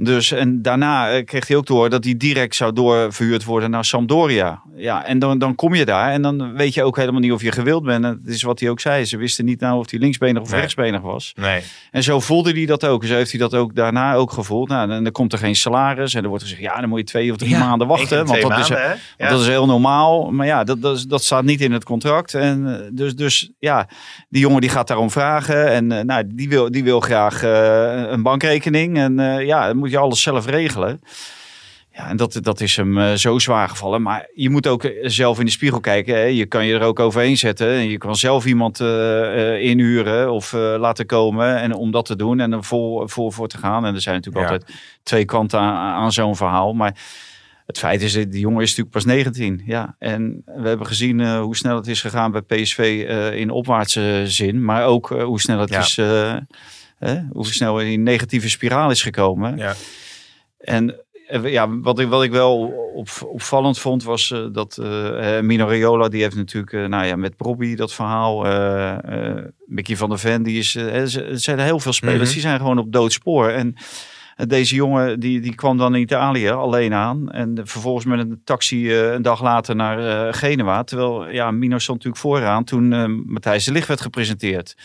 Dus 0.04 0.32
en 0.32 0.62
daarna 0.62 1.10
eh, 1.12 1.26
kreeg 1.26 1.48
hij 1.48 1.58
ook 1.58 1.66
door 1.66 1.90
dat 1.90 2.04
hij 2.04 2.18
direct 2.18 2.56
zou 2.56 2.74
doorverhuurd 2.74 3.44
worden 3.44 3.70
naar 3.72 3.86
Sampdoria. 3.86 4.62
Ja, 4.76 5.06
en 5.06 5.20
dan, 5.20 5.38
dan 5.40 5.56
kom 5.56 5.76
je 5.76 5.86
daar 5.86 6.12
en 6.12 6.22
dan 6.22 6.54
weet 6.54 6.74
je 6.74 6.84
ook 6.84 6.96
helemaal 6.98 7.20
niet 7.20 7.32
of 7.32 7.42
je 7.42 7.52
gewild 7.52 7.84
bent. 7.84 8.04
En 8.06 8.20
het 8.24 8.34
is 8.36 8.44
wat 8.44 8.60
hij 8.60 8.70
ook 8.70 8.80
zei. 8.80 9.06
Ze 9.06 9.18
wisten 9.18 9.46
niet 9.46 9.60
nou 9.60 9.80
of 9.80 9.90
hij 9.92 10.00
linksbenig 10.00 10.42
of 10.42 10.50
Nee. 10.52 10.60
rechtsbenig 10.60 11.02
was. 11.02 11.34
Nee. 11.36 11.62
En 11.92 12.04
zo 12.04 12.20
voelde 12.20 12.52
hij 12.52 12.66
dat 12.66 12.86
ook. 12.86 13.06
Zo 13.06 13.14
heeft 13.14 13.32
hij 13.32 13.40
dat 13.40 13.56
ook 13.56 13.76
daarna 13.76 14.14
ook 14.14 14.32
gevoeld. 14.32 14.70
Nou, 14.70 14.88
dan, 14.88 15.04
dan 15.04 15.12
komt 15.12 15.34
er 15.34 15.40
geen 15.40 15.56
salaris. 15.56 16.14
En 16.14 16.24
er 16.24 16.30
wordt 16.30 16.44
gezegd, 16.44 16.62
ja, 16.62 16.80
dan 16.80 16.90
moet 16.90 17.00
je 17.00 17.06
twee 17.06 17.32
of 17.32 17.38
drie 17.38 17.52
Ja, 17.52 17.60
maanden 17.60 17.88
wachten. 17.88 18.16
Want 18.18 18.30
twee 18.30 18.42
dat, 18.42 18.52
is, 18.60 18.70
maanden, 18.70 18.88
want 18.88 19.00
Ja. 19.18 19.30
dat 19.30 19.40
is 19.42 19.48
heel 19.48 19.66
normaal. 19.66 20.32
Maar 20.32 20.46
ja, 20.46 20.64
dat, 20.64 20.82
dat, 20.82 20.96
is- 20.98 21.04
dat 21.06 21.24
staat 21.24 21.44
niet 21.44 21.62
in 21.62 21.72
het 21.72 21.84
contract. 21.84 22.34
En 22.34 22.68
eh, 22.84 22.90
dus, 22.94 23.16
dus 23.16 23.52
ja, 23.60 23.88
die 24.30 24.42
jongen 24.42 24.62
die 24.62 24.70
gaat 24.70 24.88
daarom 24.88 25.10
vragen. 25.12 25.68
En 25.72 25.92
eh, 25.92 26.04
nou, 26.04 26.24
die 26.28 26.50
wil, 26.50 26.72
die 26.72 26.84
wil 26.84 27.00
graag 27.00 27.42
een 28.12 28.24
bankrekening. 28.24 28.98
En 28.98 29.20
eh, 29.20 29.46
ja, 29.46 29.68
dan 29.68 29.78
moet 29.78 29.90
je 29.91 29.97
alles 29.97 30.21
zelf 30.21 30.45
regelen. 30.45 31.01
Ja, 31.93 32.08
en 32.10 32.17
dat, 32.17 32.39
dat 32.41 32.62
is 32.62 32.75
hem 32.75 32.97
eh, 32.97 33.13
zo 33.13 33.39
zwaar 33.39 33.69
gevallen. 33.69 34.01
Maar 34.01 34.27
je 34.34 34.49
moet 34.49 34.67
ook 34.67 34.84
eh, 34.84 34.91
zelf 35.10 35.39
in 35.39 35.45
de 35.45 35.51
spiegel 35.51 35.80
kijken. 35.80 36.15
Hè. 36.15 36.21
Je 36.21 36.45
kan 36.45 36.65
je 36.65 36.73
er 36.73 36.82
ook 36.82 36.99
overheen 36.99 37.38
zetten. 37.38 37.67
En 37.67 37.89
je 37.89 37.97
kan 37.97 38.15
zelf 38.15 38.45
iemand 38.45 38.80
eh, 38.80 39.62
inhuren 39.62 40.32
of 40.32 40.51
laten 40.54 41.06
komen. 41.06 41.58
En 41.60 41.73
om 41.73 41.91
dat 41.91 42.06
te 42.06 42.15
doen 42.15 42.39
en 42.39 42.51
er 42.54 42.63
vol, 42.63 43.08
vol 43.08 43.32
voor 43.32 43.47
te 43.47 43.58
gaan. 43.58 43.86
En 43.86 43.95
er 43.95 44.01
zijn 44.01 44.15
natuurlijk 44.15 44.45
Ja. 44.45 44.51
altijd 44.51 44.75
twee 45.04 45.25
kanten 45.25 45.60
aan, 45.60 45.93
aan 46.04 46.12
zo'n 46.12 46.36
verhaal. 46.36 46.73
Maar 46.73 46.95
het 47.65 47.77
feit 47.77 48.01
is, 48.01 48.13
die 48.13 48.39
jongen 48.39 48.62
is 48.62 48.69
natuurlijk 48.69 48.95
pas 48.95 49.06
19. 49.06 49.62
Ja. 49.65 49.95
En 49.99 50.41
we 50.45 50.67
hebben 50.67 50.88
gezien 50.88 51.36
hoe 51.38 51.56
snel 51.56 51.75
het 51.75 51.88
is 51.88 52.01
gegaan 52.01 52.32
bij 52.32 52.41
PSV 52.41 53.06
in 53.36 53.49
opwaartse 53.49 54.21
zin. 54.25 54.65
Maar 54.65 54.86
ook 54.86 55.10
hoe 55.10 55.39
snel 55.41 55.60
het 55.60 55.69
Ja. 55.69 55.80
is... 55.80 55.99
hè, 57.02 57.22
hoe 57.32 57.46
snel 57.46 57.80
in 57.80 57.88
een 57.88 58.04
negatieve 58.04 58.50
spiraal 58.50 58.92
is 58.92 59.02
gekomen. 59.02 59.58
Ja. 59.58 59.74
En 60.58 60.96
eh, 61.32 61.52
ja, 61.52 61.80
wat 61.80 62.00
ik, 62.00 62.08
wat 62.08 62.24
ik 62.24 62.32
wel 62.32 62.58
op, 62.94 63.10
opvallend 63.26 63.80
vond 63.80 64.04
was 64.04 64.32
eh, 64.32 64.46
dat 64.52 64.78
eh, 64.78 65.40
Mino 65.40 65.66
Raiola, 65.66 66.08
die 66.08 66.22
heeft 66.22 66.36
natuurlijk 66.36 66.88
nou 66.88 67.06
ja, 67.06 67.16
met 67.16 67.38
Bobby 67.38 67.76
dat 67.76 67.94
verhaal. 67.94 68.40
Mickey 69.66 69.96
van 69.96 70.10
der 70.10 70.20
Ven, 70.20 70.44
die 70.44 70.58
is, 70.58 70.76
er 70.76 71.40
zijn 71.40 71.60
heel 71.60 71.80
veel 71.80 71.94
spelers, 71.94 72.22
Mhm. 72.22 72.32
die 72.32 72.42
zijn 72.42 72.60
gewoon 72.60 72.78
op 72.78 72.92
doodspoor. 72.92 73.50
En 73.50 73.76
deze 74.48 74.76
jongen 74.76 75.20
die, 75.20 75.40
die 75.40 75.56
kwam 75.56 75.78
dan 75.78 75.96
in 75.96 76.02
Italië 76.02 76.50
alleen 76.50 76.94
aan. 76.94 77.32
En 77.32 77.60
vervolgens 77.64 78.06
met 78.06 78.20
een 78.20 78.42
taxi 78.44 78.96
een 78.96 79.22
dag 79.22 79.42
later 79.42 79.76
naar 79.76 80.34
Genua. 80.34 80.84
Terwijl 80.84 81.30
ja, 81.30 81.52
Mino 81.52 81.78
stond 81.78 81.98
natuurlijk 82.04 82.24
vooraan 82.24 82.64
toen 82.64 82.88
Matthijs 83.32 83.66
de 83.66 83.72
Ligt 83.72 83.88
werd 83.88 84.02
gepresenteerd. 84.02 84.76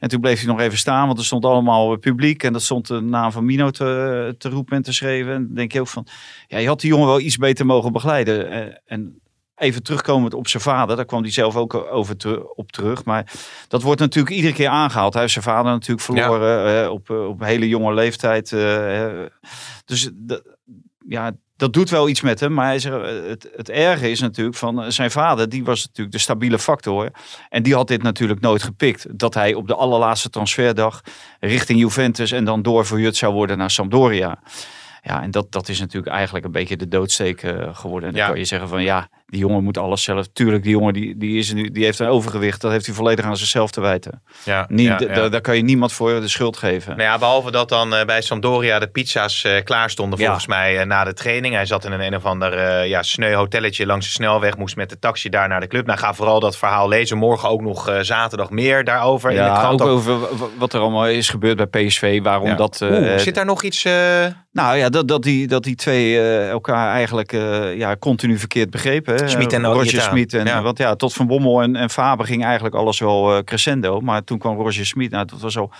En 0.00 0.08
toen 0.08 0.20
bleef 0.20 0.38
hij 0.38 0.48
nog 0.48 0.60
even 0.60 0.78
staan, 0.78 1.06
want 1.06 1.18
er 1.18 1.24
stond 1.24 1.44
allemaal 1.44 1.96
publiek. 1.96 2.42
En 2.42 2.52
dat 2.52 2.62
stond 2.62 2.86
de 2.86 3.00
naam 3.00 3.32
van 3.32 3.44
Mino 3.44 3.70
te, 3.70 4.34
te 4.38 4.48
roepen 4.48 4.76
en 4.76 4.82
te 4.82 4.92
schrijven. 4.92 5.32
En 5.34 5.46
dan 5.46 5.54
denk 5.54 5.72
je 5.72 5.80
ook 5.80 5.88
van, 5.88 6.06
ja, 6.46 6.58
je 6.58 6.66
had 6.66 6.80
die 6.80 6.90
jongen 6.90 7.06
wel 7.06 7.20
iets 7.20 7.36
beter 7.36 7.66
mogen 7.66 7.92
begeleiden. 7.92 8.50
Eh, 8.50 8.74
en 8.86 9.20
even 9.56 9.82
terugkomend 9.82 10.34
op 10.34 10.48
zijn 10.48 10.62
vader, 10.62 10.96
daar 10.96 11.04
kwam 11.04 11.22
hij 11.22 11.30
zelf 11.30 11.56
ook 11.56 11.74
over 11.74 12.16
te- 12.16 12.54
op 12.56 12.72
terug. 12.72 13.04
Maar 13.04 13.32
dat 13.68 13.82
wordt 13.82 14.00
natuurlijk 14.00 14.34
iedere 14.36 14.54
keer 14.54 14.68
aangehaald. 14.68 15.12
Hij 15.12 15.22
heeft 15.22 15.32
zijn 15.34 15.44
vader 15.44 15.72
natuurlijk 15.72 16.00
verloren 16.06 16.84
eh, 16.84 16.90
op, 16.90 17.10
eh, 17.10 17.26
op 17.28 17.40
hele 17.40 17.68
jonge 17.68 17.94
leeftijd. 17.94 18.52
eh, 18.52 19.04
eh. 19.22 19.26
dus 19.84 20.10
ja, 21.08 21.32
dat 21.60 21.72
doet 21.72 21.90
wel 21.90 22.08
iets 22.08 22.20
met 22.20 22.40
hem. 22.40 22.54
Maar 22.54 22.66
hij 22.66 22.78
zegt, 22.78 22.94
eh, 22.96 23.28
het, 23.28 23.50
het 23.56 23.68
erge 23.70 24.10
is 24.10 24.20
natuurlijk 24.20 24.56
van 24.56 24.82
eh, 24.82 24.90
zijn 24.90 25.10
vader, 25.10 25.48
die 25.48 25.64
was 25.64 25.86
natuurlijk 25.86 26.16
de 26.16 26.20
stabiele 26.22 26.58
factor. 26.58 27.10
En 27.48 27.62
die 27.62 27.74
had 27.74 27.88
dit 27.88 28.02
natuurlijk 28.02 28.40
nooit 28.40 28.62
gepikt. 28.62 29.06
Dat 29.18 29.34
hij 29.34 29.54
op 29.54 29.66
de 29.66 29.74
allerlaatste 29.74 30.30
transferdag 30.30 31.00
richting 31.40 31.78
Juventus 31.78 32.32
en 32.32 32.44
dan 32.44 32.62
doorverhuurd 32.62 33.16
zou 33.16 33.32
worden 33.34 33.58
naar 33.58 33.70
Sampdoria. 33.70 34.38
Ja, 35.02 35.22
en 35.22 35.30
dat, 35.30 35.52
dat 35.52 35.68
is 35.68 35.80
natuurlijk 35.80 36.12
eigenlijk 36.14 36.44
een 36.44 36.52
beetje 36.52 36.76
de 36.76 36.88
doodsteek 36.88 37.42
eh, 37.42 37.68
geworden. 37.76 38.08
En 38.08 38.14
dan 38.14 38.24
Ja. 38.24 38.28
kan 38.30 38.38
je 38.38 38.44
zeggen 38.44 38.68
van 38.68 38.82
ja, 38.82 39.08
die 39.30 39.40
jongen 39.40 39.64
moet 39.64 39.78
alles 39.78 40.02
zelf. 40.02 40.26
Tuurlijk, 40.32 40.62
die 40.62 40.72
jongen 40.72 40.92
die, 40.92 41.16
die, 41.16 41.38
is 41.38 41.52
nu, 41.52 41.70
die 41.70 41.84
heeft 41.84 41.98
een 41.98 42.06
overgewicht. 42.06 42.60
Dat 42.60 42.70
heeft 42.70 42.86
hij 42.86 42.94
volledig 42.94 43.24
aan 43.24 43.36
zichzelf 43.36 43.70
te 43.70 43.80
wijten. 43.80 44.22
Ja, 44.44 44.64
Niet, 44.68 44.86
ja, 44.86 44.98
ja. 45.00 45.28
Daar 45.28 45.40
kan 45.40 45.56
je 45.56 45.62
niemand 45.62 45.92
voor 45.92 46.20
de 46.20 46.28
schuld 46.28 46.56
geven. 46.56 46.90
Nou 46.96 47.02
ja, 47.08 47.18
behalve 47.18 47.50
dat 47.50 47.68
dan 47.68 47.94
eh, 47.94 48.04
bij 48.04 48.20
Sampdoria 48.22 48.78
de 48.78 48.86
pizza's 48.86 49.44
eh, 49.44 49.62
klaar 49.64 49.90
stonden 49.90 50.18
Ja. 50.18 50.24
volgens 50.24 50.46
mij 50.46 50.78
eh, 50.78 50.86
na 50.86 51.04
de 51.04 51.12
training. 51.14 51.54
Hij 51.54 51.66
zat 51.66 51.84
in 51.84 51.92
een 51.92 52.00
een 52.00 52.16
of 52.16 52.24
ander 52.24 52.84
ja, 52.86 53.02
sneu 53.02 53.34
hotelletje 53.34 53.86
langs 53.86 54.06
de 54.06 54.12
snelweg. 54.12 54.56
Moest 54.56 54.76
met 54.76 54.88
de 54.88 54.98
taxi 54.98 55.28
daar 55.28 55.48
naar 55.48 55.60
de 55.60 55.66
club. 55.66 55.86
Nou, 55.86 55.98
ga 55.98 56.14
vooral 56.14 56.40
dat 56.40 56.56
verhaal 56.56 56.88
lezen. 56.88 57.18
Morgen 57.18 57.48
ook 57.48 57.60
nog 57.62 57.96
zaterdag 58.00 58.50
meer 58.50 58.84
daarover. 58.84 59.30
in 59.30 59.36
de 59.36 59.42
Ja, 59.42 59.58
krant 59.58 59.82
ook 59.82 59.88
ook. 59.88 59.94
over 59.94 60.18
wat 60.58 60.72
er 60.72 60.80
allemaal 60.80 61.08
is 61.08 61.28
gebeurd 61.28 61.56
bij 61.70 61.86
PSV. 61.86 62.22
Waarom 62.22 62.48
Ja. 62.48 62.54
dat... 62.54 62.76
zit 63.16 63.34
daar 63.34 63.44
nog 63.44 63.62
iets... 63.62 63.84
Nou 64.52 64.76
ja, 64.76 64.88
dat, 64.88 65.08
dat, 65.08 65.22
die, 65.22 65.46
dat 65.46 65.62
die 65.62 65.74
twee 65.74 66.20
elkaar 66.48 66.92
eigenlijk 66.94 67.32
ja, 67.76 67.96
continu 67.96 68.38
verkeerd 68.38 68.70
begrepen. 68.70 69.19
Hè. 69.20 69.28
Smit 69.28 69.52
en 69.52 69.64
Roger. 69.64 70.00
Smit. 70.00 70.32
Ja. 70.32 70.62
Want 70.62 70.78
ja, 70.78 70.96
tot 70.96 71.12
Van 71.12 71.26
Bommel 71.26 71.62
en, 71.62 71.76
en 71.76 71.90
Faber 71.90 72.26
ging 72.26 72.44
eigenlijk 72.44 72.74
alles 72.74 72.98
wel 72.98 73.36
eh, 73.36 73.42
crescendo. 73.44 74.00
Maar 74.00 74.24
toen 74.24 74.38
kwam 74.38 74.56
Roger 74.56 74.86
Smit. 74.86 75.10
Nou, 75.10 75.24
dat 75.24 75.40
was 75.40 75.56
al... 75.56 75.72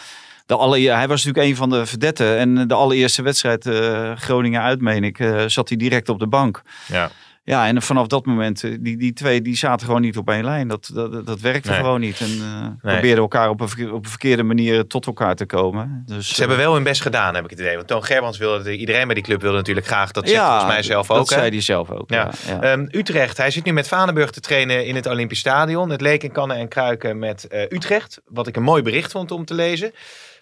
De 0.46 0.56
alle, 0.56 0.80
hij 0.80 1.08
was 1.08 1.24
natuurlijk 1.24 1.50
een 1.50 1.56
van 1.56 1.70
de 1.70 1.86
verdetten. 1.86 2.38
En 2.38 2.68
de 2.68 2.74
allereerste 2.74 3.22
wedstrijd 3.22 3.66
eh, 3.66 4.12
Groningen 4.16 4.62
uit, 4.62 4.80
meen 4.80 5.04
ik, 5.04 5.18
eh, 5.18 5.42
zat 5.46 5.68
hij 5.68 5.78
direct 5.78 6.08
op 6.08 6.18
de 6.18 6.26
bank. 6.26 6.62
ja. 6.86 7.10
Ja, 7.42 7.66
en 7.66 7.82
vanaf 7.82 8.06
dat 8.06 8.26
moment, 8.26 8.64
eh, 8.64 8.76
die, 8.80 8.96
die 8.96 9.12
twee 9.12 9.42
die 9.42 9.56
zaten 9.56 9.86
gewoon 9.86 10.00
niet 10.00 10.16
op 10.16 10.28
één 10.28 10.44
lijn. 10.44 10.68
Dat, 10.68 10.90
dat, 10.94 11.26
dat 11.26 11.40
werkte 11.40 11.70
Nee. 11.70 11.78
gewoon 11.78 12.00
niet. 12.00 12.20
En 12.20 12.28
eh 12.40 12.92
probeerden 12.92 13.22
elkaar 13.22 13.48
op 13.48 13.60
een, 13.60 13.68
verke- 13.68 13.92
op 13.92 14.04
een 14.04 14.10
verkeerde 14.10 14.42
manier 14.42 14.86
tot 14.86 15.06
elkaar 15.06 15.34
te 15.34 15.46
komen. 15.46 16.02
Dus, 16.06 16.28
Ze 16.28 16.40
hebben 16.40 16.56
wel 16.58 16.74
hun 16.74 16.82
best 16.82 17.02
gedaan, 17.02 17.34
heb 17.34 17.44
ik 17.44 17.50
het 17.50 17.58
idee. 17.58 17.74
Want 17.76 17.86
Toon 17.88 18.04
Gerbrands 18.04 18.38
wilde, 18.38 18.76
iedereen 18.76 19.04
bij 19.06 19.14
die 19.14 19.24
club 19.24 19.40
wilde 19.40 19.56
natuurlijk 19.56 19.86
graag. 19.86 20.10
Dat 20.10 20.28
zegt 20.28 20.42
volgens 20.42 20.66
mij 20.66 20.82
zelf 20.82 21.10
ook. 21.10 21.16
Dat 21.16 21.28
hè? 21.28 21.34
zei 21.34 21.50
hij 21.50 21.60
zelf 21.60 21.90
ook. 21.90 22.10
Ja. 22.10 22.30
Ja. 22.46 22.60
Ehm, 22.62 22.86
Utrecht, 22.90 23.36
hij 23.36 23.50
zit 23.50 23.64
nu 23.64 23.72
met 23.72 23.88
Vaneburg 23.88 24.30
te 24.30 24.40
trainen 24.40 24.86
in 24.86 24.94
het 24.94 25.06
Olympisch 25.06 25.38
Stadion. 25.38 25.90
Het 25.90 26.00
leek 26.00 26.22
in 26.22 26.32
kannen 26.32 26.56
en 26.56 26.68
kruiken 26.68 27.18
met 27.18 27.46
eh, 27.46 27.62
Utrecht. 27.62 28.20
Wat 28.24 28.46
ik 28.46 28.56
een 28.56 28.62
mooi 28.62 28.82
bericht 28.82 29.10
vond 29.12 29.30
om 29.30 29.44
te 29.44 29.54
lezen. 29.54 29.92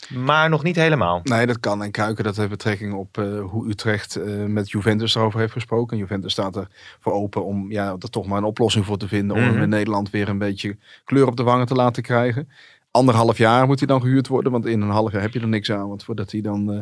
Maar 0.09 0.49
nog 0.49 0.63
niet 0.63 0.77
helemaal. 0.77 1.21
Nee, 1.25 1.47
dat 1.47 1.61
kan. 1.61 1.83
En 1.83 1.91
Kuiken, 1.91 2.25
dat 2.25 2.37
heeft 2.37 2.49
betrekking 2.49 2.95
op 2.95 3.19
eh, 3.19 3.41
hoe 3.41 3.69
Utrecht 3.69 4.17
eh, 4.17 4.45
met 4.45 4.71
Juventus 4.71 5.15
erover 5.15 5.41
heeft 5.41 5.53
gesproken. 5.53 5.97
Juventus 5.97 6.33
staat 6.33 6.57
er 6.57 6.69
voor 7.01 7.13
open 7.13 7.45
om 7.45 7.71
ja, 7.71 7.97
er 8.01 8.11
toch 8.11 8.27
maar 8.27 8.39
een 8.39 8.45
oplossing 8.45 8.85
voor 8.85 8.99
te 8.99 9.09
vinden. 9.09 9.37
Om 9.37 9.43
hem 9.43 9.63
in 9.63 9.69
Nederland 9.69 10.11
weer 10.11 10.29
een 10.29 10.39
beetje 10.39 10.77
kleur 11.05 11.27
op 11.27 11.37
de 11.37 11.43
wangen 11.43 11.67
te 11.67 11.75
laten 11.75 12.03
krijgen. 12.03 12.49
Anderhalf 12.91 13.39
jaar 13.39 13.67
moet 13.67 13.79
hij 13.79 13.89
dan 13.89 14.01
gehuurd 14.01 14.29
worden, 14.29 14.53
want 14.53 14.67
in 14.67 14.81
een 14.81 14.91
half 14.91 15.13
jaar 15.13 15.21
heb 15.23 15.33
je 15.33 15.41
er 15.41 15.49
niks 15.49 15.73
aan. 15.73 15.89
Want 15.89 16.05
voordat 16.05 16.31
hij 16.33 16.41
dan 16.41 16.73
eh, 16.73 16.79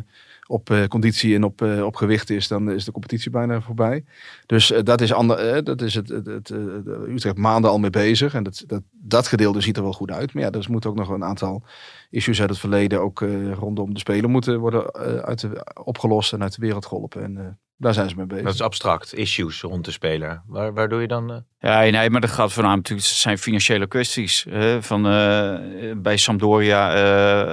op 0.47 0.69
eh, 0.69 0.83
conditie 0.85 1.35
en 1.35 1.43
op, 1.43 1.61
eh, 1.61 1.83
op 1.85 1.95
gewicht 1.95 2.29
is, 2.29 2.47
dan 2.47 2.71
is 2.71 2.85
de 2.85 2.91
competitie 2.91 3.31
bijna 3.31 3.61
voorbij. 3.61 4.03
Dus 4.45 4.71
eh, 4.71 4.83
dat 4.83 5.01
is, 5.01 5.13
ander, 5.13 5.63
dat 5.63 5.81
is 5.81 5.93
het, 5.93 6.09
het, 6.09 6.25
het, 6.25 6.49
eh, 6.49 7.13
Utrecht 7.13 7.37
maanden 7.37 7.71
al 7.71 7.79
mee 7.79 7.89
bezig. 7.89 8.33
En 8.33 8.43
dat, 8.43 8.63
dat, 8.67 8.81
dat 8.91 9.27
gedeelte 9.27 9.61
ziet 9.61 9.77
er 9.77 9.83
wel 9.83 9.93
goed 9.93 10.11
uit. 10.11 10.33
Maar 10.33 10.43
ja, 10.43 10.51
er 10.51 10.65
moet 10.69 10.85
ook 10.85 10.95
nog 10.95 11.09
een 11.09 11.23
aantal 11.23 11.63
issues 12.09 12.39
uit 12.41 12.49
het 12.49 12.59
verleden 12.59 13.01
ook 13.01 13.21
eh, 13.21 13.51
rondom 13.51 13.93
de 13.93 13.99
Spelen 13.99 14.29
moeten 14.29 14.59
worden 14.59 14.87
eh, 14.89 15.15
uit 15.15 15.39
de, 15.41 15.65
opgelost 15.83 16.33
en 16.33 16.41
uit 16.41 16.55
de 16.55 16.61
wereld 16.61 16.85
geholpen. 16.85 17.23
En 17.23 17.37
eh, 17.37 17.45
daar 17.77 17.93
zijn 17.93 18.09
ze 18.09 18.15
mee 18.15 18.25
bezig. 18.25 18.43
Dat 18.43 18.53
is 18.53 18.61
abstract. 18.61 19.13
Issues 19.13 19.61
rond 19.61 19.85
de 19.85 19.91
speler. 19.91 20.41
Waar, 20.47 20.73
waar 20.73 20.89
doe 20.89 21.01
je 21.01 21.07
dan... 21.07 21.31
eh? 21.31 21.37
Ja, 21.59 21.79
nee, 21.99 22.09
maar 22.09 22.21
dat 22.21 22.29
gaat 22.29 22.53
voornamelijk 22.53 22.89
natuurlijk. 22.89 23.07
Het 23.09 23.17
zijn 23.17 23.37
financiële 23.37 23.87
kwesties. 23.87 24.45
Hè, 24.49 24.83
van 24.83 25.07
eh, 25.07 25.59
bij 25.97 26.17
Sampdoria 26.17 26.93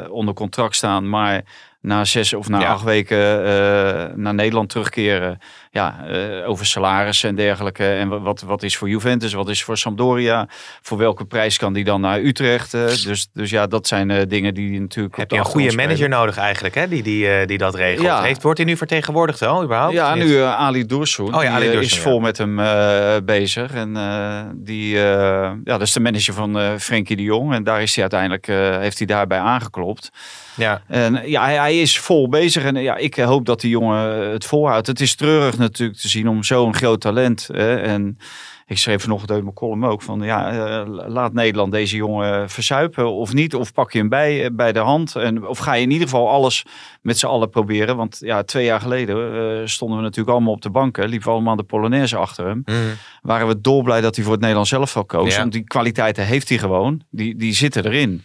eh, 0.04 0.10
onder 0.12 0.34
contract 0.34 0.74
staan, 0.76 1.08
maar 1.08 1.44
na 1.84 2.04
zes 2.04 2.34
of 2.34 2.48
na 2.48 2.60
Ja. 2.60 2.68
acht 2.68 2.84
weken 2.84 3.18
eh, 3.44 4.04
naar 4.14 4.34
Nederland 4.34 4.68
terugkeren. 4.68 5.38
Ja, 5.70 6.04
eh, 6.06 6.48
over 6.48 6.66
salaris 6.66 7.24
en 7.24 7.34
dergelijke. 7.34 7.86
En 7.86 8.08
wa- 8.08 8.18
wat, 8.20 8.40
wat 8.42 8.62
is 8.62 8.76
voor 8.76 8.88
Juventus, 8.88 9.32
wat 9.32 9.48
is 9.48 9.62
voor 9.64 9.76
Sampdoria? 9.78 10.46
Voor 10.82 10.98
welke 10.98 11.24
prijs 11.24 11.56
kan 11.58 11.72
die 11.72 11.84
dan 11.84 12.00
naar 12.00 12.20
Utrecht? 12.20 12.74
eh? 12.74 12.80
dus, 12.86 13.28
dus 13.32 13.50
ja, 13.50 13.66
dat 13.66 13.86
zijn 13.86 14.28
dingen 14.28 14.54
die 14.54 14.80
natuurlijk. 14.80 15.16
Heb 15.16 15.30
je 15.30 15.36
een 15.36 15.44
goede 15.44 15.76
manager 15.76 16.08
nodig 16.08 16.36
eigenlijk, 16.36 16.74
hè? 16.74 16.88
Die, 16.88 17.02
die, 17.02 17.46
die 17.46 17.58
dat 17.58 17.74
regelt. 17.74 18.06
Ja. 18.06 18.22
Heeft, 18.22 18.42
wordt 18.42 18.58
hij 18.58 18.66
nu 18.66 18.76
vertegenwoordigd 18.76 19.40
wel, 19.40 19.62
überhaupt? 19.64 19.94
Ja, 19.94 20.14
nu 20.14 20.38
Ali 20.40 20.86
Dursun. 20.86 21.34
Oh 21.34 21.42
ja, 21.42 21.50
Ali 21.52 21.64
Dursun, 21.70 21.80
is 21.82 21.98
vol 21.98 22.20
met 22.20 22.38
hem 22.38 22.56
bezig. 23.24 23.72
En 23.72 23.92
die, 24.56 24.96
ja, 24.96 25.54
dat 25.64 25.80
is 25.80 25.92
de 25.92 26.00
manager 26.00 26.34
van 26.34 26.78
Frenkie 26.80 27.16
de 27.16 27.22
Jong. 27.22 27.52
En 27.54 27.64
daar 27.64 27.82
is 27.82 27.92
hij 27.94 28.02
uiteindelijk, 28.10 28.46
heeft 28.82 28.98
hij 28.98 29.06
daarbij 29.06 29.38
aangeklopt. 29.38 30.10
Ja. 30.56 30.82
En 30.86 31.22
ja, 31.28 31.44
hij, 31.44 31.56
hij 31.56 31.80
is 31.80 31.98
vol 31.98 32.28
bezig. 32.28 32.64
En 32.64 32.76
ja, 32.76 32.96
ik 32.96 33.14
hoop 33.14 33.46
dat 33.46 33.60
die 33.60 33.70
jongen 33.70 34.30
het 34.30 34.44
volhoudt. 34.44 34.86
Het 34.86 35.00
is 35.00 35.14
treurig 35.14 35.58
natuurlijk 35.58 35.98
te 35.98 36.08
zien 36.08 36.28
om 36.28 36.42
zo'n 36.42 36.74
groot 36.74 37.00
talent. 37.00 37.48
Hè, 37.52 37.76
en 37.76 38.18
ik 38.66 38.78
schreef 38.78 39.02
vanochtend 39.02 39.30
uit 39.30 39.42
mijn 39.42 39.54
column 39.54 39.84
ook 39.84 40.02
van 40.02 40.20
ja, 40.20 40.50
eh, 40.52 40.82
laat 40.86 41.32
Nederland 41.32 41.72
deze 41.72 41.96
jongen 41.96 42.50
verzuipen 42.50 43.12
of 43.12 43.32
niet. 43.32 43.54
Of 43.54 43.72
pak 43.72 43.92
je 43.92 43.98
hem 43.98 44.08
bij, 44.08 44.44
eh, 44.44 44.50
bij 44.52 44.72
de 44.72 44.78
hand. 44.78 45.16
En, 45.16 45.46
of 45.46 45.58
ga 45.58 45.74
je 45.74 45.82
in 45.82 45.90
ieder 45.90 46.08
geval 46.08 46.28
alles 46.30 46.64
met 47.02 47.18
z'n 47.18 47.26
allen 47.26 47.50
proberen. 47.50 47.96
Want 47.96 48.18
ja, 48.20 48.42
twee 48.42 48.64
jaar 48.64 48.80
geleden 48.80 49.16
eh, 49.16 49.66
stonden 49.66 49.96
we 49.96 50.02
natuurlijk 50.02 50.36
allemaal 50.36 50.52
op 50.52 50.62
de 50.62 50.70
banken. 50.70 51.08
Liepen 51.08 51.28
we 51.28 51.34
allemaal 51.34 51.56
de 51.56 51.62
Polonaise 51.62 52.16
achter 52.16 52.46
hem. 52.46 52.62
Mhm. 52.64 52.76
Waren 53.22 53.46
we 53.46 53.60
dolblij 53.60 54.00
dat 54.00 54.14
hij 54.14 54.24
voor 54.24 54.32
het 54.32 54.40
Nederlands 54.40 54.70
zelf 54.70 54.96
al 54.96 55.04
koos. 55.04 55.34
Ja. 55.34 55.40
Want 55.40 55.52
die 55.52 55.64
kwaliteiten 55.64 56.24
heeft 56.24 56.48
hij 56.48 56.58
gewoon. 56.58 57.02
Die, 57.10 57.36
die 57.36 57.54
zitten 57.54 57.84
erin. 57.84 58.22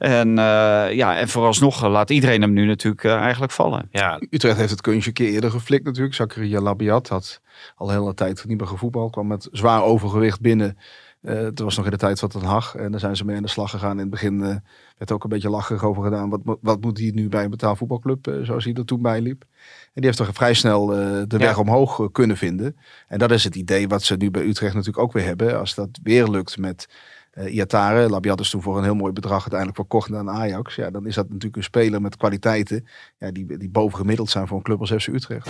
En 0.00 0.38
eh, 0.38 0.92
ja, 0.92 1.18
en 1.18 1.28
vooralsnog 1.28 1.84
eh, 1.84 1.90
laat 1.90 2.10
iedereen 2.10 2.40
hem 2.40 2.52
nu 2.52 2.66
natuurlijk 2.66 3.04
eh, 3.04 3.14
eigenlijk 3.14 3.52
vallen. 3.52 3.88
ja, 3.90 4.20
Utrecht 4.30 4.56
heeft 4.56 4.70
het 4.70 4.80
kunstje 4.80 5.08
een 5.08 5.14
keer 5.14 5.28
eerder 5.28 5.50
geflikt 5.50 5.84
natuurlijk. 5.84 6.14
Zakaria 6.14 6.60
Labiat 6.60 7.08
had 7.08 7.40
al 7.76 7.88
een 7.88 7.94
hele 7.94 8.14
tijd 8.14 8.44
niet 8.46 8.58
meer 8.58 8.66
gevoetbald. 8.66 9.12
Kwam 9.12 9.26
met 9.26 9.48
zwaar 9.52 9.82
overgewicht 9.82 10.40
binnen. 10.40 10.76
Eh 11.22 11.34
het 11.34 11.58
was 11.58 11.76
nog 11.76 11.84
in 11.84 11.90
de 11.90 11.96
tijd 11.96 12.18
van 12.18 12.28
Ten 12.28 12.42
Hag. 12.42 12.74
En 12.74 12.90
daar 12.90 13.00
zijn 13.00 13.16
ze 13.16 13.24
mee 13.24 13.36
aan 13.36 13.42
de 13.42 13.48
slag 13.48 13.70
gegaan. 13.70 13.92
In 13.92 13.98
het 13.98 14.10
begin 14.10 14.42
eh, 14.42 14.56
werd 14.98 15.12
ook 15.12 15.24
een 15.24 15.30
beetje 15.30 15.50
lacherig 15.50 15.84
over 15.84 16.02
gedaan. 16.02 16.28
Wat, 16.28 16.58
wat 16.60 16.80
moet 16.80 16.98
hij 16.98 17.10
nu 17.14 17.28
bij 17.28 17.44
een 17.44 17.50
betaalvoetbalclub, 17.50 18.38
zoals 18.42 18.64
hij 18.64 18.74
er 18.74 18.84
toen 18.84 19.02
bij 19.02 19.20
liep. 19.20 19.42
En 19.42 19.90
die 19.94 20.04
heeft 20.04 20.16
toch 20.16 20.30
vrij 20.32 20.54
snel 20.54 20.96
eh, 20.96 21.22
de 21.26 21.38
weg 21.38 21.58
omhoog 21.58 22.10
kunnen 22.12 22.36
vinden. 22.36 22.76
En 23.08 23.18
dat 23.18 23.30
is 23.30 23.44
het 23.44 23.54
idee 23.54 23.88
wat 23.88 24.02
ze 24.02 24.16
nu 24.16 24.30
bij 24.30 24.42
Utrecht 24.42 24.74
natuurlijk 24.74 25.04
ook 25.04 25.12
weer 25.12 25.24
hebben. 25.24 25.58
Als 25.58 25.74
dat 25.74 25.88
weer 26.02 26.28
lukt 26.28 26.58
met 26.58 26.88
eh 27.30 27.54
Iatare. 27.54 28.08
Labiat 28.08 28.40
is 28.40 28.50
toen 28.50 28.62
voor 28.62 28.78
een 28.78 28.84
heel 28.84 28.94
mooi 28.94 29.12
bedrag 29.12 29.40
uiteindelijk 29.40 29.78
verkocht 29.78 30.14
aan 30.14 30.30
Ajax. 30.30 30.74
Ja, 30.74 30.90
dan 30.90 31.06
is 31.06 31.14
dat 31.14 31.28
natuurlijk 31.28 31.56
een 31.56 31.62
speler 31.62 32.00
met 32.00 32.16
kwaliteiten 32.16 32.86
ja, 33.18 33.30
die, 33.30 33.58
die 33.58 33.68
bovengemiddeld 33.68 34.30
zijn 34.30 34.46
voor 34.46 34.56
een 34.56 34.62
club 34.62 34.80
als 34.80 34.92
FC 34.92 35.06
Utrecht. 35.06 35.48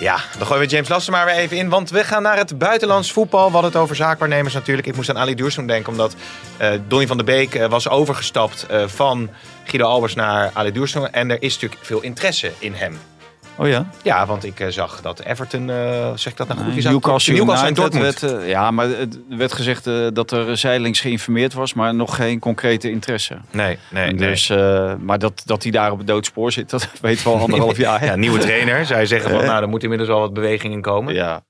Ja, 0.00 0.20
dan 0.38 0.46
gooien 0.46 0.62
we 0.62 0.70
James 0.70 0.88
Lassen 0.88 1.12
maar 1.12 1.24
weer 1.24 1.34
even 1.34 1.56
in. 1.56 1.68
Want 1.68 1.90
we 1.90 2.04
gaan 2.04 2.22
naar 2.22 2.36
het 2.36 2.58
buitenlands 2.58 3.12
voetbal. 3.12 3.46
We 3.46 3.52
hadden 3.52 3.70
het 3.70 3.80
over 3.80 3.96
zaakwaarnemers 3.96 4.54
natuurlijk. 4.54 4.86
Ik 4.86 4.96
moest 4.96 5.10
aan 5.10 5.18
Ali 5.18 5.34
Duurzoen 5.34 5.66
denken. 5.66 5.90
Omdat 5.90 6.14
eh 6.56 6.72
Donny 6.88 7.06
van 7.06 7.16
der 7.16 7.26
Beek 7.26 7.54
eh, 7.54 7.68
was 7.68 7.88
overgestapt 7.88 8.66
van 8.86 9.30
Guido 9.64 9.86
Albers 9.86 10.14
naar 10.14 10.50
Ali 10.52 10.72
Duurzoen. 10.72 11.10
En 11.10 11.30
er 11.30 11.42
is 11.42 11.54
natuurlijk 11.54 11.84
veel 11.84 12.00
interesse 12.00 12.52
in 12.58 12.72
hem. 12.74 12.98
Oh 13.58 13.68
ja? 13.68 13.90
Ja, 14.02 14.26
want 14.26 14.44
ik 14.44 14.60
eh, 14.60 14.68
zag 14.68 15.00
dat 15.00 15.20
Everton, 15.20 15.70
eh, 15.70 16.12
zeg 16.14 16.32
ik 16.32 16.38
dat 16.38 16.48
nou 16.48 16.60
goed? 16.60 16.74
Nee, 16.74 16.82
Newcastle, 16.82 17.34
Newcastle 17.34 17.72
Dortmund. 17.72 18.20
werd, 18.20 18.40
eh, 18.40 18.48
ja, 18.48 18.70
maar 18.70 18.88
het 18.88 19.18
werd 19.28 19.52
gezegd 19.52 19.84
dat 20.14 20.30
er 20.30 20.56
zijdelings 20.56 21.00
geïnformeerd 21.00 21.52
was, 21.52 21.74
maar 21.74 21.94
nog 21.94 22.16
geen 22.16 22.38
concrete 22.38 22.90
interesse. 22.90 23.36
Nee, 23.50 23.78
nee, 23.90 24.14
dus, 24.14 24.48
maar 24.98 25.18
dat, 25.18 25.42
dat 25.44 25.62
hij 25.62 25.72
daar 25.72 25.92
op 25.92 25.98
het 25.98 26.06
doodspoor 26.06 26.52
zit, 26.52 26.70
dat 26.70 26.90
weten 27.00 27.24
we 27.24 27.30
al 27.30 27.40
anderhalf 27.40 27.76
jaar. 27.86 28.04
Ja, 28.04 28.16
nieuwe 28.16 28.38
trainer. 28.38 28.98
Je 28.98 29.06
zeggen 29.06 29.30
van, 29.30 29.44
nou, 29.44 29.62
er 29.62 29.68
moet 29.68 29.82
inmiddels 29.82 30.10
al 30.10 30.20
wat 30.20 30.32
beweging 30.32 30.72
in 30.72 30.82
komen. 30.82 31.14
Ja. 31.14 31.44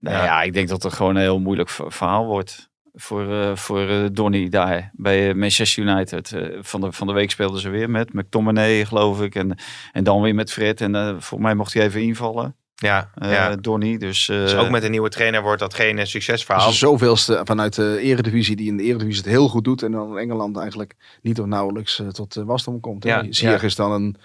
Nou 0.00 0.16
Ja. 0.16 0.24
ja. 0.24 0.42
ik 0.42 0.52
denk 0.52 0.68
dat 0.68 0.82
het 0.82 0.92
gewoon 0.92 1.16
een 1.16 1.22
heel 1.22 1.40
moeilijk 1.40 1.70
verhaal 1.70 2.26
wordt 2.26 2.68
voor, 3.00 3.32
eh 3.32 3.56
voor 3.56 3.88
eh, 3.88 4.04
Donny 4.12 4.48
daar 4.48 4.90
bij 4.92 5.28
eh, 5.28 5.34
Manchester 5.34 5.82
United. 5.82 6.32
Eh, 6.32 6.58
van, 6.60 6.80
de, 6.80 6.92
van 6.92 7.06
de 7.06 7.12
week 7.12 7.30
speelden 7.30 7.60
ze 7.60 7.68
weer 7.68 7.90
met 7.90 8.12
McTominay, 8.12 8.84
geloof 8.84 9.22
ik. 9.22 9.34
En, 9.34 9.58
en 9.92 10.04
dan 10.04 10.22
weer 10.22 10.34
met 10.34 10.52
Fred. 10.52 10.80
En 10.80 10.94
eh 10.94 11.14
voor 11.18 11.40
mij 11.40 11.54
mocht 11.54 11.74
hij 11.74 11.82
even 11.82 12.02
invallen, 12.02 12.56
Ja, 12.74 13.10
eh, 13.14 13.32
ja. 13.32 13.56
Donny. 13.56 13.96
Dus, 13.96 14.28
eh, 14.28 14.36
Dus 14.36 14.54
ook 14.54 14.70
met 14.70 14.82
een 14.82 14.90
nieuwe 14.90 15.08
trainer 15.08 15.42
wordt 15.42 15.60
dat 15.60 15.74
geen 15.74 16.06
succesverhaal. 16.06 16.66
Er 16.66 16.74
zoveelste 16.74 17.40
vanuit 17.44 17.74
de 17.74 17.98
eredivisie 18.00 18.56
die 18.56 18.68
in 18.68 18.76
de 18.76 18.82
eredivisie 18.82 19.22
het 19.22 19.30
heel 19.30 19.48
goed 19.48 19.64
doet. 19.64 19.82
En 19.82 19.92
dan 19.92 20.10
in 20.10 20.16
Engeland 20.16 20.56
eigenlijk 20.56 20.94
niet 21.22 21.40
of 21.40 21.46
nauwelijks 21.46 22.02
tot 22.12 22.34
wasdom 22.34 22.80
komt. 22.80 23.04
Ja, 23.04 23.26
Ziyech 23.30 23.60
ja. 23.60 23.66
is 23.66 23.74
dan 23.74 23.92
een, 23.92 24.16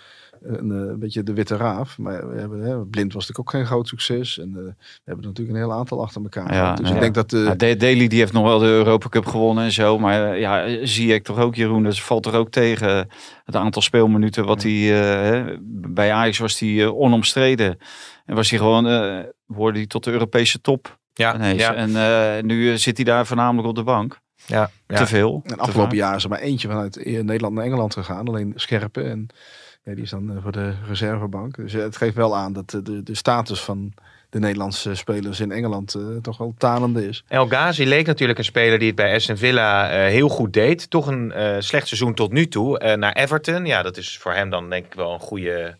een, 0.43 0.71
eh, 0.71 0.77
een 0.77 0.99
beetje 0.99 1.23
de 1.23 1.33
witte 1.33 1.55
raaf. 1.55 1.97
Maar 1.97 2.29
we 2.33 2.39
hebben, 2.39 2.59
hè, 2.59 2.85
Blind 2.85 3.13
was 3.13 3.27
natuurlijk 3.27 3.39
ook 3.39 3.49
geen 3.49 3.65
groot 3.65 3.87
succes. 3.87 4.39
En 4.39 4.47
eh, 4.49 4.63
we 4.63 5.01
hebben 5.03 5.25
natuurlijk 5.25 5.57
een 5.57 5.63
heel 5.63 5.73
aantal 5.73 6.01
achter 6.01 6.21
elkaar. 6.21 6.53
Ja, 6.53 6.75
dus 6.75 6.89
ja. 6.89 6.93
ik 6.95 7.01
denk 7.01 7.13
dat... 7.13 7.31
Ja, 7.31 7.55
De- 7.55 7.75
Daly 7.75 8.07
die 8.07 8.19
heeft 8.19 8.33
nog 8.33 8.43
wel 8.43 8.59
de 8.59 8.65
Europa 8.65 9.09
Cup 9.09 9.25
gewonnen 9.25 9.63
en 9.63 9.71
zo. 9.71 9.99
Maar 9.99 10.31
eh, 10.31 10.39
ja, 10.39 10.85
zie 10.85 11.13
ik 11.13 11.23
toch 11.23 11.37
ook, 11.39 11.55
Jeroen, 11.55 11.83
dat 11.83 11.99
valt 11.99 12.23
toch 12.23 12.33
ook 12.33 12.49
tegen 12.49 13.07
het 13.43 13.55
aantal 13.55 13.81
speelminuten 13.81 14.45
wat 14.45 14.63
hij... 14.63 14.71
eh, 14.71 15.29
hè, 15.29 15.55
bij 15.87 16.11
Ajax 16.11 16.37
was 16.37 16.59
hij 16.59 16.87
onomstreden. 16.87 17.77
En 18.25 18.35
was 18.35 18.49
hij 18.49 18.59
gewoon, 18.59 18.87
eh 18.87 19.19
hoorde 19.55 19.77
hij 19.77 19.87
tot 19.87 20.03
de 20.03 20.11
Europese 20.11 20.61
top 20.61 20.99
ja, 21.13 21.35
ineens. 21.35 21.61
ja, 21.61 21.73
En 21.73 21.95
eh, 21.95 22.43
nu 22.43 22.77
zit 22.77 22.95
hij 22.97 23.05
daar 23.05 23.25
voornamelijk 23.25 23.67
op 23.67 23.75
de 23.75 23.83
bank. 23.83 24.19
ja, 24.45 24.69
ja. 24.87 24.97
Te 24.97 25.05
veel. 25.05 25.41
En 25.45 25.57
afgelopen 25.59 25.97
jaar 25.97 26.15
is 26.15 26.23
er 26.23 26.29
maar 26.29 26.39
eentje 26.39 26.67
vanuit 26.67 27.05
Nederland 27.05 27.53
naar 27.53 27.63
Engeland 27.63 27.93
gegaan. 27.93 28.27
Alleen 28.27 28.53
Scherpen. 28.55 29.09
En 29.09 29.27
Ja, 29.85 29.93
die 29.93 30.03
is 30.03 30.09
dan 30.09 30.29
eh, 30.31 30.37
voor 30.43 30.51
de 30.51 30.73
reservebank. 30.87 31.55
Dus 31.55 31.73
eh, 31.73 31.81
het 31.81 31.97
geeft 31.97 32.15
wel 32.15 32.35
aan 32.35 32.53
dat 32.53 32.69
de, 32.69 32.81
de, 32.81 33.03
de 33.03 33.15
status 33.15 33.61
van 33.61 33.93
de 34.29 34.39
Nederlandse 34.39 34.95
spelers 34.95 35.39
in 35.39 35.51
Engeland 35.51 35.93
eh, 35.95 36.01
toch 36.21 36.37
wel 36.37 36.53
talende 36.57 37.07
is. 37.07 37.23
El 37.27 37.45
Ghazi 37.47 37.85
leek 37.87 38.05
natuurlijk 38.05 38.39
een 38.39 38.45
speler 38.45 38.77
die 38.79 38.87
het 38.87 38.95
bij 38.95 39.15
Aston 39.15 39.37
Villa 39.37 39.89
eh, 39.89 39.97
heel 40.11 40.29
goed 40.29 40.53
deed. 40.53 40.89
Toch 40.89 41.07
een 41.07 41.31
eh, 41.31 41.55
slecht 41.59 41.87
seizoen 41.87 42.13
tot 42.13 42.31
nu 42.31 42.47
toe. 42.47 42.79
Eh, 42.79 42.97
naar 42.97 43.13
Everton, 43.13 43.65
ja, 43.65 43.81
dat 43.81 43.97
is 43.97 44.17
voor 44.17 44.33
hem 44.33 44.49
dan 44.49 44.69
denk 44.69 44.85
ik 44.85 44.93
wel 44.93 45.13
een 45.13 45.19
goede, 45.19 45.77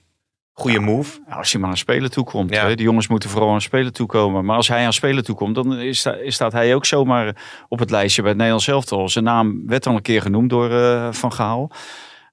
goede 0.52 0.80
move. 0.80 1.20
Ja, 1.28 1.36
als 1.36 1.52
hij 1.52 1.62
maar 1.62 1.70
aan 1.70 1.78
spelen 1.78 2.12
toekomt. 2.12 2.54
Ja. 2.54 2.68
Hè? 2.68 2.76
Die 2.76 2.86
jongens 2.86 3.08
moeten 3.08 3.30
vooral 3.30 3.52
aan 3.54 3.62
spelen 3.62 3.94
toekomen. 3.94 4.46
Maar 4.46 4.56
als 4.56 4.68
hij 4.68 4.86
aan 4.86 4.94
spelen 4.94 5.24
toekomt, 5.24 5.56
dan 5.56 5.78
is 5.80 6.00
sta- 6.00 6.16
is 6.16 6.36
staat 6.36 6.52
hij 6.52 6.76
ook 6.76 6.86
zomaar 6.86 7.36
op 7.68 7.80
het 7.80 7.90
lijstje 7.92 8.22
bij 8.22 8.30
het 8.30 8.40
Nederlands 8.40 8.68
elftal. 8.68 9.10
Zijn 9.10 9.24
naam 9.26 9.68
werd 9.68 9.88
al 9.88 9.96
een 9.96 10.02
keer 10.02 10.22
genoemd 10.22 10.50
door 10.50 10.72
eh, 10.72 11.12
Van 11.12 11.34
Gaal. 11.34 11.72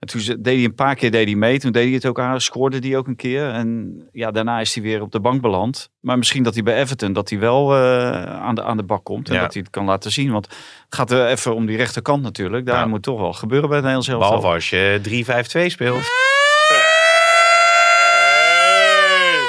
En 0.00 0.06
toen 0.08 0.20
ze- 0.20 0.40
deed 0.40 0.54
hij 0.56 0.64
een 0.64 0.74
paar 0.74 0.94
keer 0.94 1.10
deed 1.10 1.26
hij 1.26 1.34
mee. 1.36 1.58
Toen 1.58 1.72
deed 1.72 1.84
hij 1.84 1.92
het 1.94 2.06
ook 2.06 2.20
aan, 2.20 2.40
scoorde 2.40 2.78
hij 2.88 2.96
ook 2.96 3.06
een 3.06 3.16
keer. 3.16 3.48
En 3.50 4.00
ja, 4.12 4.30
daarna 4.30 4.60
is 4.60 4.74
hij 4.74 4.82
weer 4.82 5.02
op 5.02 5.12
de 5.12 5.20
bank 5.20 5.40
beland. 5.40 5.90
Maar 6.00 6.18
misschien 6.18 6.42
dat 6.42 6.54
hij 6.54 6.62
bij 6.62 6.80
Everton 6.80 7.12
dat 7.12 7.30
hij 7.30 7.38
wel 7.38 7.74
eh, 7.76 8.22
aan, 8.40 8.54
de, 8.54 8.62
aan 8.62 8.76
de 8.76 8.82
bak 8.82 9.04
komt. 9.04 9.28
En 9.28 9.34
Ja. 9.34 9.40
dat 9.40 9.52
hij 9.52 9.62
het 9.62 9.70
kan 9.70 9.84
laten 9.84 10.10
zien. 10.12 10.30
Want 10.32 10.46
het 10.46 10.94
gaat 10.94 11.10
er 11.10 11.26
even 11.26 11.54
om 11.54 11.66
die 11.66 11.76
rechterkant 11.76 12.22
natuurlijk. 12.22 12.66
Daar 12.66 12.78
Ja. 12.78 12.86
moet 12.86 13.02
toch 13.02 13.20
wel 13.20 13.32
gebeuren 13.32 13.68
bij 13.68 13.78
het 13.78 13.86
Nederlands 13.86 14.08
elftal. 14.20 14.36
Behalve 14.36 14.54
als 14.54 14.70
je 14.70 14.98
3-5-2 15.02 15.68
speelt. 15.70 16.02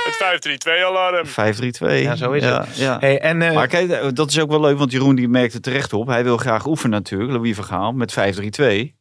Het 0.04 0.16
5-3-2-alarm. 0.16 1.26
5-3-2. 1.26 2.02
Ja, 2.02 2.16
zo 2.16 2.32
is 2.32 2.44
ja, 2.44 2.62
het. 2.66 2.78
Ja. 2.78 2.98
Hey, 3.00 3.20
en, 3.20 3.42
eh, 3.42 3.54
Maar 3.54 3.68
kijk, 3.68 3.90
eh, 3.90 4.08
dat 4.14 4.30
is 4.30 4.40
ook 4.40 4.50
wel 4.50 4.60
leuk, 4.62 4.78
want 4.78 4.92
Jeroen 4.92 5.16
die 5.16 5.28
merkte 5.28 5.60
terecht 5.60 5.94
op. 5.94 6.08
Hij 6.08 6.24
wil 6.24 6.38
graag 6.38 6.66
oefenen 6.66 6.92
natuurlijk, 6.98 7.32
Louis 7.32 7.56
Vergaal, 7.56 7.92
met 7.92 8.12
5-3-2. 8.14 8.96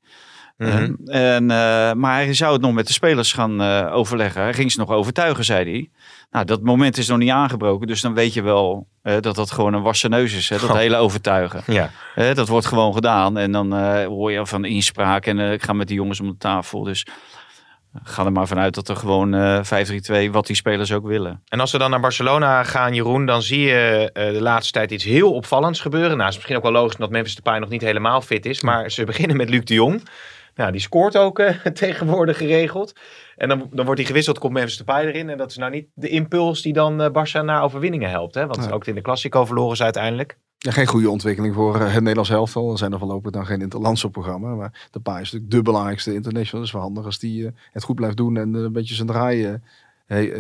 Mhm. 0.69 0.71
En, 0.71 0.99
en, 1.07 1.51
eh, 1.51 1.93
maar 1.93 2.15
hij 2.15 2.35
zou 2.35 2.53
het 2.53 2.63
nog 2.63 2.73
met 2.73 2.87
de 2.87 2.93
spelers 2.93 3.33
gaan 3.33 3.63
eh, 3.63 3.95
overleggen. 3.95 4.43
Hij 4.43 4.55
ging 4.55 4.73
ze 4.73 4.79
nog 4.79 4.91
overtuigen, 4.91 5.45
zei 5.45 5.71
hij. 5.71 5.91
Nou, 6.31 6.45
dat 6.45 6.63
moment 6.63 6.99
is 6.99 7.09
nog 7.09 7.19
niet 7.19 7.31
aangebroken. 7.31 7.87
Dus 7.87 8.01
dan 8.01 8.15
weet 8.15 8.35
je 8.35 8.43
wel 8.43 8.87
eh, 9.03 9.15
dat 9.21 9.35
dat 9.35 9.51
gewoon 9.51 9.75
een 9.75 9.83
wassen 9.83 10.11
neus 10.11 10.33
is. 10.35 10.49
Hè, 10.49 10.59
dat 10.59 10.71
Oh. 10.71 10.77
hele 10.77 10.97
overtuigen. 10.97 11.63
ja. 11.67 11.91
Dat 12.35 12.49
wordt 12.49 12.67
gewoon 12.67 12.95
gedaan. 12.95 13.39
En 13.39 13.53
dan 13.53 13.73
hoor 14.05 14.33
je 14.33 14.47
van 14.47 14.65
inspraak. 14.65 15.27
En 15.27 15.39
ik 15.39 15.63
ga 15.63 15.73
met 15.73 15.87
die 15.89 15.97
jongens 15.97 16.21
om 16.21 16.29
de 16.29 16.37
tafel. 16.39 16.83
Dus 16.83 17.07
ga 18.03 18.25
er 18.25 18.33
maar 18.33 18.47
vanuit 18.47 18.75
dat 18.75 18.89
er 18.89 18.97
gewoon 18.97 19.35
eh 19.35 19.61
5-3-2, 20.29 20.31
wat 20.31 20.47
die 20.47 20.57
spelers 20.57 20.93
ook 20.93 21.07
willen. 21.07 21.43
En 21.49 21.61
als 21.61 21.73
we 21.73 21.79
dan 21.79 21.91
naar 21.91 22.01
Barcelona 22.01 22.63
gaan, 22.65 22.95
Jeroen, 22.95 23.27
dan 23.27 23.43
zie 23.43 23.61
je 23.61 24.11
de 24.13 24.41
laatste 24.43 24.73
tijd 24.73 24.91
iets 24.91 25.05
heel 25.05 25.33
opvallends 25.33 25.81
gebeuren. 25.81 26.11
Nou, 26.11 26.21
het 26.23 26.29
is 26.31 26.35
misschien 26.37 26.57
ook 26.57 26.63
wel 26.63 26.73
logisch 26.73 26.97
dat 26.97 27.11
Memphis 27.11 27.35
Depay 27.35 27.59
nog 27.59 27.69
niet 27.69 27.83
helemaal 27.83 28.21
fit 28.21 28.47
is. 28.47 28.61
Maar 28.61 28.91
ze 28.91 29.05
beginnen 29.05 29.37
met 29.37 29.49
Luc 29.49 29.65
de 29.65 29.75
Jong. 29.75 30.03
Nou, 30.61 30.73
die 30.73 30.81
scoort 30.81 31.17
ook 31.17 31.39
eh, 31.39 31.55
tegenwoordig 31.85 32.37
geregeld. 32.37 32.93
En 33.37 33.49
dan, 33.49 33.69
dan 33.71 33.85
wordt 33.85 34.01
hij 34.01 34.09
gewisseld, 34.09 34.39
komt 34.39 34.53
Memphis 34.53 34.77
Depay 34.77 35.07
erin. 35.07 35.29
En 35.31 35.39
dat 35.39 35.51
is 35.51 35.57
nou 35.57 35.71
niet 35.71 35.87
de 35.95 36.09
impuls 36.09 36.63
die 36.63 36.73
dan 36.73 37.03
eh 37.03 37.09
Barça 37.09 37.45
naar 37.45 37.63
overwinningen 37.63 38.11
helpt. 38.11 38.35
Hè? 38.35 38.47
Want 38.47 38.73
ook 38.73 38.87
in 38.87 38.95
de 38.95 39.01
Classico 39.01 39.45
verloren 39.45 39.77
ze 39.77 39.83
uiteindelijk. 39.83 40.37
Ja, 40.59 40.71
geen 40.71 40.87
goede 40.87 41.11
ontwikkeling 41.11 41.55
voor 41.55 41.75
eh, 41.75 41.81
het 41.93 41.99
Nederlands 42.01 42.31
elftal. 42.31 42.71
Er 42.71 42.79
zijn 42.79 42.93
er 42.93 42.99
voorlopig 42.99 43.31
dan 43.31 43.47
geen 43.47 43.61
interlandse 43.61 44.11
programma. 44.11 44.55
Maar 44.55 44.89
de 44.91 45.01
Pa 45.01 45.13
is 45.13 45.19
natuurlijk 45.19 45.51
de 45.51 45.63
belangrijkste 45.63 46.15
international. 46.15 46.65
Dus 46.65 46.73
wel 46.73 46.83
handig 46.83 47.05
als 47.05 47.19
die 47.19 47.51
het 47.73 47.83
goed 47.85 47.97
blijft 47.97 48.17
doen 48.17 48.37
en 48.37 48.55
een 48.55 48.73
beetje 48.73 48.95
zijn 48.95 49.09
draai 49.09 49.45
he- 49.45 49.53
eh, 49.53 49.59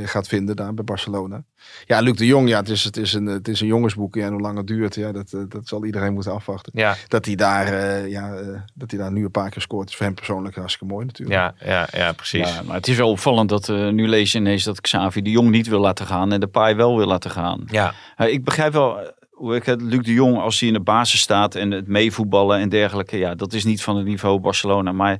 gaat 0.05 0.29
vinden 0.29 0.57
daar 0.57 0.75
bij 0.75 0.85
Barcelona. 0.85 1.45
Ja, 1.85 2.01
Luc 2.01 2.17
de 2.17 2.27
Jong, 2.27 2.49
ja, 2.49 2.59
het 2.59 2.69
is, 2.69 2.85
het 2.85 2.97
is, 2.97 3.13
een, 3.13 3.27
het 3.27 3.49
is 3.49 3.61
een 3.61 3.67
jongensboek. 3.67 4.15
Ja, 4.15 4.27
en 4.27 4.33
hoe 4.33 4.41
lang 4.41 4.57
het 4.57 4.67
duurt, 4.67 4.95
ja, 4.95 5.13
dat, 5.13 5.33
eh, 5.33 5.41
dat 5.49 5.69
zal 5.69 5.85
iedereen 5.85 6.13
moeten 6.13 6.33
afwachten. 6.33 6.73
Ja, 6.75 6.97
Dat 7.09 7.25
hij 7.25 7.35
daar, 7.35 7.67
eh, 7.67 8.09
ja, 8.09 8.35
eh, 8.35 8.61
dat 8.75 8.91
hij 8.91 9.01
daar 9.01 9.13
nu 9.13 9.25
een 9.25 9.31
paar 9.31 9.51
keer 9.51 9.63
scoort, 9.63 9.89
is 9.89 9.97
voor 9.97 10.07
hem 10.07 10.15
persoonlijk 10.15 10.57
hartstikke 10.57 10.95
mooi 10.95 11.07
natuurlijk. 11.07 11.39
ja, 11.39 11.55
ja, 11.67 11.89
ja 11.93 12.13
precies. 12.13 12.55
Ja, 12.55 12.63
maar 12.63 12.77
het 12.77 12.89
is 12.89 12.97
wel 12.97 13.11
opvallend 13.11 13.49
dat 13.49 13.69
eh, 13.69 13.89
nu 13.89 14.09
lees 14.09 14.33
je 14.33 14.39
ineens 14.39 14.65
dat 14.65 14.81
Xavi 14.81 15.23
de 15.23 15.31
Jong 15.31 15.51
niet 15.51 15.67
wil 15.69 15.81
laten 15.81 16.07
gaan 16.07 16.33
en 16.33 16.41
de 16.41 16.47
Pai 16.47 16.75
wel 16.75 16.97
wil 16.97 17.07
laten 17.07 17.31
gaan. 17.31 17.65
Ja, 17.67 17.95
ik 18.17 18.45
begrijp 18.45 18.73
wel 18.73 19.01
eh, 19.01 19.09
hoe 19.31 19.55
ik 19.55 19.65
het, 19.65 19.83
Luc 19.83 20.03
de 20.03 20.13
Jong 20.13 20.39
als 20.39 20.59
hij 20.59 20.69
in 20.69 20.75
de 20.75 20.81
basis 20.81 21.21
staat 21.21 21.55
en 21.55 21.71
het 21.71 21.87
meevoetballen 21.87 22.59
en 22.59 22.69
dergelijke, 22.69 23.19
ja, 23.19 23.35
dat 23.35 23.53
is 23.53 23.65
niet 23.65 23.83
van 23.83 23.97
het 23.97 24.07
niveau 24.07 24.41
Barcelona. 24.41 24.93
Maar 24.93 25.13
eh, 25.13 25.19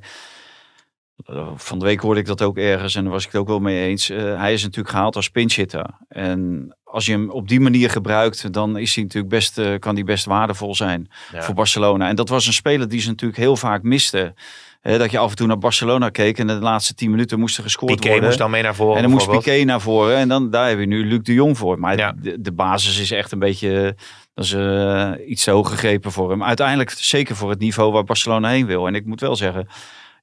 van 1.55 1.79
de 1.79 1.85
week 1.85 1.99
hoorde 1.99 2.19
ik 2.19 2.25
dat 2.25 2.41
ook 2.41 2.57
ergens 2.57 2.95
en 2.95 3.03
daar 3.03 3.11
was 3.11 3.25
ik 3.25 3.31
het 3.31 3.41
ook 3.41 3.47
wel 3.47 3.59
mee 3.59 3.87
eens. 3.87 4.09
Eh, 4.09 4.39
hij 4.39 4.53
is 4.53 4.61
natuurlijk 4.63 4.95
gehaald 4.95 5.15
als 5.15 5.29
pinchitter. 5.29 5.85
En 6.07 6.75
als 6.83 7.05
je 7.05 7.11
hem 7.11 7.29
op 7.29 7.47
die 7.47 7.59
manier 7.59 7.89
gebruikt, 7.89 8.53
dan 8.53 8.77
is 8.77 8.95
hij 8.95 9.03
natuurlijk 9.03 9.33
best, 9.33 9.57
eh, 9.57 9.79
kan 9.79 9.95
hij 9.95 10.03
best 10.03 10.25
waardevol 10.25 10.75
zijn 10.75 11.09
Ja. 11.31 11.41
voor 11.41 11.53
Barcelona. 11.55 12.07
En 12.07 12.15
dat 12.15 12.29
was 12.29 12.47
een 12.47 12.53
speler 12.53 12.89
die 12.89 12.99
ze 13.01 13.07
natuurlijk 13.09 13.39
heel 13.39 13.55
vaak 13.57 13.83
miste. 13.83 14.33
Dat 14.81 15.11
je 15.11 15.17
af 15.17 15.29
en 15.29 15.35
toe 15.35 15.47
naar 15.47 15.57
Barcelona 15.57 16.09
keek 16.09 16.37
en 16.39 16.47
de 16.47 16.53
laatste 16.53 16.93
tien 16.93 17.09
minuten 17.11 17.39
moest 17.39 17.57
er 17.57 17.63
gescoord 17.63 17.91
Piqué 17.95 18.07
worden. 18.09 18.25
moest 18.25 18.37
dan 18.37 18.51
mee 18.51 18.61
naar 18.63 18.75
voren 18.75 18.95
En 18.95 19.01
dan 19.01 19.11
moest. 19.11 19.29
Piqué 19.29 19.63
naar 19.63 19.81
voren. 19.81 20.15
En 20.17 20.27
dan, 20.27 20.49
daar 20.49 20.69
heb 20.69 20.79
je 20.79 20.85
nu 20.85 21.05
Luc 21.05 21.19
de 21.21 21.33
Jong 21.33 21.57
voor. 21.57 21.79
Maar 21.79 21.97
Ja. 21.97 22.13
de, 22.21 22.41
de 22.41 22.51
basis 22.51 22.99
is 22.99 23.11
echt 23.11 23.31
een 23.31 23.39
beetje... 23.39 23.95
Dat 24.33 24.45
is 24.45 24.53
eh, 24.53 25.11
iets 25.27 25.43
te 25.43 25.51
hoog 25.51 25.69
gegrepen 25.69 26.11
voor 26.11 26.29
hem. 26.29 26.43
Uiteindelijk 26.43 26.89
zeker 26.89 27.35
voor 27.35 27.49
het 27.49 27.59
niveau 27.59 27.91
waar 27.91 28.03
Barcelona 28.03 28.49
heen 28.49 28.65
wil. 28.65 28.87
En 28.87 28.95
ik 28.95 29.05
moet 29.05 29.21
wel 29.21 29.35
zeggen, 29.35 29.67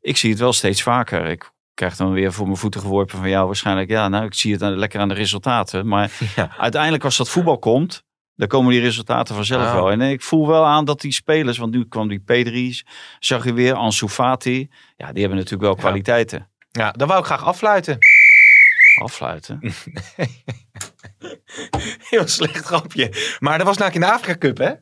ik 0.01 0.17
zie 0.17 0.31
het 0.31 0.39
wel 0.39 0.53
steeds 0.53 0.83
vaker. 0.83 1.27
Ik 1.27 1.51
krijg 1.75 1.97
dan 1.97 2.13
weer 2.13 2.33
voor 2.33 2.47
mijn 2.47 2.59
voeten 2.59 2.81
geworpen 2.81 3.19
van 3.19 3.29
jou 3.29 3.47
waarschijnlijk. 3.47 3.91
Ja, 3.91 4.09
nou, 4.09 4.25
ik 4.25 4.35
zie 4.35 4.53
het 4.53 4.63
aan- 4.63 4.77
lekker 4.79 5.01
aan 5.01 5.09
de 5.09 5.15
resultaten. 5.15 5.87
Maar 5.89 6.11
Ja. 6.37 6.57
uiteindelijk 6.59 7.05
als 7.05 7.17
dat 7.17 7.29
voetbal 7.31 7.59
komt... 7.59 8.07
Dan 8.35 8.49
komen 8.49 8.73
die 8.73 8.81
resultaten 8.81 9.35
vanzelf 9.35 9.67
Ah. 9.67 9.73
wel. 9.73 9.91
En 9.91 10.01
ik 10.01 10.23
voel 10.23 10.47
wel 10.47 10.65
aan 10.67 10.85
dat 10.85 11.01
die 11.01 11.13
spelers, 11.13 11.59
want 11.59 11.73
nu 11.75 11.85
kwam 11.89 12.09
die 12.09 12.21
P3's, 12.21 12.85
zag 13.19 13.45
je 13.45 13.53
weer, 13.53 13.75
Ansu 13.75 14.09
Fati. 14.09 14.69
Ja, 14.97 15.13
die 15.13 15.21
hebben 15.21 15.37
natuurlijk 15.39 15.63
wel 15.63 15.73
Ja. 15.75 15.79
kwaliteiten. 15.81 16.51
Ja, 16.71 16.91
dan 16.93 17.09
wou 17.09 17.21
ik 17.21 17.27
graag 17.27 17.45
affluiten. 17.45 17.99
Afsluiten. 19.03 19.61
Heel 22.11 22.27
slecht 22.29 22.65
grapje. 22.65 23.37
Maar 23.39 23.59
dat 23.59 23.67
was 23.67 23.77
namelijk 23.77 24.05
in 24.05 24.09
de 24.11 24.17
Afrika 24.17 24.39
Cup, 24.39 24.59
hè? 24.59 24.73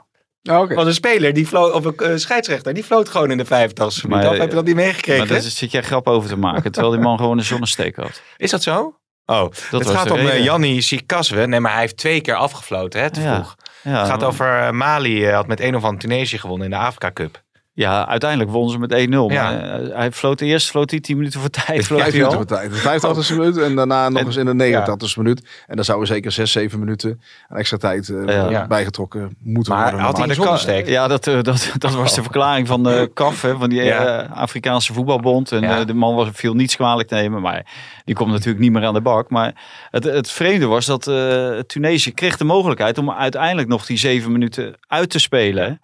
Oké. 0.49 0.75
Want 0.75 0.87
een 0.87 0.95
speler, 0.95 1.33
die 1.33 1.47
floot, 1.47 1.73
of 1.73 1.85
een 1.85 1.97
eh, 1.97 2.17
scheidsrechter, 2.17 2.75
die 2.75 2.85
floot 2.85 3.09
gewoon 3.09 3.31
in 3.31 3.37
de 3.37 3.45
85 3.45 4.03
minuut 4.07 4.23
Maar, 4.23 4.33
af. 4.33 4.39
Heb 4.39 4.49
je 4.49 4.55
dat 4.55 4.65
niet 4.65 4.75
meegekregen? 4.75 5.27
Maar 5.29 5.33
daar 5.43 5.51
zit 5.51 5.71
jij 5.73 5.83
grap 5.83 6.07
over 6.07 6.29
te 6.29 6.37
maken, 6.37 6.73
terwijl 6.73 6.95
die 6.95 7.03
man 7.05 7.19
gewoon 7.19 7.39
een 7.39 7.45
zonnesteek 7.45 7.97
had. 7.97 8.23
Is 8.37 8.51
dat 8.51 8.63
zo? 8.63 8.99
Oh, 9.27 9.41
Dat 9.41 9.55
het 9.71 9.85
was 9.85 9.93
gaat 9.97 10.11
om 10.11 10.17
reden. 10.19 10.43
Janni 10.43 10.83
Sikaswe. 10.83 11.47
Nee, 11.47 11.61
maar 11.61 11.73
hij 11.73 11.81
heeft 11.81 11.97
twee 11.97 12.21
keer 12.21 12.35
afgefloten, 12.35 13.01
hè, 13.01 13.11
te 13.11 13.21
Ja. 13.21 13.35
vroeg. 13.35 13.57
Ja, 13.83 13.99
Het 13.99 14.09
gaat 14.09 14.19
maar- 14.21 14.29
over 14.29 14.59
eh, 14.61 14.71
Mali, 14.71 15.27
eh, 15.27 15.35
had 15.35 15.47
met 15.47 15.61
een 15.61 15.77
of 15.77 15.83
andere 15.85 16.01
Tunesië 16.09 16.39
gewonnen 16.39 16.65
in 16.67 16.73
de 16.73 16.79
Afrika 16.79 17.13
Cup. 17.13 17.43
Ja, 17.77 18.09
uiteindelijk 18.09 18.51
won 18.51 18.71
ze 18.71 18.79
met 18.79 18.93
1-0. 18.93 18.97
Ja. 19.09 19.27
Maar 19.27 19.81
eh, 19.81 19.97
hij 19.97 20.13
floot 20.13 20.41
eerst 20.41 20.71
floot 20.71 20.91
hij 20.91 21.01
10 21.01 21.17
minuten 21.17 21.41
voor 21.41 21.51
tijd. 21.51 21.85
Floot 21.85 22.01
al. 22.03 22.11
minuten 22.11 22.33
voor 22.33 22.45
tijd. 22.45 22.71
De 22.71 22.77
85 22.77 23.37
minuut 23.37 23.57
en 23.59 23.75
daarna 23.75 24.09
nog 24.09 24.21
En- 24.21 24.27
eens 24.27 24.37
in 24.37 24.45
de 24.45 24.55
89 24.55 25.17
e 25.17 25.21
minuut. 25.21 25.43
En 25.67 25.77
dan 25.77 25.85
zouden 25.85 26.07
zeker 26.09 26.33
6, 26.33 26.53
7 26.53 26.79
minuten 26.79 27.21
aan 27.49 27.57
extra 27.57 27.77
tijd 27.77 28.09
eh, 28.09 28.25
Ja. 28.27 28.51
Ja. 28.51 28.67
bijgetrokken 28.67 29.37
moeten 29.43 29.73
Maar 29.73 29.83
worden. 29.83 30.01
had 30.01 30.19
hij 30.19 30.35
zonnesteek? 30.35 30.89
Ja, 30.89 31.09
dat, 31.09 31.27
eh, 31.27 31.43
dat, 31.43 31.73
dat 31.79 31.95
was 31.95 32.15
de 32.15 32.23
verklaring 32.23 32.67
van 32.67 32.83
de 32.83 33.11
CAF, 33.15 33.43
hè, 33.43 33.57
van 33.57 33.69
die 33.69 33.83
Ja. 33.83 34.29
Afrikaanse 34.35 34.93
voetbalbond. 34.93 35.53
En 35.53 35.61
Ja. 35.61 35.79
eh, 35.81 35.87
de 35.87 35.95
man 35.95 36.15
was, 36.15 36.29
viel 36.33 36.55
niets 36.55 36.77
kwalijk 36.77 37.09
te 37.09 37.15
nemen, 37.15 37.41
maar 37.41 37.67
die 38.05 38.15
komt 38.15 38.31
natuurlijk 38.31 38.59
niet 38.59 38.73
meer 38.73 38.85
aan 38.85 38.95
de 38.95 39.01
bak. 39.01 39.31
Maar 39.31 39.55
het, 39.91 40.05
het 40.05 40.31
vreemde 40.31 40.67
was 40.67 40.87
dat 40.87 41.07
eh 41.07 41.59
Tunesië 41.59 42.15
kreeg 42.15 42.37
de 42.37 42.45
mogelijkheid 42.45 42.99
om 42.99 43.11
uiteindelijk 43.11 43.69
nog 43.69 43.87
die 43.87 43.99
zeven 43.99 44.33
minuten 44.33 44.75
uit 44.89 45.11
te 45.11 45.19
spelen. 45.19 45.81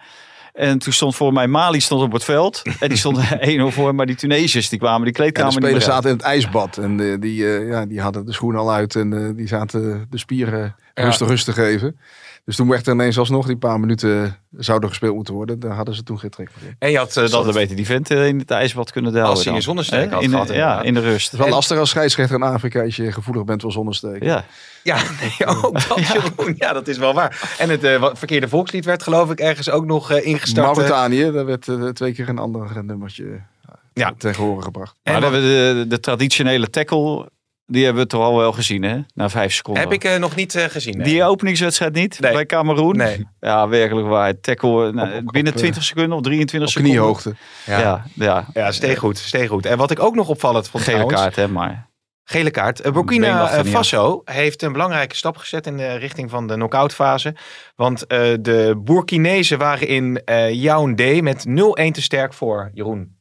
En 0.52 0.78
toen 0.78 0.92
stond 0.92 1.16
voor 1.16 1.32
mij 1.32 1.46
Mali 1.46 1.80
stond 1.80 2.02
op 2.02 2.12
het 2.12 2.24
veld. 2.24 2.62
En 2.80 2.88
die 2.88 2.98
stond 2.98 3.18
1-0 3.18 3.20
voor. 3.66 3.94
Maar 3.94 4.06
die 4.06 4.16
Tunesiërs 4.16 4.68
die 4.68 4.78
kwamen 4.78 5.02
die 5.02 5.12
de 5.12 5.18
kleedkamer 5.18 5.50
niet 5.52 5.62
spelers 5.62 5.86
meer 5.86 5.94
uit. 5.94 6.02
zaten 6.04 6.10
in 6.10 6.16
het 6.16 6.26
ijsbad 6.26 6.78
en 6.78 7.00
eh, 7.00 7.20
die, 7.20 7.56
eh, 7.56 7.68
ja, 7.68 7.86
die 7.86 8.00
hadden 8.00 8.26
de 8.26 8.32
schoen 8.32 8.56
al 8.56 8.72
uit 8.72 8.96
en 8.96 9.12
eh, 9.12 9.36
die 9.36 9.46
zaten 9.46 10.06
de 10.10 10.18
spieren. 10.18 10.76
Rustig 10.94 11.28
rustig 11.28 11.54
te 11.54 11.60
geven. 11.60 11.98
Dus 12.44 12.56
toen 12.56 12.68
werd 12.68 12.86
er 12.86 12.92
ineens 12.92 13.18
alsnog 13.18 13.46
die 13.46 13.56
paar 13.56 13.80
minuten 13.80 14.36
zouden 14.56 14.88
gespeeld 14.88 15.14
moeten 15.14 15.34
worden. 15.34 15.60
Daar 15.60 15.74
hadden 15.74 15.94
ze 15.94 16.02
toen 16.02 16.18
geen 16.18 16.30
trek 16.30 16.50
voor. 16.52 16.68
in. 16.68 16.76
En 16.78 16.90
je 16.90 16.98
had 16.98 17.08
eh, 17.08 17.14
dat... 17.14 17.32
hadden 17.32 17.54
beter 17.54 17.76
die 17.76 17.86
vent 17.86 18.10
eh, 18.10 18.26
in 18.26 18.38
het 18.38 18.50
ijsbad 18.50 18.92
kunnen 18.92 19.12
delen. 19.12 19.26
Als 19.28 19.44
hij 19.44 19.54
een 19.54 19.62
zonnesteek 19.62 20.10
had 20.10 20.22
in 20.22 20.30
Ja, 20.30 20.38
inderdaad. 20.40 20.84
in 20.84 20.94
de 20.94 21.00
rust. 21.00 21.30
Het 21.30 21.40
is 21.40 21.46
wel 21.46 21.54
lastig 21.54 21.78
als 21.78 21.90
scheidsrechter 21.90 22.36
in 22.36 22.42
Afrika 22.42 22.82
als 22.82 22.96
je 22.96 23.12
gevoelig 23.12 23.44
bent 23.44 23.62
voor 23.62 23.72
zonnesteek. 23.72 24.22
Ja, 24.22 24.44
Ja, 24.82 24.96
nee, 25.20 25.46
ook 25.62 25.88
dat, 25.88 26.06
Jeroen. 26.06 26.54
Ja, 26.58 26.72
dat 26.72 26.88
is 26.88 26.98
wel 26.98 27.14
waar. 27.14 27.54
En 27.58 27.68
het 27.70 27.84
eh, 27.84 28.10
verkeerde 28.12 28.48
volkslied 28.48 28.84
werd 28.84 29.02
geloof 29.02 29.30
ik 29.30 29.40
ergens 29.40 29.70
ook 29.70 29.84
nog 29.84 30.10
eh, 30.10 30.26
ingestart. 30.26 30.66
eh. 30.68 30.74
Mauritanië, 30.74 31.30
daar 31.32 31.46
werd 31.46 31.68
eh, 31.68 31.88
twee 31.88 32.12
keer 32.12 32.28
een 32.28 32.38
ander 32.38 32.84
nummertje 32.84 33.24
Ja. 33.24 33.78
ja. 33.92 34.12
tegen 34.18 34.42
horen 34.44 34.62
gebracht. 34.62 34.94
En 35.02 35.12
maar 35.12 35.30
we 35.30 35.36
hebben 35.36 35.78
de, 35.78 35.86
de 35.88 36.00
traditionele 36.00 36.70
tackle, 36.70 37.30
die 37.72 37.84
hebben 37.84 38.02
we 38.02 38.08
toch 38.08 38.22
al 38.22 38.36
wel 38.36 38.52
gezien, 38.52 38.82
hè? 38.82 38.98
Na 39.14 39.28
vijf 39.28 39.52
seconden. 39.54 39.82
Heb 39.82 39.92
ik 39.92 40.04
eh, 40.04 40.16
nog 40.18 40.34
niet 40.36 40.54
eh, 40.54 40.64
gezien. 40.64 40.96
nee. 40.96 41.04
Die 41.06 41.24
openingswedstrijd 41.24 41.94
niet 41.94 42.20
Nee. 42.20 42.32
bij 42.32 42.46
Cameroen? 42.46 42.96
Nee. 42.96 43.26
Ja, 43.40 43.68
werkelijk 43.68 44.06
waar. 44.08 44.40
Tackle 44.40 44.92
nou, 44.92 45.08
Op- 45.18 45.26
op- 45.26 45.32
binnen 45.32 45.52
op, 45.52 45.58
20 45.58 45.82
seconden 45.82 46.16
of 46.16 46.22
23 46.22 46.68
Op 46.68 46.74
seconden. 46.74 46.96
kniehoogte. 46.98 47.34
Ja. 47.66 47.80
Ja, 47.80 48.04
ja. 48.14 48.46
Ja, 48.52 48.72
steeg 48.72 48.98
goed, 48.98 49.18
steeg 49.18 49.48
goed. 49.48 49.66
En 49.66 49.76
wat 49.78 49.90
ik 49.90 50.00
ook 50.00 50.14
nog 50.14 50.28
opvallend 50.28 50.68
vond 50.68 50.82
Gele 50.84 50.96
trouwens, 50.96 51.22
kaart, 51.22 51.36
hè, 51.36 51.48
maar. 51.48 51.90
Gele 52.24 52.50
kaart. 52.50 52.80
Eh, 52.80 52.92
Burkina 52.92 53.50
eh, 53.50 53.64
Faso 53.64 54.22
heeft 54.24 54.62
een 54.62 54.72
belangrijke 54.72 55.16
stap 55.16 55.36
gezet 55.36 55.66
in 55.66 55.76
de 55.76 55.94
richting 55.94 56.30
van 56.30 56.46
de 56.46 56.54
knock-out 56.54 56.94
fase. 56.94 57.34
Want 57.76 58.06
eh, 58.06 58.18
de 58.40 58.80
Burkinezen 58.84 59.58
waren 59.58 59.88
in 59.88 60.22
eh 60.24 60.52
Yaoundé 60.52 61.20
met 61.22 61.44
0-1 61.48 61.92
te 61.92 62.02
sterk 62.02 62.34
voor 62.34 62.70
Jeroen. 62.74 63.20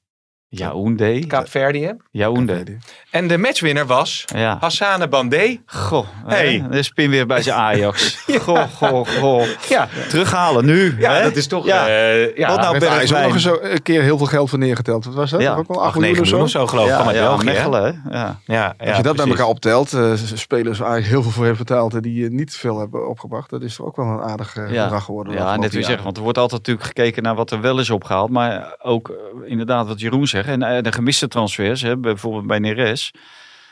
Yaoundé. 0.55 1.19
Kaapverdië. 1.27 1.93
Yaoundé. 2.11 2.63
En 3.11 3.27
de 3.27 3.37
matchwinner 3.37 3.85
was 3.85 4.23
Ja. 4.35 4.57
Hassane 4.59 5.07
Bandé. 5.07 5.57
Goh, 5.65 6.05
Hey. 6.25 6.63
de 6.71 6.83
spin 6.83 7.09
weer 7.09 7.25
bij 7.25 7.41
zijn 7.41 7.55
Ajax. 7.57 8.23
Goh, 8.43 8.63
goh, 8.75 9.07
goh. 9.07 9.43
Ja, 9.69 9.87
Terughalen 10.09 10.65
nu. 10.65 10.95
ja 10.99 11.13
hè? 11.13 11.23
dat 11.23 11.35
is 11.35 11.47
toch... 11.47 11.65
Ja. 11.65 11.87
eh, 11.87 12.37
ja, 12.37 12.47
Wat 12.47 12.57
nou 12.59 12.73
Heeft 12.73 12.87
Ajax 12.87 13.03
ook 13.03 13.17
Bergwijn? 13.19 13.23
nog 13.23 13.33
eens 13.63 13.71
een 13.73 13.81
keer 13.81 14.01
heel 14.01 14.17
veel 14.17 14.25
geld 14.25 14.49
voor 14.49 14.59
neergeteld. 14.59 15.05
Wat 15.05 15.13
was 15.13 15.29
dat? 15.31 15.41
Ja. 15.41 15.55
Ook 15.55 15.67
wel 15.67 15.77
8, 15.77 15.85
8 15.87 15.95
miljoen 15.99 16.17
9 16.21 16.41
of 16.41 16.49
zo? 16.49 16.67
geloof 16.67 16.85
ik. 16.85 16.91
Ja, 16.91 17.03
van 17.03 17.13
ja? 17.13 17.35
Mechelen? 17.43 18.01
Ja. 18.09 18.39
Ja, 18.45 18.75
Als 18.87 18.97
je 18.97 19.03
dat 19.03 19.15
bij 19.15 19.27
elkaar 19.27 19.47
optelt, 19.47 19.93
eh, 19.93 20.13
spelers 20.33 20.77
waar 20.79 20.89
eigenlijk 20.91 21.07
heel 21.21 21.21
veel 21.23 21.31
voor 21.31 21.45
heeft 21.45 21.57
betaald 21.57 21.93
en 21.93 22.01
die 22.01 22.25
eh, 22.25 22.31
niet 22.31 22.55
veel 22.55 22.79
hebben 22.79 23.09
opgebracht, 23.09 23.49
dat 23.49 23.61
is 23.61 23.79
ook 23.79 23.95
wel 23.95 24.05
een 24.05 24.21
aardig 24.21 24.53
bedrag 24.53 25.03
geworden. 25.03 25.33
de 25.33 25.39
Ja, 25.39 25.55
net 25.57 25.73
wie 25.73 25.83
zeggen, 25.83 26.03
want 26.03 26.17
er 26.17 26.23
wordt 26.23 26.37
altijd 26.37 26.59
natuurlijk 26.59 26.87
gekeken 26.87 27.23
naar 27.23 27.35
wat 27.35 27.51
er 27.51 27.61
wel 27.61 27.79
is 27.79 27.89
opgehaald. 27.89 28.29
Maar 28.29 28.75
ook 28.81 29.11
inderdaad 29.45 29.87
wat 29.87 29.99
Jeroen 29.99 30.27
zegt. 30.27 30.40
En 30.47 30.63
eh, 30.63 30.83
de 30.83 30.91
gemiste 30.91 31.27
transfers, 31.27 31.81
hè, 31.81 31.97
bijvoorbeeld 31.97 32.47
bij 32.47 32.59
Neres. 32.59 33.11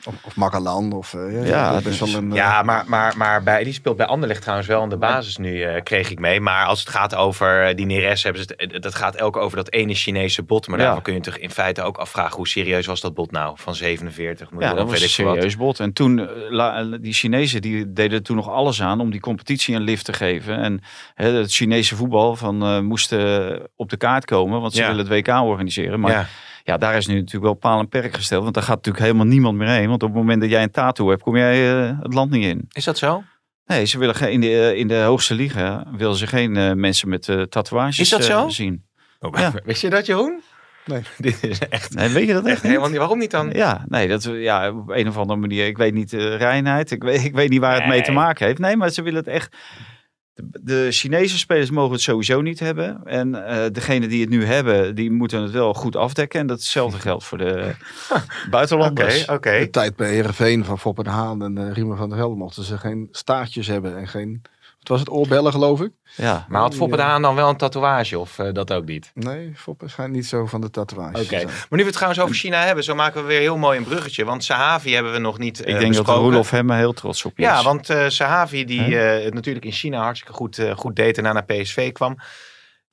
Of, 0.05 0.13
of 0.23 0.35
Magalan, 0.35 0.91
of 0.93 1.13
eh, 1.13 1.33
ja, 1.33 1.45
Ja, 1.73 1.81
dus- 1.81 1.99
wel 1.99 2.13
een... 2.13 2.29
eh, 2.31 2.35
Ja, 2.37 2.63
maar, 2.63 2.83
maar, 2.87 3.17
maar 3.17 3.43
bij, 3.43 3.63
die 3.63 3.73
speelt 3.73 3.97
bij 3.97 4.05
Anderlecht 4.05 4.41
trouwens 4.41 4.67
wel 4.67 4.83
in 4.83 4.89
de 4.89 4.97
basis 4.97 5.37
nu, 5.37 5.63
eh, 5.63 5.81
kreeg 5.83 6.09
ik 6.11 6.19
mee. 6.19 6.39
Maar 6.41 6.65
als 6.65 6.79
het 6.79 6.89
gaat 6.89 7.15
over 7.15 7.63
eh, 7.67 7.75
die 7.75 7.85
Neres, 7.85 8.23
hebben 8.23 8.41
ze 8.41 8.53
het, 8.57 8.71
eh, 8.71 8.81
dat 8.81 8.95
gaat 8.95 9.15
elke 9.15 9.39
over 9.39 9.57
dat 9.57 9.71
ene 9.71 9.93
Chinese 9.93 10.43
bot. 10.43 10.67
Maar 10.67 10.77
Ja. 10.77 10.83
daarvan 10.83 11.03
kun 11.03 11.13
je 11.13 11.19
toch 11.19 11.37
in 11.37 11.49
feite 11.51 11.81
ook 11.81 11.97
afvragen, 11.97 12.35
hoe 12.35 12.47
serieus 12.47 12.85
was 12.85 13.01
dat 13.01 13.13
bot 13.13 13.31
nou? 13.31 13.53
Van 13.59 13.75
47 13.75 14.51
miljoen, 14.51 14.69
Ja, 14.69 14.75
dat 14.75 14.85
of 14.85 14.91
was 14.91 15.17
een 15.17 15.25
wat. 15.25 15.33
serieus 15.35 15.57
bod. 15.57 15.79
En 15.79 15.93
toen, 15.93 16.19
eh, 16.19 16.25
la- 16.49 16.83
die 16.83 17.13
Chinezen, 17.13 17.61
die 17.61 17.93
deden 17.93 18.23
toen 18.23 18.35
nog 18.35 18.49
alles 18.49 18.81
aan 18.81 18.99
om 18.99 19.11
die 19.11 19.19
competitie 19.19 19.75
een 19.75 19.81
lift 19.81 20.05
te 20.05 20.13
geven. 20.13 20.57
En 20.57 20.81
hè, 21.15 21.31
het 21.31 21.53
Chinese 21.53 21.95
voetbal 21.95 22.35
van, 22.35 22.63
eh, 22.63 22.79
moest 22.79 23.11
eh, 23.11 23.49
op 23.75 23.89
de 23.89 23.97
kaart 23.97 24.25
komen, 24.25 24.61
want 24.61 24.73
ze 24.73 24.81
Ja. 24.81 24.87
willen 24.87 25.07
het 25.11 25.13
WK 25.27 25.27
organiseren. 25.41 25.99
Maar 25.99 26.29
ja. 26.69 26.77
Daar 26.77 26.95
is 26.97 27.07
nu 27.07 27.13
natuurlijk 27.15 27.43
wel 27.43 27.53
paal 27.53 27.79
en 27.79 27.87
perk 27.89 28.15
gesteld. 28.15 28.41
Want 28.43 28.53
daar 28.53 28.63
gaat 28.63 28.75
natuurlijk 28.75 29.05
helemaal 29.05 29.25
niemand 29.25 29.57
meer 29.57 29.67
heen. 29.67 29.89
Want 29.89 30.03
op 30.03 30.09
het 30.09 30.17
moment 30.17 30.41
dat 30.41 30.49
jij 30.49 30.63
een 30.63 30.71
tattoo 30.71 31.09
hebt, 31.09 31.21
kom 31.21 31.37
jij 31.37 31.87
eh, 31.87 31.99
het 32.01 32.13
land 32.13 32.31
niet 32.31 32.45
in. 32.45 32.65
Is 32.71 32.83
dat 32.83 32.97
zo? 32.97 33.23
Nee, 33.65 33.85
ze 33.85 33.97
willen 33.99 34.15
geen, 34.15 34.31
in, 34.31 34.41
de, 34.41 34.47
eh, 34.47 34.77
in 34.77 34.87
de 34.87 35.01
hoogste 35.01 35.33
liga 35.35 35.83
willen 35.97 36.15
ze 36.15 36.27
geen 36.27 36.57
eh, 36.57 36.73
mensen 36.73 37.09
met 37.09 37.29
eh, 37.29 37.41
tatoeages 37.41 37.99
Is 37.99 38.09
dat 38.09 38.23
zo? 38.23 38.49
zien. 38.49 38.85
Oh, 39.19 39.39
Ja. 39.39 39.53
Wist 39.65 39.81
je 39.81 39.89
dat, 39.89 40.05
Jeroen? 40.05 40.41
Nee. 40.85 41.01
Dit 41.17 41.43
is 41.43 41.59
echt, 41.59 41.93
Nee, 41.93 42.09
weet 42.09 42.27
je 42.27 42.33
dat 42.33 42.43
echt 42.43 42.53
echt 42.53 42.61
niet? 42.61 42.71
helemaal 42.71 42.89
niet. 42.89 42.97
Waarom 42.97 43.19
niet 43.19 43.31
dan? 43.31 43.49
Ja, 43.49 43.85
nee, 43.87 44.07
dat, 44.07 44.23
ja, 44.23 44.71
op 44.71 44.89
een 44.89 45.07
of 45.07 45.17
andere 45.17 45.39
manier. 45.39 45.67
Ik 45.67 45.77
weet 45.77 45.93
niet 45.93 46.09
de 46.09 46.35
reinheid. 46.35 46.91
Ik 46.91 47.03
weet, 47.03 47.23
ik 47.23 47.35
weet 47.35 47.49
niet 47.49 47.59
waar 47.59 47.75
het 47.75 47.87
mee 47.87 48.01
te 48.01 48.11
maken 48.11 48.45
heeft. 48.45 48.59
Nee, 48.59 48.77
maar 48.77 48.89
ze 48.89 49.01
willen 49.01 49.19
het 49.19 49.27
echt. 49.27 49.55
De, 50.43 50.59
de 50.63 50.87
Chinese 50.91 51.37
spelers 51.37 51.69
mogen 51.69 51.91
het 51.91 52.01
sowieso 52.01 52.41
niet 52.41 52.59
hebben. 52.59 53.01
En 53.05 53.47
eh 53.47 53.65
degene 53.71 54.07
die 54.07 54.21
het 54.21 54.29
nu 54.29 54.45
hebben, 54.45 54.95
die 54.95 55.11
moeten 55.11 55.41
het 55.41 55.51
wel 55.51 55.73
goed 55.73 55.95
afdekken. 55.95 56.39
En 56.39 56.47
datzelfde 56.47 56.99
geldt 57.07 57.23
voor 57.23 57.37
de 57.37 57.75
Oké, 58.09 58.23
buitenlanders. 58.49 59.25
oké. 59.25 59.59
De 59.59 59.69
tijd 59.69 59.95
bij 59.95 60.09
Heerenveen 60.09 60.65
van 60.65 60.79
Foppen 60.79 61.03
de 61.03 61.09
Haan 61.09 61.43
en 61.43 61.57
uh, 61.57 61.71
Riemer 61.71 61.97
van 61.97 62.09
der 62.09 62.17
Velde 62.17 62.35
mochten 62.35 62.63
ze 62.63 62.77
geen 62.77 63.07
staartjes 63.11 63.67
hebben 63.67 63.97
en 63.97 64.07
geen... 64.07 64.41
Wat 64.89 64.97
was 64.97 65.07
het? 65.07 65.09
Oorbellen 65.09 65.51
geloof 65.51 65.81
ik? 65.81 65.91
Ja, 66.15 66.45
Maar 66.49 66.61
had 66.61 66.75
Foppe 66.75 66.95
de 66.95 67.01
Haan 67.01 67.21
dan 67.21 67.35
wel 67.35 67.49
een 67.49 67.57
tatoeage 67.57 68.19
of 68.19 68.39
eh, 68.39 68.53
dat 68.53 68.73
ook 68.73 68.85
niet? 68.85 69.11
Nee, 69.13 69.51
Foppen 69.55 69.89
schijnt 69.89 70.13
niet 70.13 70.25
zo 70.25 70.45
van 70.45 70.61
de 70.61 70.69
tatoeages 70.69 71.21
Oké, 71.25 71.43
maar 71.45 71.53
nu 71.69 71.77
we 71.77 71.83
het 71.83 71.93
trouwens 71.93 72.21
over 72.21 72.35
China 72.35 72.63
hebben, 72.63 72.83
zo 72.83 72.95
maken 72.95 73.21
we 73.21 73.27
weer 73.27 73.39
heel 73.39 73.57
mooi 73.57 73.77
een 73.77 73.83
bruggetje. 73.83 74.25
Want 74.25 74.43
Sahavi 74.43 74.93
hebben 74.93 75.11
we 75.11 75.19
nog 75.19 75.37
niet 75.37 75.63
eh 75.63 75.73
ik 75.73 75.79
denk 75.79 75.93
dat. 75.95 76.05
Roelof 76.07 76.49
Hemme 76.49 76.75
heel 76.75 76.93
trots 76.93 77.25
op 77.25 77.37
je 77.37 77.43
Ja, 77.43 77.57
is. 77.57 77.63
want 77.63 77.89
eh 77.89 78.07
Sahavi, 78.07 78.65
die 78.65 78.99
eh, 78.99 79.23
het 79.23 79.33
natuurlijk 79.33 79.65
in 79.65 79.71
China 79.71 80.01
hartstikke 80.01 80.33
goed, 80.33 80.57
eh, 80.57 80.75
goed 80.75 80.95
deed 80.95 81.17
en 81.17 81.23
daarna 81.23 81.43
naar 81.47 81.57
PSV 81.61 81.91
kwam, 81.91 82.17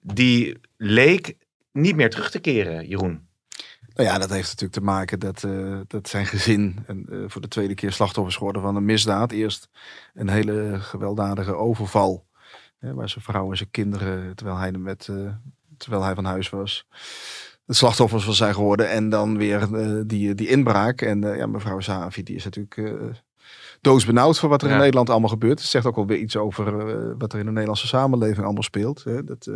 die 0.00 0.60
leek 0.76 1.34
niet 1.72 1.96
meer 1.96 2.10
terug 2.10 2.30
te 2.30 2.38
keren, 2.38 2.86
Jeroen. 2.88 3.25
Nou 3.96 4.08
ja, 4.08 4.18
dat 4.18 4.30
heeft 4.30 4.46
natuurlijk 4.46 4.72
te 4.72 4.80
maken 4.80 5.18
dat, 5.18 5.44
eh, 5.44 5.78
dat 5.86 6.08
zijn 6.08 6.26
gezin 6.26 6.78
en, 6.86 7.06
eh, 7.10 7.18
voor 7.26 7.40
de 7.40 7.48
tweede 7.48 7.74
keer 7.74 7.92
slachtoffers 7.92 8.36
geworden 8.36 8.62
van 8.62 8.76
een 8.76 8.84
misdaad. 8.84 9.32
Eerst 9.32 9.68
een 10.14 10.28
hele 10.28 10.76
gewelddadige 10.80 11.54
overval. 11.54 12.26
Hè, 12.78 12.94
waar 12.94 13.08
zijn 13.08 13.24
vrouw 13.24 13.50
en 13.50 13.56
zijn 13.56 13.70
kinderen, 13.70 14.34
terwijl 14.34 14.58
hij, 14.58 14.72
met, 14.72 15.08
eh, 15.08 15.32
terwijl 15.76 16.02
hij 16.02 16.14
van 16.14 16.24
huis 16.24 16.50
was, 16.50 16.86
de 17.64 17.74
slachtoffers 17.74 18.24
van 18.24 18.34
zijn 18.34 18.54
geworden. 18.54 18.90
En 18.90 19.08
dan 19.08 19.36
weer 19.36 19.68
die, 20.06 20.34
die 20.34 20.48
inbraak. 20.48 21.00
En 21.00 21.20
ja, 21.20 21.46
mevrouw 21.46 21.80
Savi, 21.80 22.22
die 22.22 22.36
is 22.36 22.44
natuurlijk 22.44 23.12
doodsbenauwd 23.80 24.38
voor 24.38 24.48
wat 24.48 24.62
er 24.62 24.70
in. 24.70 24.78
Nederland 24.78 25.10
allemaal 25.10 25.28
gebeurt. 25.28 25.58
Het 25.58 25.68
zegt 25.68 25.86
ook 25.86 25.96
wel 25.96 26.06
weer 26.06 26.18
iets 26.18 26.36
over 26.36 26.64
wat 27.18 27.32
er 27.32 27.38
in 27.38 27.44
de 27.44 27.50
Nederlandse 27.50 27.86
samenleving 27.86 28.44
allemaal 28.44 28.62
speelt. 28.62 29.04
Hè. 29.04 29.24
Dat, 29.24 29.50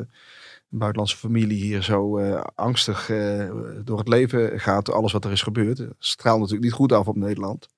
buitenlandse 0.70 1.16
familie 1.16 1.62
hier 1.62 1.82
zo 1.82 2.18
eh, 2.18 2.40
angstig 2.54 3.10
eh, 3.10 3.50
door 3.84 3.98
het 3.98 4.08
leven 4.08 4.60
gaat. 4.60 4.90
Alles 4.92 5.12
wat 5.12 5.24
er 5.24 5.32
is 5.32 5.42
gebeurd. 5.42 5.82
Straalt 5.98 6.38
natuurlijk 6.38 6.64
niet 6.64 6.72
goed 6.74 6.92
af 6.92 7.08
op 7.08 7.16
Nederland. 7.16 7.68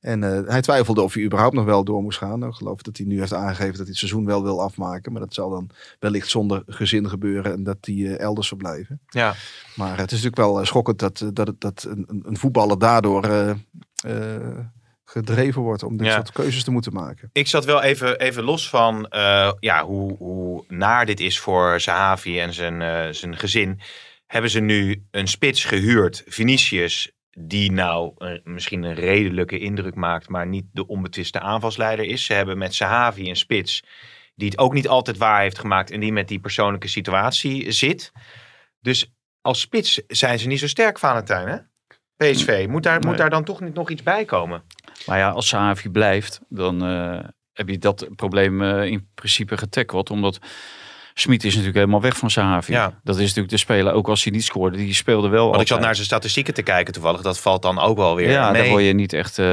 En 0.00 0.22
eh, 0.24 0.48
hij 0.50 0.60
twijfelde 0.60 1.02
of 1.02 1.14
hij 1.14 1.22
überhaupt 1.24 1.54
nog 1.54 1.64
wel 1.64 1.84
door 1.84 2.02
moest 2.02 2.18
gaan. 2.18 2.38
Nou, 2.38 2.50
ik 2.50 2.56
geloof 2.56 2.82
dat 2.82 2.96
hij 2.96 3.06
nu 3.06 3.18
heeft 3.18 3.32
aangegeven 3.34 3.68
dat 3.70 3.76
hij 3.78 3.86
het 3.88 3.96
seizoen 3.96 4.24
wel 4.24 4.42
wil 4.42 4.62
afmaken. 4.62 5.12
Maar 5.12 5.20
dat 5.20 5.34
zal 5.34 5.50
dan 5.50 5.70
wellicht 5.98 6.28
zonder 6.30 6.62
gezin 6.66 7.08
gebeuren. 7.08 7.52
En 7.52 7.62
dat 7.62 7.76
hij 7.80 7.94
eh, 7.94 8.18
elders 8.18 8.48
verblijven. 8.48 9.00
Ja, 9.08 9.34
Maar 9.76 9.98
het 9.98 10.12
is 10.12 10.22
natuurlijk 10.22 10.36
wel 10.54 10.64
schokkend 10.64 10.98
dat, 10.98 11.30
dat, 11.32 11.52
dat 11.58 11.86
een, 11.88 12.22
een- 12.22 12.36
voetballer 12.36 12.78
daardoor 12.78 13.24
gedreven 15.04 15.62
wordt 15.62 15.82
om 15.82 15.96
dit 15.96 16.06
Ja. 16.06 16.12
soort 16.14 16.32
keuzes 16.32 16.64
te 16.64 16.70
moeten 16.70 16.92
maken. 16.92 17.30
ik 17.32 17.46
zat 17.46 17.64
wel 17.64 17.82
even, 17.82 18.18
even 18.18 18.42
los 18.42 18.68
van 18.68 19.06
eh, 19.08 19.52
ja, 19.60 19.84
hoe, 19.84 20.16
hoe 20.16 20.64
naar 20.68 21.06
dit 21.06 21.20
is 21.20 21.38
voor 21.38 21.80
Sahavi 21.80 22.40
en 22.40 22.52
zijn, 22.52 22.82
eh, 22.82 23.08
zijn 23.10 23.36
gezin. 23.36 23.80
Hebben 24.26 24.50
ze 24.50 24.60
nu 24.60 25.04
een 25.10 25.28
spits 25.28 25.64
gehuurd, 25.64 26.22
Vinicius, 26.26 27.12
die 27.30 27.72
nou 27.72 28.12
eh, 28.16 28.38
misschien 28.44 28.82
een 28.82 28.94
redelijke 28.94 29.58
indruk 29.58 29.94
maakt, 29.94 30.28
maar 30.28 30.46
niet 30.46 30.64
de 30.72 30.86
onbetwiste 30.86 31.40
aanvalsleider 31.40 32.04
is. 32.04 32.24
Ze 32.24 32.32
hebben 32.32 32.58
met 32.58 32.74
Sahavi 32.74 33.28
een 33.28 33.36
spits 33.36 33.82
die 34.34 34.48
het 34.48 34.58
ook 34.58 34.72
niet 34.72 34.88
altijd 34.88 35.16
waar 35.16 35.40
heeft 35.40 35.58
gemaakt 35.58 35.90
en 35.90 36.00
die 36.00 36.12
met 36.12 36.28
die 36.28 36.40
persoonlijke 36.40 36.88
situatie 36.88 37.70
zit. 37.72 38.12
Dus 38.80 39.12
als 39.40 39.60
spits 39.60 40.02
zijn 40.06 40.38
ze 40.38 40.46
niet 40.46 40.58
zo 40.58 40.66
sterk, 40.66 40.98
Valentijn, 40.98 41.48
hè? 41.48 41.56
PSV, 42.16 42.66
moet 42.68 42.82
daar, 42.82 43.00
moet 43.00 43.16
daar 43.16 43.30
dan 43.30 43.44
toch 43.44 43.60
niet 43.60 43.74
nog 43.74 43.90
iets 43.90 44.02
bij 44.02 44.24
komen? 44.24 44.62
Maar 45.06 45.18
ja, 45.18 45.30
als 45.30 45.48
Sahavi 45.48 45.88
blijft, 45.88 46.40
dan 46.48 46.84
eh, 46.84 47.18
heb 47.52 47.68
je 47.68 47.78
dat 47.78 48.08
probleem 48.16 48.62
eh, 48.62 48.84
in 48.84 49.08
principe 49.14 49.56
getackeld. 49.56 50.10
Omdat 50.10 50.38
Smit 51.16 51.44
is 51.44 51.50
natuurlijk 51.50 51.76
helemaal 51.78 52.00
weg 52.00 52.16
van 52.16 52.30
Sahavi. 52.30 52.72
Ja. 52.72 53.00
Dat 53.04 53.14
is 53.14 53.20
natuurlijk 53.22 53.48
de 53.50 53.56
speler, 53.56 53.92
ook 53.92 54.08
als 54.08 54.24
hij 54.24 54.32
niet 54.32 54.44
scoorde, 54.44 54.76
die 54.76 54.94
speelde 54.94 55.28
wel 55.28 55.48
Want 55.48 55.60
ik 55.60 55.66
zat 55.66 55.80
naar 55.80 55.94
zijn 55.94 56.06
statistieken 56.06 56.54
te 56.54 56.62
kijken 56.62 56.92
toevallig. 56.92 57.20
Dat 57.20 57.38
valt 57.40 57.62
dan 57.62 57.78
ook 57.78 57.96
wel 57.96 58.16
weer 58.16 58.30
Ja, 58.30 58.50
mee. 58.50 58.60
daar 58.62 58.70
word 58.70 58.84
je 58.84 58.92
niet 58.92 59.12
echt 59.12 59.38
eh, 59.38 59.46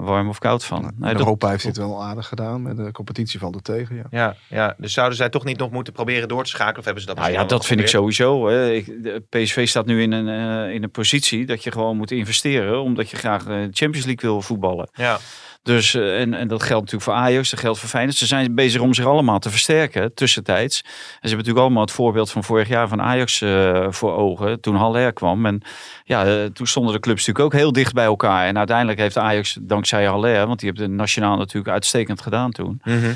warm 0.00 0.28
of 0.28 0.38
koud 0.38 0.64
van. 0.64 0.82
Nee, 0.96 1.10
dat- 1.12 1.20
Europa 1.20 1.48
heeft 1.48 1.62
hij 1.62 1.70
het 1.74 1.80
wel 1.80 2.02
aardig 2.02 2.26
gedaan. 2.28 2.62
Met 2.62 2.76
de 2.76 2.92
competitie 2.92 3.38
valt 3.38 3.54
het 3.54 3.64
tegen. 3.64 3.96
Ja. 3.96 4.04
Ja, 4.10 4.36
ja, 4.48 4.74
dus 4.78 4.92
zouden 4.92 5.16
zij 5.16 5.28
toch 5.28 5.44
niet 5.44 5.58
nog 5.58 5.70
moeten 5.70 5.92
proberen 5.92 6.28
door 6.28 6.44
te 6.44 6.50
schakelen? 6.50 6.78
Of 6.78 6.84
hebben 6.84 7.02
ze 7.02 7.08
dat 7.08 7.18
Nou 7.18 7.32
ja, 7.32 7.44
dat 7.44 7.66
vind 7.66 7.80
ik 7.80 7.88
sowieso. 7.88 8.48
Hè. 8.48 8.72
Ik, 8.72 8.86
de 9.02 9.22
PSV 9.30 9.68
staat 9.68 9.86
nu 9.86 10.02
in 10.02 10.12
een, 10.12 10.28
eh, 10.68 10.74
in 10.74 10.82
een 10.82 10.90
positie 10.90 11.46
dat 11.46 11.62
je 11.64 11.70
gewoon 11.72 11.96
moet 11.96 12.10
investeren. 12.10 12.82
Omdat 12.82 13.10
je 13.10 13.16
graag 13.16 13.44
de 13.44 13.68
Champions 13.72 14.06
League 14.06 14.30
wil 14.30 14.42
voetballen. 14.42 14.88
Ja, 14.92 15.18
Dus, 15.64 15.94
eh, 15.94 16.20
en, 16.20 16.34
en 16.34 16.48
dat 16.48 16.62
geldt 16.62 16.84
natuurlijk 16.84 17.02
voor 17.02 17.12
Ajax, 17.12 17.50
dat 17.50 17.60
geldt 17.60 17.78
voor 17.78 17.88
Feyenoord. 17.88 18.16
Ze 18.16 18.26
zijn 18.26 18.54
bezig 18.54 18.80
om 18.80 18.94
zich 18.94 19.04
allemaal 19.04 19.38
te 19.38 19.50
versterken 19.50 20.14
tussentijds. 20.14 20.80
En 20.80 20.90
ze 20.90 21.18
hebben 21.20 21.30
natuurlijk 21.30 21.64
allemaal 21.64 21.82
het 21.82 21.92
voorbeeld 21.92 22.30
van 22.30 22.44
vorig 22.44 22.68
jaar 22.68 22.88
van 22.88 23.02
Ajax 23.02 23.40
eh, 23.40 23.86
voor 23.90 24.16
ogen. 24.16 24.60
Toen 24.60 24.74
Haller 24.74 25.12
kwam. 25.12 25.46
En 25.46 25.62
ja, 26.04 26.26
eh, 26.26 26.44
toen 26.44 26.66
stonden 26.66 26.92
de 26.92 27.00
clubs 27.00 27.26
natuurlijk 27.26 27.54
ook 27.54 27.60
heel 27.60 27.72
dicht 27.72 27.92
bij 27.92 28.04
elkaar. 28.04 28.46
En 28.46 28.58
uiteindelijk 28.58 28.98
heeft 28.98 29.18
Ajax, 29.18 29.58
dankzij 29.60 30.04
Haller, 30.04 30.46
want 30.46 30.60
die 30.60 30.68
heeft 30.68 30.80
het 30.80 30.90
nationaal 30.90 31.36
natuurlijk 31.36 31.72
uitstekend 31.72 32.20
gedaan 32.20 32.50
toen. 32.50 32.80
Mhm. 32.84 33.12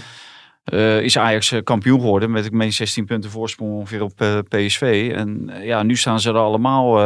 is 1.02 1.18
Ajax 1.18 1.54
kampioen 1.64 2.00
geworden 2.00 2.30
met 2.30 2.44
ik 2.44 2.52
meen 2.52 2.72
16 2.72 3.04
punten 3.04 3.30
voorsprong 3.30 3.72
ongeveer 3.72 4.02
op 4.02 4.44
PSV. 4.48 5.12
En 5.14 5.50
ja, 5.62 5.82
nu 5.82 5.96
staan 5.96 6.20
ze 6.20 6.28
er 6.28 6.36
allemaal 6.36 7.00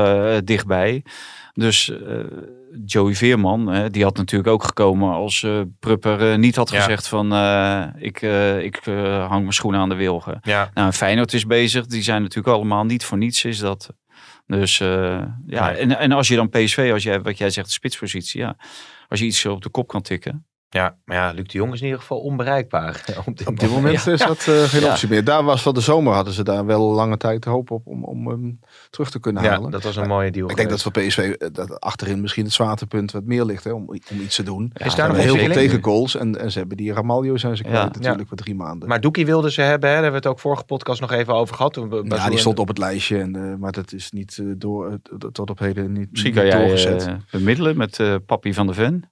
dichtbij. 0.44 1.02
Dus 1.54 1.92
Joey 2.84 3.14
Veerman, 3.14 3.72
eh, 3.72 3.84
die 3.90 4.02
had 4.02 4.16
natuurlijk 4.16 4.50
ook 4.50 4.64
gekomen 4.64 5.12
als 5.12 5.42
eh 5.42 5.60
Prupper 5.80 6.30
eh, 6.32 6.38
niet 6.38 6.56
had 6.56 6.70
Ja. 6.70 6.80
gezegd 6.80 7.08
van 7.08 7.32
eh, 7.32 7.86
ik, 7.96 8.20
ik 8.64 8.80
hang 9.28 9.40
mijn 9.40 9.52
schoenen 9.52 9.80
aan 9.80 9.88
de 9.88 9.94
wilgen. 9.94 10.38
ja. 10.42 10.70
Nou, 10.74 10.86
en 10.86 10.92
Feyenoord 10.92 11.32
is 11.32 11.46
bezig. 11.46 11.86
Die 11.86 12.02
zijn 12.02 12.22
natuurlijk 12.22 12.56
allemaal 12.56 12.84
niet 12.84 13.04
voor 13.04 13.18
niets 13.18 13.44
is 13.44 13.58
dat. 13.58 13.90
Dus 14.46 14.78
ja, 14.78 15.34
Nee. 15.46 15.58
en, 15.76 15.98
en 15.98 16.12
als 16.12 16.28
je 16.28 16.36
dan 16.36 16.48
PSV, 16.48 16.90
als 16.92 17.02
jij, 17.02 17.20
wat 17.22 17.38
jij 17.38 17.50
zegt, 17.50 17.66
de 17.66 17.72
spitspositie, 17.72 18.40
ja. 18.40 18.56
Als 19.08 19.20
je 19.20 19.26
iets 19.26 19.46
op 19.46 19.62
de 19.62 19.68
kop 19.68 19.88
kan 19.88 20.02
tikken. 20.02 20.46
Ja, 20.74 20.96
maar 21.04 21.16
ja, 21.16 21.30
Luc 21.32 21.46
de 21.46 21.58
Jong 21.58 21.72
is 21.72 21.78
in 21.78 21.84
ieder 21.84 22.00
geval 22.00 22.18
onbereikbaar. 22.20 23.04
Op 23.26 23.36
dit, 23.38 23.46
Op 23.46 23.60
dit 23.60 23.70
moment 23.70 24.04
Ja. 24.04 24.12
is 24.12 24.18
dat 24.20 24.38
eh, 24.48 24.62
geen 24.62 24.80
Ja. 24.80 24.90
optie 24.90 25.08
meer. 25.08 25.24
Daar 25.24 25.44
was 25.44 25.62
van 25.62 25.74
de 25.74 25.80
zomer 25.80 26.12
hadden 26.14 26.32
ze 26.32 26.44
daar 26.44 26.66
wel 26.66 26.92
lange 26.92 27.16
tijd 27.16 27.44
hoop 27.44 27.70
op 27.70 27.86
om, 27.86 28.04
om 28.04 28.26
hem 28.28 28.60
terug 28.90 29.10
te 29.10 29.18
kunnen 29.20 29.42
Ja, 29.42 29.50
halen. 29.50 29.70
dat 29.70 29.82
was 29.82 29.96
een 29.96 30.08
mooie 30.08 30.30
deal. 30.30 30.50
Ik 30.50 30.56
denk 30.56 30.70
dat 30.70 30.82
voor 30.82 30.92
PSV 30.92 31.18
eh, 31.18 31.48
dat 31.52 31.80
achterin 31.80 32.20
misschien 32.20 32.44
het 32.44 32.52
zwaartepunt 32.52 33.12
wat 33.12 33.24
meer 33.24 33.44
ligt 33.44 33.64
hè, 33.64 33.70
om, 33.72 33.88
om 33.88 34.20
iets 34.20 34.36
te 34.36 34.42
doen. 34.42 34.70
Is 34.74 34.94
daar 34.94 35.08
nog 35.08 35.16
heel 35.16 35.36
veel 35.36 35.52
tegengoals 35.52 36.16
en, 36.16 36.40
en 36.40 36.50
ze 36.52 36.58
hebben 36.58 36.76
die 36.76 36.92
Ramaljo 36.92 37.36
zijn 37.36 37.56
ze 37.56 37.62
Ja. 37.64 37.68
kwijt 37.70 37.94
natuurlijk 37.94 38.28
voor 38.28 38.36
drie 38.36 38.54
maanden. 38.54 38.88
Maar 38.88 39.00
Doekie 39.00 39.26
wilden 39.26 39.52
ze 39.52 39.60
hebben, 39.60 39.88
hè? 39.88 39.94
daar 39.94 40.02
hebben 40.02 40.20
we 40.22 40.28
het 40.28 40.36
ook 40.36 40.40
vorige 40.42 40.64
podcast 40.64 41.00
nog 41.00 41.12
even 41.12 41.34
over 41.34 41.54
gehad. 41.56 41.72
Toen 41.72 41.88
we- 41.88 42.04
ja, 42.08 42.28
die 42.28 42.38
stond 42.38 42.58
op 42.58 42.68
het 42.68 42.78
lijstje, 42.78 43.18
en, 43.18 43.36
eh, 43.36 43.54
maar 43.58 43.72
dat 43.72 43.92
is 43.92 44.10
niet 44.10 44.42
door, 44.56 44.98
tot 45.32 45.50
op 45.50 45.58
heden 45.58 45.92
niet, 45.92 46.10
Misschien 46.10 46.32
niet 46.34 46.40
kan 46.42 46.50
jij 46.50 46.58
doorgezet. 46.66 47.06
eh, 47.06 47.14
bemiddelen 47.30 47.76
met 47.76 47.98
eh 48.00 48.14
Papi 48.26 48.54
van 48.54 48.66
de 48.66 48.74
Ven. 48.74 49.10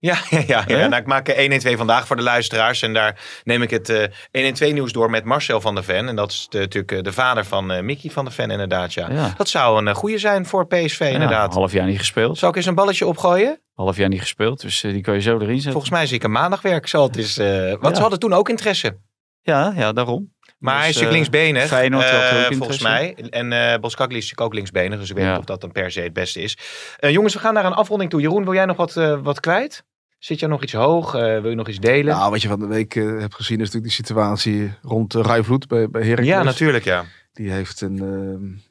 Ja, 0.08 0.16
ja, 0.30 0.42
ja, 0.46 0.64
ja. 0.66 0.86
Nou, 0.86 1.00
ik 1.02 1.06
maak 1.06 1.28
1 1.28 1.52
en 1.52 1.58
2 1.58 1.76
vandaag 1.76 2.06
voor 2.06 2.16
de 2.16 2.22
luisteraars. 2.22 2.82
En 2.82 2.92
daar 2.92 3.20
neem 3.44 3.62
ik 3.62 3.70
het 3.70 3.88
eh 3.88 4.00
1 4.02 4.10
en 4.30 4.54
2 4.54 4.72
nieuws 4.72 4.92
door 4.92 5.10
met 5.10 5.24
Marcel 5.24 5.60
van 5.60 5.74
der 5.74 5.84
Ven. 5.84 6.08
En 6.08 6.16
dat 6.16 6.30
is 6.30 6.46
de, 6.50 6.58
natuurlijk 6.58 6.92
eh, 6.92 7.02
de 7.02 7.12
vader 7.12 7.44
van 7.44 7.70
eh, 7.70 7.82
Mickey 7.82 8.10
van 8.10 8.24
der 8.24 8.34
Ven 8.34 8.50
inderdaad. 8.50 8.92
Ja. 8.94 9.10
Ja. 9.10 9.34
Dat 9.36 9.48
zou 9.48 9.78
een 9.78 9.88
eh, 9.88 9.94
goede 9.94 10.18
zijn 10.18 10.46
voor 10.46 10.66
PSV 10.66 10.98
Ja, 11.00 11.06
inderdaad. 11.06 11.54
half 11.54 11.72
jaar 11.72 11.86
niet 11.86 11.98
gespeeld. 11.98 12.38
Zal 12.38 12.48
ik 12.48 12.56
eens 12.56 12.66
een 12.66 12.74
balletje 12.74 13.06
opgooien? 13.06 13.60
Half 13.74 13.96
jaar 13.96 14.08
niet 14.08 14.20
gespeeld, 14.20 14.60
dus 14.60 14.82
eh, 14.84 14.92
die 14.92 15.02
kan 15.02 15.14
je 15.14 15.20
zo 15.20 15.34
erin 15.38 15.54
zetten. 15.54 15.70
Volgens 15.72 15.92
mij 15.92 16.06
zie 16.06 16.16
ik 16.16 16.22
een 16.22 16.30
maandag 16.32 16.62
werk. 16.62 16.86
Zal 16.86 17.02
het 17.10 17.16
eh, 17.38 17.46
want 17.70 17.82
Ja. 17.82 17.94
ze 17.94 18.00
hadden 18.00 18.18
toen 18.18 18.32
ook 18.32 18.48
interesse. 18.48 18.98
Ja, 19.42 19.72
ja, 19.76 19.92
daarom. 19.92 20.34
Maar 20.66 20.86
Dus, 20.86 20.96
hij 20.96 21.04
is 21.06 21.10
natuurlijk 21.10 21.34
eh, 21.34 21.40
linksbenig. 21.52 21.68
Feyenoord 21.68 22.04
eh, 22.50 22.56
volgens 22.58 22.82
mij. 22.82 23.14
En 23.30 23.52
eh 23.52 23.78
Boskakli 23.80 24.16
is 24.16 24.22
natuurlijk 24.22 24.48
ook 24.48 24.54
linksbenig. 24.54 24.98
Dus 24.98 25.10
ik 25.10 25.16
weet 25.16 25.24
Ja. 25.24 25.30
niet 25.30 25.38
of 25.40 25.44
dat 25.44 25.60
dan 25.60 25.72
per 25.72 25.90
se 25.90 26.00
het 26.00 26.12
beste 26.12 26.40
is. 26.42 26.58
Eh, 26.98 27.10
jongens, 27.10 27.34
we 27.34 27.40
gaan 27.40 27.54
naar 27.54 27.64
een 27.64 27.72
afronding 27.72 28.10
toe. 28.10 28.20
Jeroen, 28.20 28.44
wil 28.44 28.54
jij 28.54 28.64
nog 28.64 28.76
wat, 28.76 28.96
eh, 28.96 29.18
wat 29.22 29.40
kwijt? 29.40 29.84
Zit 30.18 30.38
jij 30.40 30.48
nog 30.48 30.62
iets 30.62 30.72
hoog? 30.72 31.14
Eh, 31.14 31.20
wil 31.40 31.50
je 31.50 31.56
nog 31.56 31.68
iets 31.68 31.78
delen? 31.78 32.14
Nou, 32.16 32.30
wat 32.30 32.42
je 32.42 32.48
van 32.48 32.58
de 32.60 32.66
week 32.66 32.94
eh, 32.96 33.04
hebt 33.04 33.34
gezien 33.34 33.56
is 33.60 33.64
natuurlijk 33.64 33.84
die 33.94 34.04
situatie 34.04 34.72
rond 34.82 35.14
uh, 35.14 35.22
Rijvloed 35.22 35.66
bij, 35.68 35.88
bij 35.90 36.02
Heracles. 36.02 36.26
ja, 36.28 36.42
natuurlijk 36.42 36.84
ja. 36.84 37.04
Die 37.32 37.50
heeft 37.50 37.80
een, 37.80 38.62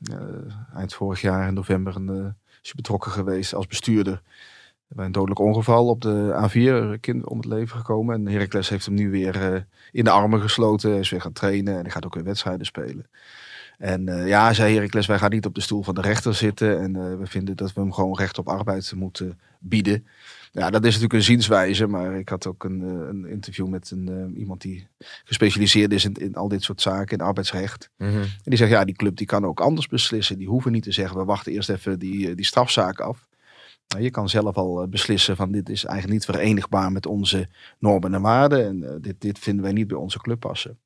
eind 0.76 0.94
vorig 0.94 1.22
jaar 1.22 1.48
in 1.48 1.54
november 1.54 1.96
een, 1.96 2.10
eh, 2.10 2.26
is 2.64 2.74
betrokken 2.74 3.12
geweest 3.12 3.54
als 3.54 3.68
bestuurder 3.68 4.22
bij 4.88 5.06
een 5.06 5.12
dodelijk 5.12 5.40
ongeval 5.40 5.88
op 5.88 6.02
de 6.02 6.50
A4. 6.50 6.56
Een 6.56 7.00
kind 7.00 7.26
om 7.26 7.38
het 7.38 7.46
leven 7.46 7.78
gekomen. 7.78 8.16
En 8.16 8.34
Heracles 8.34 8.70
heeft 8.70 8.86
hem 8.86 8.96
nu 8.96 9.10
weer 9.10 9.54
eh, 9.54 9.62
in 9.92 10.04
de 10.04 10.10
armen 10.10 10.42
gesloten. 10.42 10.90
Hij 10.90 11.00
is 11.00 11.10
weer 11.10 11.22
gaan 11.22 11.34
trainen 11.34 11.76
en 11.76 11.82
hij 11.82 11.92
gaat 11.92 12.06
ook 12.06 12.14
weer 12.14 12.24
wedstrijden 12.24 12.66
spelen. 12.66 13.06
En 13.78 14.10
eh, 14.10 14.28
ja, 14.28 14.54
zei 14.54 14.76
Heracles, 14.76 15.06
wij 15.06 15.18
gaan 15.18 15.32
niet 15.32 15.46
op 15.46 15.56
de 15.56 15.62
stoel 15.62 15.84
van 15.84 15.96
de 15.96 16.02
rechter 16.02 16.34
zitten. 16.34 16.80
En 16.80 16.96
eh, 16.96 17.18
we 17.18 17.26
vinden 17.26 17.56
dat 17.56 17.74
we 17.74 17.82
hem 17.82 17.94
gewoon 17.94 18.18
recht 18.18 18.38
op 18.38 18.48
arbeid 18.48 18.94
moeten 18.96 19.40
bieden. 19.60 20.08
Ja, 20.52 20.70
dat 20.70 20.82
is 20.82 20.88
natuurlijk 20.88 21.14
een 21.14 21.22
zienswijze. 21.22 21.88
Maar 21.88 22.20
ik 22.20 22.30
had 22.30 22.48
ook 22.48 22.64
een, 22.64 22.82
een 22.82 23.26
interview 23.26 23.68
met 23.68 23.92
een, 23.92 24.36
iemand 24.38 24.62
die 24.62 24.88
gespecialiseerd 25.24 25.94
is 25.94 26.06
in, 26.06 26.14
in 26.14 26.36
al 26.36 26.48
dit 26.48 26.64
soort 26.64 26.82
zaken, 26.82 27.18
in 27.18 27.26
arbeidsrecht. 27.26 27.90
Mhm. 27.98 28.18
En 28.18 28.30
die 28.44 28.58
zegt, 28.58 28.72
ja, 28.72 28.86
die 28.86 28.96
club 28.96 29.16
die 29.16 29.28
kan 29.28 29.46
ook 29.46 29.60
anders 29.60 29.88
beslissen. 29.88 30.38
Die 30.38 30.48
hoeven 30.48 30.72
niet 30.72 30.84
te 30.84 30.92
zeggen, 30.92 31.18
we 31.18 31.24
wachten 31.24 31.52
eerst 31.52 31.70
even 31.70 32.00
die, 32.00 32.36
die 32.36 32.46
strafzaak 32.46 33.00
af. 33.00 33.25
Nou, 33.88 34.04
je 34.04 34.12
kan 34.12 34.30
zelf 34.30 34.56
al 34.56 34.82
eh, 34.82 34.88
beslissen 34.88 35.36
van 35.36 35.52
dit 35.52 35.70
is 35.70 35.86
eigenlijk 35.86 36.14
niet 36.14 36.36
verenigbaar 36.36 36.92
met 36.92 37.06
onze 37.06 37.48
normen 37.80 38.14
en 38.14 38.22
waarden. 38.22 38.66
En 38.66 38.84
eh, 38.84 38.96
dit, 39.02 39.22
dit 39.22 39.40
vinden 39.40 39.64
wij 39.64 39.74
niet 39.74 39.88
bij 39.88 39.98
onze 39.98 40.20
club 40.20 40.40
passen. 40.40 40.80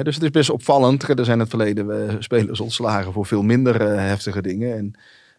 Dus 0.00 0.14
het 0.14 0.24
is 0.24 0.30
best 0.30 0.50
opvallend. 0.50 1.02
Er 1.02 1.24
zijn 1.24 1.36
in 1.36 1.38
het 1.38 1.48
verleden 1.48 2.08
eh, 2.08 2.16
spelers 2.18 2.60
ontslagen 2.60 3.12
voor 3.12 3.26
veel 3.26 3.42
minder 3.42 3.80
heftige 3.98 4.42
dingen. 4.42 4.76
En, 4.76 4.94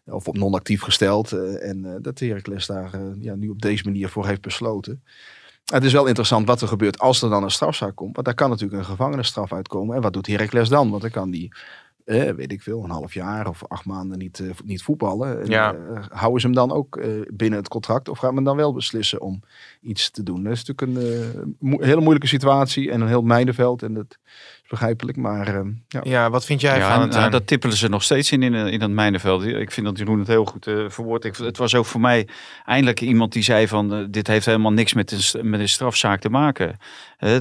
of 0.06 0.28
op 0.28 0.38
non-actief 0.38 0.82
gesteld. 0.82 1.32
en 1.32 1.86
eh, 1.86 1.92
dat 2.02 2.20
Heracles 2.20 2.66
daar 2.66 2.92
ja, 3.20 3.36
nu 3.36 3.50
op 3.50 3.62
deze 3.62 3.84
manier 3.84 4.10
voor 4.10 4.28
heeft 4.28 4.42
besloten. 4.42 5.04
Het 5.64 5.84
is 5.84 5.94
wel 5.94 6.06
interessant 6.06 6.48
wat 6.48 6.62
er 6.62 6.68
gebeurt 6.68 7.00
als 7.00 7.22
er 7.22 7.30
dan 7.30 7.44
een 7.44 7.52
strafzaak 7.52 7.96
komt. 7.96 8.14
Want 8.14 8.26
daar 8.26 8.36
kan 8.36 8.50
natuurlijk 8.50 8.80
een 8.80 8.90
gevangenisstraf 8.90 9.54
uitkomen. 9.54 9.96
En 9.96 10.02
wat 10.02 10.14
doet 10.14 10.28
Heracles 10.28 10.70
dan? 10.70 10.90
Want 10.90 11.02
dan 11.02 11.12
kan 11.12 11.32
die, 11.32 11.54
eh, 12.06 12.30
weet 12.30 12.52
ik 12.52 12.62
veel, 12.62 12.84
een 12.84 12.90
half 12.90 13.14
jaar 13.14 13.48
of 13.48 13.64
acht 13.68 13.86
maanden 13.86 14.18
niet, 14.18 14.40
eh, 14.40 14.50
niet 14.66 14.84
voetballen. 14.84 15.46
Ja. 15.46 15.74
eh, 15.74 16.04
houden 16.10 16.42
ze 16.42 16.48
hem 16.48 16.56
dan 16.56 16.72
ook 16.72 17.02
binnen 17.34 17.60
het 17.60 17.68
contract? 17.68 18.10
Of 18.10 18.18
gaat 18.18 18.34
men 18.34 18.44
dan 18.44 18.56
wel 18.56 18.74
beslissen 18.74 19.22
om 19.22 19.40
iets 19.82 20.10
te 20.12 20.24
doen? 20.24 20.44
Dat 20.44 20.54
is 20.54 20.64
natuurlijk 20.64 21.06
een 21.08 21.56
mo- 21.60 21.82
hele 21.82 22.02
moeilijke 22.02 22.28
situatie 22.28 22.92
en 22.92 23.02
een 23.02 23.08
heel 23.08 23.22
mijnenveld. 23.22 23.84
En 23.84 23.94
dat 23.94 24.18
is 24.64 24.70
begrijpelijk. 24.70 25.18
Maar 25.18 25.48
eh, 25.48 25.62
ja. 25.88 26.00
Ja, 26.04 26.30
wat 26.30 26.46
vind 26.46 26.62
jij 26.62 26.78
Ja, 26.78 26.88
van 26.88 26.96
en, 26.96 27.02
het... 27.02 27.12
nou, 27.12 27.26
eh, 27.26 27.32
dat 27.32 27.48
tippelen 27.48 27.78
ze 27.78 27.88
nog 27.90 28.04
steeds 28.04 28.32
in, 28.32 28.44
in, 28.44 28.54
in 28.54 28.80
dat 28.80 28.90
mijnenveld. 28.90 29.46
Ik 29.46 29.72
vind 29.72 29.86
dat 29.86 29.98
Jeroen 29.98 30.20
het 30.20 30.28
heel 30.28 30.46
goed 30.46 30.68
eh 30.68 30.76
verwoordt. 30.88 31.26
Ik, 31.26 31.36
het 31.36 31.58
was 31.58 31.76
ook 31.76 31.86
voor 31.86 32.02
mij 32.02 32.28
eindelijk 32.66 33.02
iemand 33.02 33.34
die 33.34 33.44
zei 33.44 33.68
van... 33.68 33.94
eh, 33.94 34.00
dit 34.10 34.28
heeft 34.28 34.46
helemaal 34.46 34.74
niks 34.74 34.94
met 34.94 35.12
een, 35.12 35.50
met 35.50 35.60
een 35.60 35.70
strafzaak 35.70 36.20
te 36.20 36.30
maken. 36.30 36.78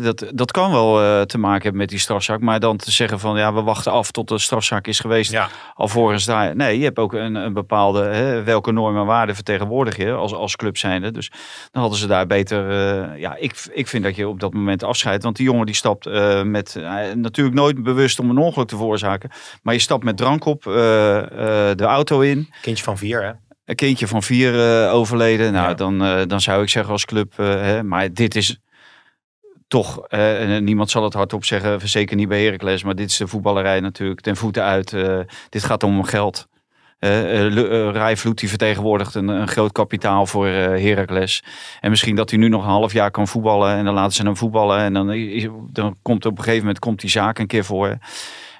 Dat, 0.02 0.30
dat 0.34 0.50
kan 0.50 0.70
wel 0.70 1.00
eh, 1.00 1.20
te 1.20 1.38
maken 1.38 1.62
hebben 1.62 1.80
met 1.80 1.88
die 1.88 1.98
strafzaak. 1.98 2.40
Maar 2.40 2.60
dan 2.60 2.76
te 2.76 2.90
zeggen 2.90 3.20
van 3.20 3.36
ja, 3.36 3.54
we 3.54 3.62
wachten 3.62 3.92
af 3.92 4.10
tot 4.10 4.28
de 4.28 4.38
strafzaak 4.38 4.86
is 4.86 5.00
geweest. 5.00 5.30
Ja. 5.30 5.48
Alvorens 5.74 6.24
daar... 6.24 6.56
Nee, 6.56 6.78
je 6.78 6.84
hebt 6.84 6.98
ook 6.98 7.12
een, 7.12 7.34
een 7.34 7.52
bepaalde... 7.52 8.02
Hè, 8.02 8.42
welke 8.42 8.72
normen 8.72 9.00
en 9.00 9.06
waarden 9.06 9.34
vertegenwoordig 9.34 9.96
je 9.96 10.12
als, 10.12 10.34
als 10.34 10.56
club 10.56 10.76
zijnde. 10.76 11.10
Dus 11.10 11.30
dan 11.70 11.80
hadden 11.82 11.98
ze 12.00 12.06
daar 12.06 12.26
beter... 12.26 12.70
eh, 12.70 13.20
ja, 13.20 13.36
ik, 13.36 13.68
ik 13.72 13.88
vind 13.88 14.04
dat 14.04 14.16
je 14.16 14.28
op 14.28 14.40
dat 14.40 14.52
moment 14.52 14.82
afscheidt. 14.82 15.22
Want 15.22 15.36
die 15.36 15.46
jongen 15.46 15.66
die 15.66 15.74
stapt 15.74 16.06
eh, 16.06 16.42
met... 16.42 16.80
eh, 17.12 17.16
natuurlijk 17.18 17.56
nooit 17.56 17.82
bewust 17.82 18.18
om 18.18 18.30
een 18.30 18.38
ongeluk 18.38 18.68
te 18.68 18.76
veroorzaken. 18.76 19.30
Maar 19.62 19.74
je 19.74 19.80
stapt 19.80 20.04
met 20.04 20.16
drank 20.16 20.44
op 20.44 20.66
eh, 20.66 21.18
eh, 21.18 21.76
de 21.76 21.84
auto 21.84 22.20
in. 22.20 22.48
Kindje 22.62 22.84
van 22.84 22.98
vier, 22.98 23.22
hè? 23.22 23.32
Een 23.64 23.74
kindje 23.74 24.06
van 24.06 24.22
vier 24.22 24.88
overleden. 24.90 25.52
Nou, 25.52 25.68
Ja. 25.68 25.74
dan, 25.74 26.28
dan 26.28 26.40
zou 26.40 26.62
ik 26.62 26.68
zeggen 26.68 26.92
als 26.92 27.04
club... 27.04 27.36
hè, 27.36 27.82
maar 27.82 28.12
dit 28.12 28.34
is 28.34 28.58
toch... 29.68 30.06
eh, 30.08 30.58
niemand 30.58 30.90
zal 30.90 31.04
het 31.04 31.12
hardop 31.12 31.44
zeggen. 31.44 31.88
Zeker 31.88 32.16
niet 32.16 32.28
bij 32.28 32.44
Heracles. 32.44 32.82
Maar 32.82 32.94
dit 32.94 33.10
is 33.10 33.16
de 33.16 33.26
voetballerij 33.26 33.80
natuurlijk 33.80 34.20
ten 34.20 34.36
voeten 34.36 34.62
uit. 34.62 34.90
dit 35.48 35.64
gaat 35.64 35.82
om 35.82 36.04
geld. 36.04 36.48
Eh 37.02 37.44
uh, 37.46 37.90
Rijvloed 37.92 38.38
die 38.38 38.48
vertegenwoordigt 38.48 39.14
een, 39.14 39.28
een 39.28 39.48
groot 39.48 39.72
kapitaal 39.72 40.26
voor 40.26 40.46
eh 40.46 40.52
Heracles. 40.84 41.42
En 41.80 41.90
misschien 41.90 42.16
dat 42.16 42.30
hij 42.30 42.38
nu 42.38 42.48
nog 42.48 42.62
een 42.62 42.70
half 42.70 42.92
jaar 42.92 43.10
kan 43.10 43.28
voetballen. 43.28 43.76
En 43.76 43.84
dan 43.84 43.94
laten 43.94 44.12
ze 44.12 44.22
hem 44.22 44.36
voetballen. 44.36 44.78
En 44.78 44.92
dan, 44.92 45.06
dan 45.72 45.96
komt 46.02 46.26
op 46.26 46.32
een 46.32 46.38
gegeven 46.44 46.60
moment 46.60 46.78
komt 46.78 47.00
die 47.00 47.10
zaak 47.10 47.38
een 47.38 47.46
keer 47.46 47.64
voor. 47.64 47.98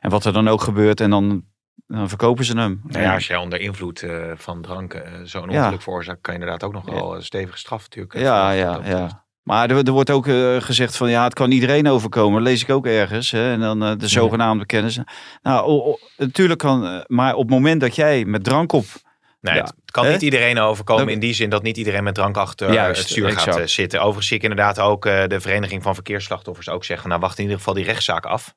En 0.00 0.10
wat 0.10 0.24
er 0.24 0.32
dan 0.32 0.48
ook 0.48 0.60
gebeurt. 0.62 1.00
En 1.00 1.10
dan, 1.10 1.44
dan 1.86 2.08
verkopen 2.08 2.44
ze 2.44 2.56
hem. 2.58 2.80
Nou 2.84 3.04
ja, 3.04 3.14
als 3.14 3.26
jij 3.26 3.36
onder 3.36 3.60
invloed 3.60 4.02
eh, 4.02 4.32
van 4.34 4.62
drank 4.62 4.94
eh, 4.94 5.12
zo'n 5.22 5.50
Ja. 5.50 5.60
ongeluk 5.62 5.82
veroorzaakt, 5.82 6.20
kan 6.20 6.34
je 6.34 6.40
inderdaad 6.40 6.64
ook 6.68 6.74
nog 6.74 6.84
wel 6.90 7.14
een 7.14 7.22
stevige 7.22 7.58
straf 7.58 7.82
natuurlijk. 7.82 8.14
eh, 8.14 8.20
Ja, 8.22 8.50
ja, 8.50 8.80
ja. 8.84 9.21
Maar 9.42 9.70
er, 9.70 9.76
er 9.86 9.92
wordt 9.92 10.10
ook 10.10 10.26
eh, 10.26 10.56
gezegd 10.60 10.96
van 10.96 11.10
ja, 11.10 11.24
het 11.24 11.34
kan 11.34 11.50
iedereen 11.50 11.88
overkomen. 11.88 12.42
Dat 12.42 12.52
lees 12.52 12.62
ik 12.62 12.70
ook 12.70 12.86
ergens. 12.86 13.30
Hè? 13.30 13.52
En 13.52 13.60
dan 13.60 13.82
eh, 13.84 13.92
de 13.98 14.08
zogenaamde 14.08 14.66
kennis. 14.66 14.98
Nou, 15.42 15.96
natuurlijk 16.16 16.58
kan. 16.58 16.86
eh, 16.86 17.00
maar 17.06 17.34
op 17.34 17.40
het 17.42 17.50
moment 17.50 17.80
dat 17.80 17.96
jij 17.96 18.24
met 18.24 18.44
drank 18.44 18.72
op. 18.72 18.84
Nee, 19.40 19.54
Ja. 19.54 19.62
het 19.62 19.90
kan 19.90 20.08
niet 20.08 20.22
iedereen 20.22 20.58
overkomen 20.58 21.08
in 21.08 21.18
die 21.20 21.34
zin 21.34 21.50
dat 21.50 21.62
niet 21.62 21.76
iedereen 21.76 22.04
met 22.04 22.14
drank 22.14 22.36
achter 22.36 22.72
Juist, 22.72 23.00
het 23.00 23.10
stuur 23.10 23.30
gaat 23.30 23.46
exact. 23.46 23.70
zitten. 23.70 23.98
Overigens 23.98 24.26
zie 24.26 24.36
ik 24.36 24.42
inderdaad 24.42 24.78
ook 24.78 25.02
de 25.02 25.40
Vereniging 25.40 25.82
van 25.82 25.94
Verkeersslachtoffers 25.94 26.68
ook 26.68 26.84
zeggen, 26.84 27.08
nou 27.08 27.20
wacht 27.20 27.36
in 27.36 27.42
ieder 27.42 27.58
geval 27.58 27.74
die 27.74 27.84
rechtszaak 27.84 28.26
af. 28.26 28.54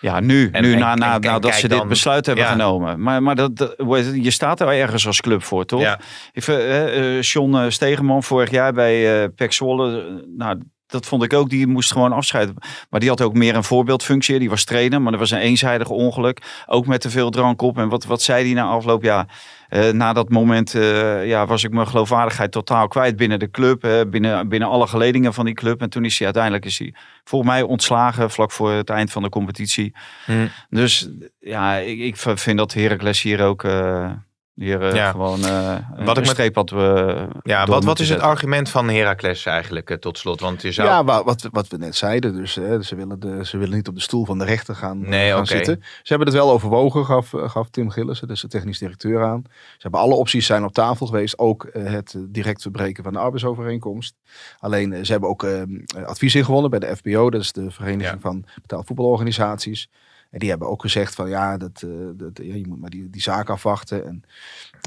Ja, 0.00 0.20
nu, 0.20 0.48
En- 0.52 0.62
nu 0.62 0.72
en- 0.72 0.78
na, 0.78 0.92
en- 0.92 1.20
nadat 1.20 1.54
ze 1.54 1.68
dit 1.68 1.88
besluit 1.88 2.26
hebben 2.26 2.44
ja. 2.44 2.50
genomen. 2.50 3.02
Maar, 3.02 3.22
maar 3.22 3.34
dat, 3.34 3.74
je 4.14 4.30
staat 4.30 4.60
er 4.60 4.68
ergens 4.68 5.06
als 5.06 5.20
club 5.20 5.42
voor, 5.42 5.64
toch? 5.64 5.80
Ja. 5.80 5.98
Eh, 6.32 7.16
eh, 7.16 7.22
John 7.22 7.56
eh, 7.56 7.64
Stegeman 7.68 8.22
vorig 8.22 8.50
jaar 8.50 8.72
bij 8.72 9.22
eh 9.22 9.28
Pek 9.34 9.52
Zwolle, 9.52 10.00
eh, 10.00 10.04
nou, 10.36 10.62
dat 10.86 11.06
vond 11.06 11.22
ik 11.22 11.32
ook, 11.32 11.50
die 11.50 11.66
moest 11.66 11.92
gewoon 11.92 12.12
afscheiden. 12.12 12.54
Maar 12.90 13.00
die 13.00 13.08
had 13.08 13.20
ook 13.20 13.34
meer 13.34 13.54
een 13.56 13.64
voorbeeldfunctie. 13.64 14.38
Die 14.38 14.50
was 14.50 14.64
trainer, 14.64 15.02
maar 15.02 15.10
dat 15.10 15.20
was 15.20 15.30
een 15.30 15.38
eenzijdig 15.38 15.88
ongeluk. 15.88 16.42
Ook 16.66 16.86
met 16.86 17.00
te 17.00 17.10
veel 17.10 17.30
drank 17.30 17.62
op. 17.62 17.78
En 17.78 17.88
wat, 17.88 18.04
wat 18.04 18.22
zei 18.22 18.44
hij 18.44 18.54
na 18.54 18.68
afloop? 18.68 19.02
Ja, 19.02 19.26
eh, 19.68 19.90
na 19.90 20.12
dat 20.12 20.28
moment 20.28 20.74
eh, 20.74 21.26
ja, 21.26 21.46
was 21.46 21.64
ik 21.64 21.70
mijn 21.70 21.86
geloofwaardigheid 21.86 22.52
totaal 22.52 22.88
kwijt 22.88 23.16
binnen 23.16 23.38
de 23.38 23.50
club. 23.50 24.06
binnen, 24.10 24.48
binnen 24.48 24.68
alle 24.68 24.86
geledingen 24.86 25.34
van 25.34 25.44
die 25.44 25.54
club. 25.54 25.80
En 25.80 25.90
toen 25.90 26.04
is 26.04 26.16
hij 26.16 26.24
uiteindelijk 26.24 26.64
is 26.64 26.78
hij, 26.78 26.94
volgens 27.24 27.50
mij 27.50 27.62
ontslagen 27.62 28.30
vlak 28.30 28.52
voor 28.52 28.70
het 28.72 28.90
eind 28.90 29.12
van 29.12 29.22
de 29.22 29.28
competitie. 29.28 29.94
Hmm. 30.24 30.50
Dus 30.70 31.08
ja, 31.38 31.74
ik, 31.76 31.98
ik 31.98 32.16
vind 32.16 32.58
dat 32.58 32.72
Heracles 32.72 33.22
hier 33.22 33.42
ook 33.42 33.64
eh, 33.64 34.10
hier, 34.58 34.82
eh, 34.88 34.94
Ja. 34.94 35.10
gewoon 35.10 35.44
eh 35.44 35.68
Wat 35.96 36.06
wat 36.06 36.16
ik 36.18 36.22
met- 36.24 36.32
streep 36.32 36.54
had. 36.54 36.72
eh, 36.72 37.22
Ja, 37.42 37.66
wat, 37.66 37.84
wat 37.84 37.98
is 37.98 38.08
het 38.08 38.20
argument 38.20 38.68
van 38.70 38.88
Heracles 38.88 39.46
eigenlijk 39.46 39.90
eh, 39.90 39.96
tot 39.96 40.18
slot? 40.18 40.40
Want 40.40 40.62
je 40.62 40.72
zou... 40.72 40.88
Ja, 40.88 41.04
wa- 41.04 41.24
wat, 41.24 41.48
wat 41.52 41.68
we 41.68 41.76
net 41.76 41.96
zeiden. 41.96 42.34
Dus 42.34 42.54
hè, 42.54 42.82
ze, 42.82 42.94
willen 42.96 43.20
de, 43.20 43.44
ze 43.46 43.58
willen 43.58 43.76
niet 43.76 43.88
op 43.88 43.94
de 43.94 44.00
stoel 44.00 44.24
van 44.24 44.38
de 44.38 44.44
rechter 44.44 44.74
gaan, 44.74 45.08
Nee, 45.08 45.30
gaan 45.32 45.46
zitten. 45.46 45.78
Ze 45.82 46.08
hebben 46.14 46.26
het 46.26 46.36
wel 46.36 46.50
overwogen, 46.50 47.04
gaf, 47.04 47.32
gaf 47.36 47.68
Tim 47.70 47.90
Gillissen, 47.90 48.28
dus 48.28 48.40
de 48.40 48.48
technisch 48.48 48.78
directeur 48.78 49.24
aan. 49.24 49.42
Ze 49.46 49.52
hebben 49.78 50.00
alle 50.00 50.14
opties 50.14 50.46
zijn 50.46 50.64
op 50.64 50.72
tafel 50.72 51.06
geweest. 51.06 51.38
Ook 51.38 51.68
het 51.72 52.14
direct 52.28 52.62
verbreken 52.62 53.04
van 53.04 53.12
de 53.12 53.18
arbeidsovereenkomst. 53.18 54.14
Alleen, 54.58 55.06
ze 55.06 55.12
hebben 55.12 55.28
ook 55.30 55.42
eh, 55.42 55.62
advies 56.06 56.34
ingewonnen 56.34 56.70
bij 56.70 56.78
de 56.78 56.96
FBO. 56.96 57.30
Dat 57.30 57.40
is 57.40 57.52
de 57.52 57.70
Vereniging 57.70 58.14
Ja. 58.14 58.18
van 58.20 58.44
Betaald 58.62 58.86
Voetbalorganisaties. 58.86 59.88
En 60.30 60.38
die 60.38 60.48
hebben 60.48 60.68
ook 60.68 60.80
gezegd 60.80 61.14
van 61.14 61.28
ja, 61.28 61.56
dat, 61.56 61.82
eh, 61.84 61.90
dat, 62.14 62.30
ja 62.42 62.54
je 62.54 62.66
moet 62.68 62.80
maar 62.80 62.90
die, 62.90 63.10
die 63.10 63.22
zaak 63.22 63.50
afwachten. 63.50 64.04
En, 64.06 64.24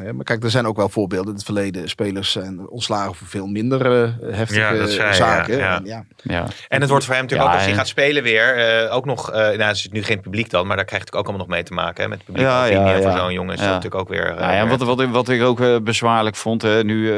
eh, 0.06 0.12
maar 0.12 0.24
kijk, 0.24 0.44
er 0.44 0.50
zijn 0.50 0.66
ook 0.66 0.76
wel 0.76 0.90
voorbeelden 0.90 1.28
in 1.30 1.36
het 1.36 1.44
verleden. 1.44 1.90
Spelers 1.90 2.32
zijn 2.32 2.68
ontslagen 2.70 3.16
voor 3.16 3.28
veel 3.28 3.48
minder 3.48 4.04
eh, 4.04 4.36
heftige 4.36 4.60
Ja, 4.60 4.88
zei 4.88 5.14
zaken. 5.14 5.58
ja, 5.58 5.64
ja. 5.64 5.76
En, 5.78 5.86
ja, 5.86 6.04
Ja. 6.24 6.48
En 6.68 6.82
het 6.82 6.90
wordt 6.90 7.06
voor 7.06 7.14
hem 7.14 7.24
natuurlijk 7.24 7.50
Ja, 7.50 7.56
ook 7.56 7.60
als 7.60 7.62
hij 7.64 7.72
en- 7.72 7.78
gaat 7.78 7.88
spelen 7.88 8.24
weer. 8.24 8.56
eh, 8.58 8.96
ook 8.96 9.06
nog, 9.06 9.32
eh 9.32 9.38
nou 9.38 9.60
er 9.62 9.76
zit 9.76 9.92
nu 9.94 10.04
geen 10.04 10.20
publiek 10.22 10.50
dan, 10.50 10.68
maar 10.68 10.76
daar 10.76 10.86
krijgt 10.86 11.06
het 11.06 11.16
ook 11.16 11.24
allemaal 11.28 11.46
nog 11.46 11.56
mee 11.56 11.64
te 11.64 11.74
maken. 11.74 12.04
Hè, 12.04 12.10
met 12.10 12.24
publiek 12.24 12.44
Ja, 12.44 12.60
opinie. 12.66 12.80
ja, 12.84 12.94
En 12.94 13.02
voor 13.02 13.12
ja. 13.12 13.18
zo'n 13.18 13.34
jongen 13.34 13.54
is 13.54 13.60
Ja. 13.60 13.66
dat 13.66 13.76
natuurlijk 13.76 14.02
ook 14.02 14.10
weer... 14.10 14.26
Nou 14.36 14.54
ja, 14.54 14.68
weer- 14.68 14.78
wat, 14.78 14.98
wat, 14.98 15.10
wat 15.10 15.30
ik 15.30 15.42
ook 15.42 15.84
bezwaarlijk 15.84 16.36
vond, 16.36 16.62
hè, 16.62 16.84
nu 16.84 17.10
eh, 17.12 17.18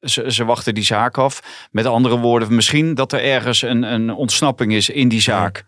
ze, 0.00 0.24
ze 0.32 0.44
wachten 0.44 0.74
die 0.74 0.84
zaak 0.84 1.18
af. 1.18 1.68
Met 1.70 1.86
andere 1.86 2.18
woorden, 2.18 2.54
misschien 2.54 2.94
dat 2.94 3.12
er 3.12 3.22
ergens 3.24 3.62
een, 3.62 3.82
een 3.82 4.10
ontsnapping 4.10 4.72
is 4.72 4.88
in 4.90 5.08
die 5.08 5.20
zaak. 5.20 5.64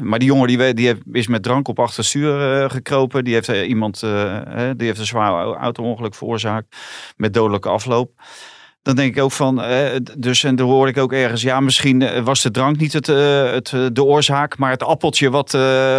Maar 0.00 0.18
die 0.18 0.28
jongen 0.28 0.46
die, 0.46 0.74
die 0.74 0.96
is 1.12 1.26
met 1.26 1.42
drank 1.42 1.68
op 1.68 1.78
achterstuur 1.78 2.62
eh, 2.62 2.70
gekropen. 2.70 3.24
Die 3.24 3.34
heeft 3.34 3.48
eh, 3.48 3.68
iemand, 3.68 4.02
eh, 4.02 4.70
die 4.76 4.86
heeft 4.86 4.98
een 4.98 5.06
zwaar 5.06 5.54
auto-ongeluk 5.54 6.14
veroorzaakt 6.14 6.76
met 7.16 7.34
dodelijke 7.34 7.68
afloop. 7.68 8.12
Dan 8.88 8.96
denk 8.96 9.16
ik 9.16 9.22
ook 9.22 9.32
van, 9.32 9.62
eh, 9.62 9.96
dus 10.18 10.44
en 10.44 10.56
dan 10.56 10.68
hoorde 10.68 10.90
ik 10.90 10.98
ook 10.98 11.12
ergens, 11.12 11.42
ja, 11.42 11.60
misschien 11.60 12.02
eh, 12.02 12.22
was 12.22 12.42
de 12.42 12.50
drank 12.50 12.78
niet 12.78 12.92
het, 12.92 13.08
eh, 13.08 13.50
het, 13.50 13.74
de 13.92 14.04
oorzaak, 14.04 14.58
maar 14.58 14.70
het 14.70 14.82
appeltje 14.82 15.30
wat 15.30 15.50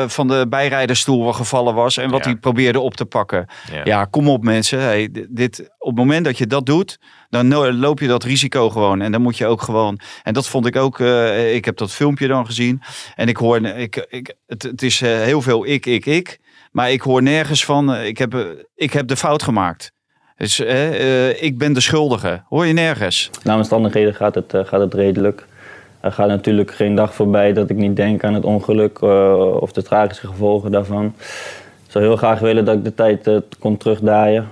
van 0.08 0.28
de 0.28 0.46
bijrijderstoel 0.50 1.34
gevallen 1.34 1.74
was 1.74 1.98
en 1.98 2.10
wat 2.10 2.24
Ja. 2.24 2.30
hij 2.30 2.40
probeerde 2.40 2.80
op 2.80 2.96
te 2.96 3.06
pakken. 3.06 3.48
Ja. 3.72 3.82
Ja, 3.84 4.06
kom 4.06 4.30
op 4.30 4.44
mensen. 4.44 4.80
Hey, 4.80 5.10
dit, 5.30 5.70
op 5.78 5.88
het 5.88 5.98
moment 5.98 6.26
dat 6.26 6.38
je 6.38 6.48
dat 6.48 6.66
doet, 6.66 7.00
dan 7.30 7.76
loop 7.76 8.00
je 8.00 8.08
dat 8.08 8.24
risico 8.24 8.70
gewoon. 8.70 9.02
En 9.02 9.12
dan 9.12 9.22
moet 9.22 9.38
je 9.38 9.46
ook 9.46 9.62
gewoon. 9.62 10.00
En 10.24 10.34
dat 10.34 10.48
vond 10.48 10.66
ik 10.66 10.76
ook. 10.76 11.00
ik 11.54 11.66
heb 11.66 11.78
dat 11.78 11.92
filmpje 11.92 12.28
dan 12.28 12.46
gezien. 12.46 12.82
En 13.16 13.28
ik 13.28 13.38
hoor. 13.38 13.66
Ik, 13.66 14.06
ik, 14.10 14.34
het, 14.48 14.64
het 14.64 14.82
is 14.82 15.00
heel 15.00 15.42
veel 15.42 15.66
ik, 15.66 15.86
ik, 15.86 16.06
ik. 16.06 16.40
Maar 16.72 16.92
ik 16.92 17.02
hoor 17.02 17.24
nergens 17.24 17.66
van. 17.66 17.96
ik, 17.96 18.18
heb, 18.18 18.66
ik 18.76 18.94
heb 18.94 19.08
de 19.08 19.18
fout 19.18 19.44
gemaakt. 19.44 19.92
Dus 20.40 20.60
eh, 20.60 21.30
eh, 21.30 21.44
ik 21.44 21.58
ben 21.58 21.74
de 21.74 21.82
schuldige. 21.82 22.42
Hoor 22.50 22.66
je 22.66 22.74
nergens? 22.74 23.30
Naar 23.44 23.58
omstandigheden 23.58 24.16
gaat 24.16 24.36
het, 24.36 24.54
eh, 24.54 24.66
gaat 24.66 24.80
het 24.80 24.94
redelijk. 24.94 25.46
Er 26.00 26.12
gaat 26.12 26.28
natuurlijk 26.28 26.72
geen 26.72 26.96
dag 26.96 27.14
voorbij 27.14 27.54
dat 27.54 27.70
ik 27.70 27.78
niet 27.78 27.96
denk 27.96 28.24
aan 28.24 28.34
het 28.34 28.44
ongeluk 28.44 28.98
eh, 29.02 29.56
of 29.60 29.72
de 29.72 29.84
tragische 29.84 30.28
gevolgen 30.28 30.72
daarvan. 30.72 31.06
Ik 31.86 31.92
zou 31.92 32.04
heel 32.04 32.16
graag 32.16 32.40
willen 32.40 32.66
dat 32.66 32.76
ik 32.76 32.84
de 32.84 32.96
tijd 32.96 33.30
kon 33.60 33.78
terugdraaien. 33.78 34.48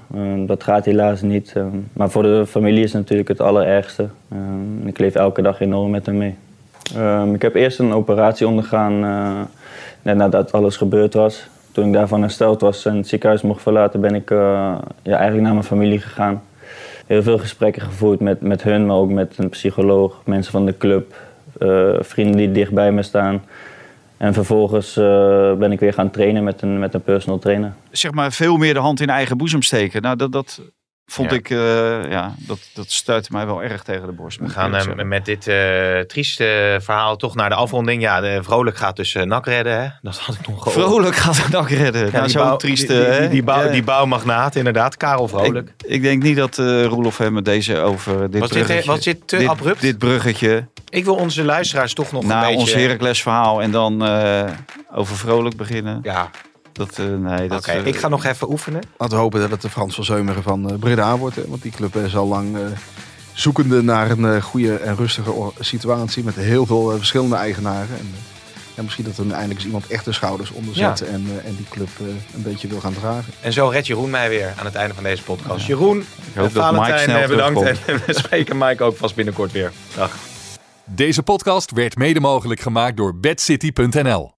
Dat 0.45 0.63
gaat 0.63 0.85
helaas 0.85 1.21
niet. 1.21 1.53
maar 1.93 2.09
voor 2.09 2.23
de 2.23 2.45
familie 2.47 2.83
is 2.83 2.93
het 2.93 3.01
natuurlijk 3.01 3.27
het 3.27 3.41
allerergste. 3.41 4.07
Ik 4.85 4.97
leef 4.99 5.15
elke 5.15 5.41
dag 5.41 5.61
enorm 5.61 5.91
met 5.91 6.05
hem 6.05 6.17
mee. 6.17 6.35
Ik 7.33 7.41
heb 7.41 7.55
eerst 7.55 7.79
een 7.79 7.93
operatie 7.93 8.47
ondergaan 8.47 8.99
net 10.01 10.15
nadat 10.15 10.51
alles 10.51 10.77
gebeurd 10.77 11.13
was. 11.13 11.47
Toen 11.77 11.87
ik 11.87 11.93
daarvan 11.93 12.21
hersteld 12.21 12.61
was 12.61 12.85
en 12.85 12.95
het 12.95 13.07
ziekenhuis 13.07 13.41
mocht 13.41 13.61
verlaten, 13.61 14.01
ben 14.01 14.15
ik 14.15 14.31
eh, 14.31 14.37
ja, 15.03 15.15
eigenlijk 15.15 15.41
naar 15.41 15.53
mijn 15.53 15.63
familie 15.63 15.99
gegaan 15.99 16.43
heel 17.05 17.23
veel 17.23 17.37
gesprekken 17.37 17.81
gevoerd 17.81 18.19
met, 18.19 18.41
met 18.41 18.63
hun, 18.63 18.85
maar 18.85 18.95
ook 18.95 19.11
met 19.11 19.33
een 19.37 19.49
psycholoog, 19.49 20.21
mensen 20.25 20.51
van 20.51 20.65
de 20.65 20.77
club, 20.77 21.15
eh, 21.59 21.93
vrienden 21.99 22.37
die 22.37 22.51
dicht 22.51 22.71
bij 22.71 22.91
me 22.91 23.01
staan. 23.01 23.43
En 24.17 24.33
vervolgens 24.33 24.97
eh, 24.97 25.53
ben 25.53 25.71
ik 25.71 25.79
weer 25.79 25.93
gaan 25.93 26.11
trainen 26.11 26.43
met 26.43 26.61
een, 26.61 26.79
met 26.79 26.93
een 26.93 27.01
personal 27.01 27.39
trainer. 27.39 27.73
Zeg 27.91 28.11
maar 28.11 28.31
veel 28.31 28.57
meer 28.57 28.73
de 28.73 28.79
hand 28.79 28.99
in 28.99 29.09
eigen 29.09 29.37
boezem 29.37 29.61
steken. 29.61 30.01
Nou, 30.01 30.15
dat, 30.15 30.31
dat 30.31 30.61
vond 31.09 31.29
Ja. 31.31 31.35
ik. 31.37 31.49
eh, 31.49 32.11
ja, 32.11 32.35
dat, 32.37 32.59
dat 32.73 32.91
stuitte 32.91 33.29
mij 33.31 33.45
wel 33.45 33.63
erg 33.63 33.83
tegen 33.83 34.05
de 34.05 34.11
borst. 34.11 34.39
We 34.39 34.49
gaan 34.49 34.75
eh, 34.75 35.05
met 35.05 35.25
dit 35.25 35.47
eh, 35.47 35.99
trieste 35.99 36.77
verhaal 36.81 37.15
toch 37.15 37.35
naar 37.35 37.49
de 37.49 37.55
afronding. 37.55 38.01
Ja, 38.01 38.21
de 38.21 38.39
Vrolijk 38.43 38.77
gaat 38.77 38.95
dus 38.95 39.13
nak 39.13 39.45
redden. 39.45 39.81
Hè? 39.81 39.87
Dat 40.01 40.17
had 40.17 40.35
ik 40.35 40.47
nog 40.47 40.63
gehoord. 40.63 40.85
Vrolijk 40.87 41.15
gaat 41.15 41.51
dak 41.51 41.69
redden. 41.69 42.05
Ja, 42.05 42.11
nou, 42.11 42.23
die 42.23 42.31
zo 42.31 42.43
bouw- 42.43 42.55
triest. 42.55 42.87
Die, 42.87 42.97
die, 43.09 43.19
die, 43.19 43.29
die, 43.29 43.43
bouw, 43.43 43.63
Ja. 43.65 43.71
die 43.71 43.83
bouwmagnaat, 43.83 44.55
inderdaad. 44.55 44.97
Karel 44.97 45.27
Vrolijk. 45.27 45.73
Ik, 45.77 45.85
ik 45.91 46.01
denk 46.01 46.23
niet 46.23 46.37
dat 46.37 46.57
Roelof 46.57 47.17
hem 47.17 47.33
met 47.33 47.45
deze 47.45 47.77
over 47.79 48.31
dit 48.31 48.39
Was 48.39 48.49
dit- 48.49 48.63
bruggetje... 48.63 48.89
was 48.91 49.03
dit 49.03 49.27
te 49.27 49.37
dit, 49.37 49.47
abrupt? 49.47 49.81
Dit 49.81 49.97
bruggetje 49.97 50.67
Ik 50.89 51.05
wil 51.05 51.15
onze 51.15 51.43
luisteraars 51.43 51.93
toch 51.93 52.11
nog 52.11 52.23
na 52.23 52.35
een 52.39 52.45
beetje... 52.45 52.59
ons 52.59 52.73
Heracles 52.73 53.21
verhaal 53.21 53.61
en 53.61 53.71
dan 53.71 54.03
over 54.93 55.15
vrolijk 55.15 55.55
beginnen. 55.55 55.99
Ja, 56.03 56.29
Dat, 56.77 56.97
eh, 56.99 57.05
nee, 57.05 57.35
oké. 57.43 57.47
dat, 57.47 57.65
eh, 57.65 57.85
ik 57.85 57.95
ga 57.95 58.07
nog 58.07 58.25
even 58.25 58.49
oefenen. 58.49 58.81
Laten 58.97 59.15
we 59.15 59.21
hopen 59.21 59.39
dat 59.39 59.51
het 59.51 59.61
de 59.61 59.69
Frans 59.69 59.95
van 59.95 60.03
Zeumeren 60.03 60.43
van 60.43 60.69
eh, 60.71 60.77
Breda 60.79 61.17
wordt. 61.17 61.35
Hè, 61.35 61.47
want 61.47 61.61
die 61.61 61.71
club 61.71 61.95
is 61.95 62.15
al 62.15 62.27
lang 62.27 62.55
eh, 62.57 62.61
zoekende 63.33 63.83
naar 63.83 64.11
een 64.11 64.25
eh, 64.25 64.41
goede 64.41 64.75
en 64.77 64.95
rustige 64.95 65.51
situatie. 65.59 66.23
Met 66.23 66.35
heel 66.35 66.65
veel 66.65 66.89
verschillende 66.97 67.35
eigenaren. 67.35 67.97
En, 67.97 68.13
eh, 68.75 68.83
misschien 68.83 69.03
dat 69.05 69.17
er 69.17 69.23
eindelijk 69.31 69.53
eens 69.53 69.65
iemand 69.65 69.87
echt 69.87 70.05
de 70.05 70.11
schouders 70.11 70.51
onder 70.51 70.77
Ja. 70.77 70.95
zet. 70.95 71.07
En, 71.07 71.25
eh, 71.41 71.49
en 71.49 71.55
die 71.55 71.65
club 71.69 71.89
eh, 71.99 72.05
een 72.07 72.41
beetje 72.41 72.67
wil 72.67 72.79
gaan 72.79 72.93
dragen. 72.93 73.33
En 73.41 73.53
zo 73.53 73.67
redt 73.67 73.87
Jeroen 73.87 74.09
mij 74.09 74.29
weer 74.29 74.53
aan 74.59 74.65
het 74.65 74.75
einde 74.75 74.93
van 74.93 75.03
deze 75.03 75.23
podcast. 75.23 75.65
Jeroen, 75.65 76.05
hoop 76.35 76.53
dat 76.53 76.63
Valentijn, 76.63 76.93
Mike 76.93 77.11
snel 77.11 77.27
bedankt. 77.27 77.59
terugkomt. 77.59 77.87
En 77.87 78.01
we 78.07 78.13
spreken 78.19 78.57
Mike 78.57 78.83
ook 78.83 78.97
vast 78.97 79.15
binnenkort 79.15 79.51
weer. 79.51 79.71
Dag. 79.95 80.15
Deze 80.85 81.23
podcast 81.23 81.71
werd 81.71 81.95
mede 81.97 82.19
mogelijk 82.19 82.59
gemaakt 82.59 82.97
door 82.97 83.19
bedcity.nl. 83.19 84.36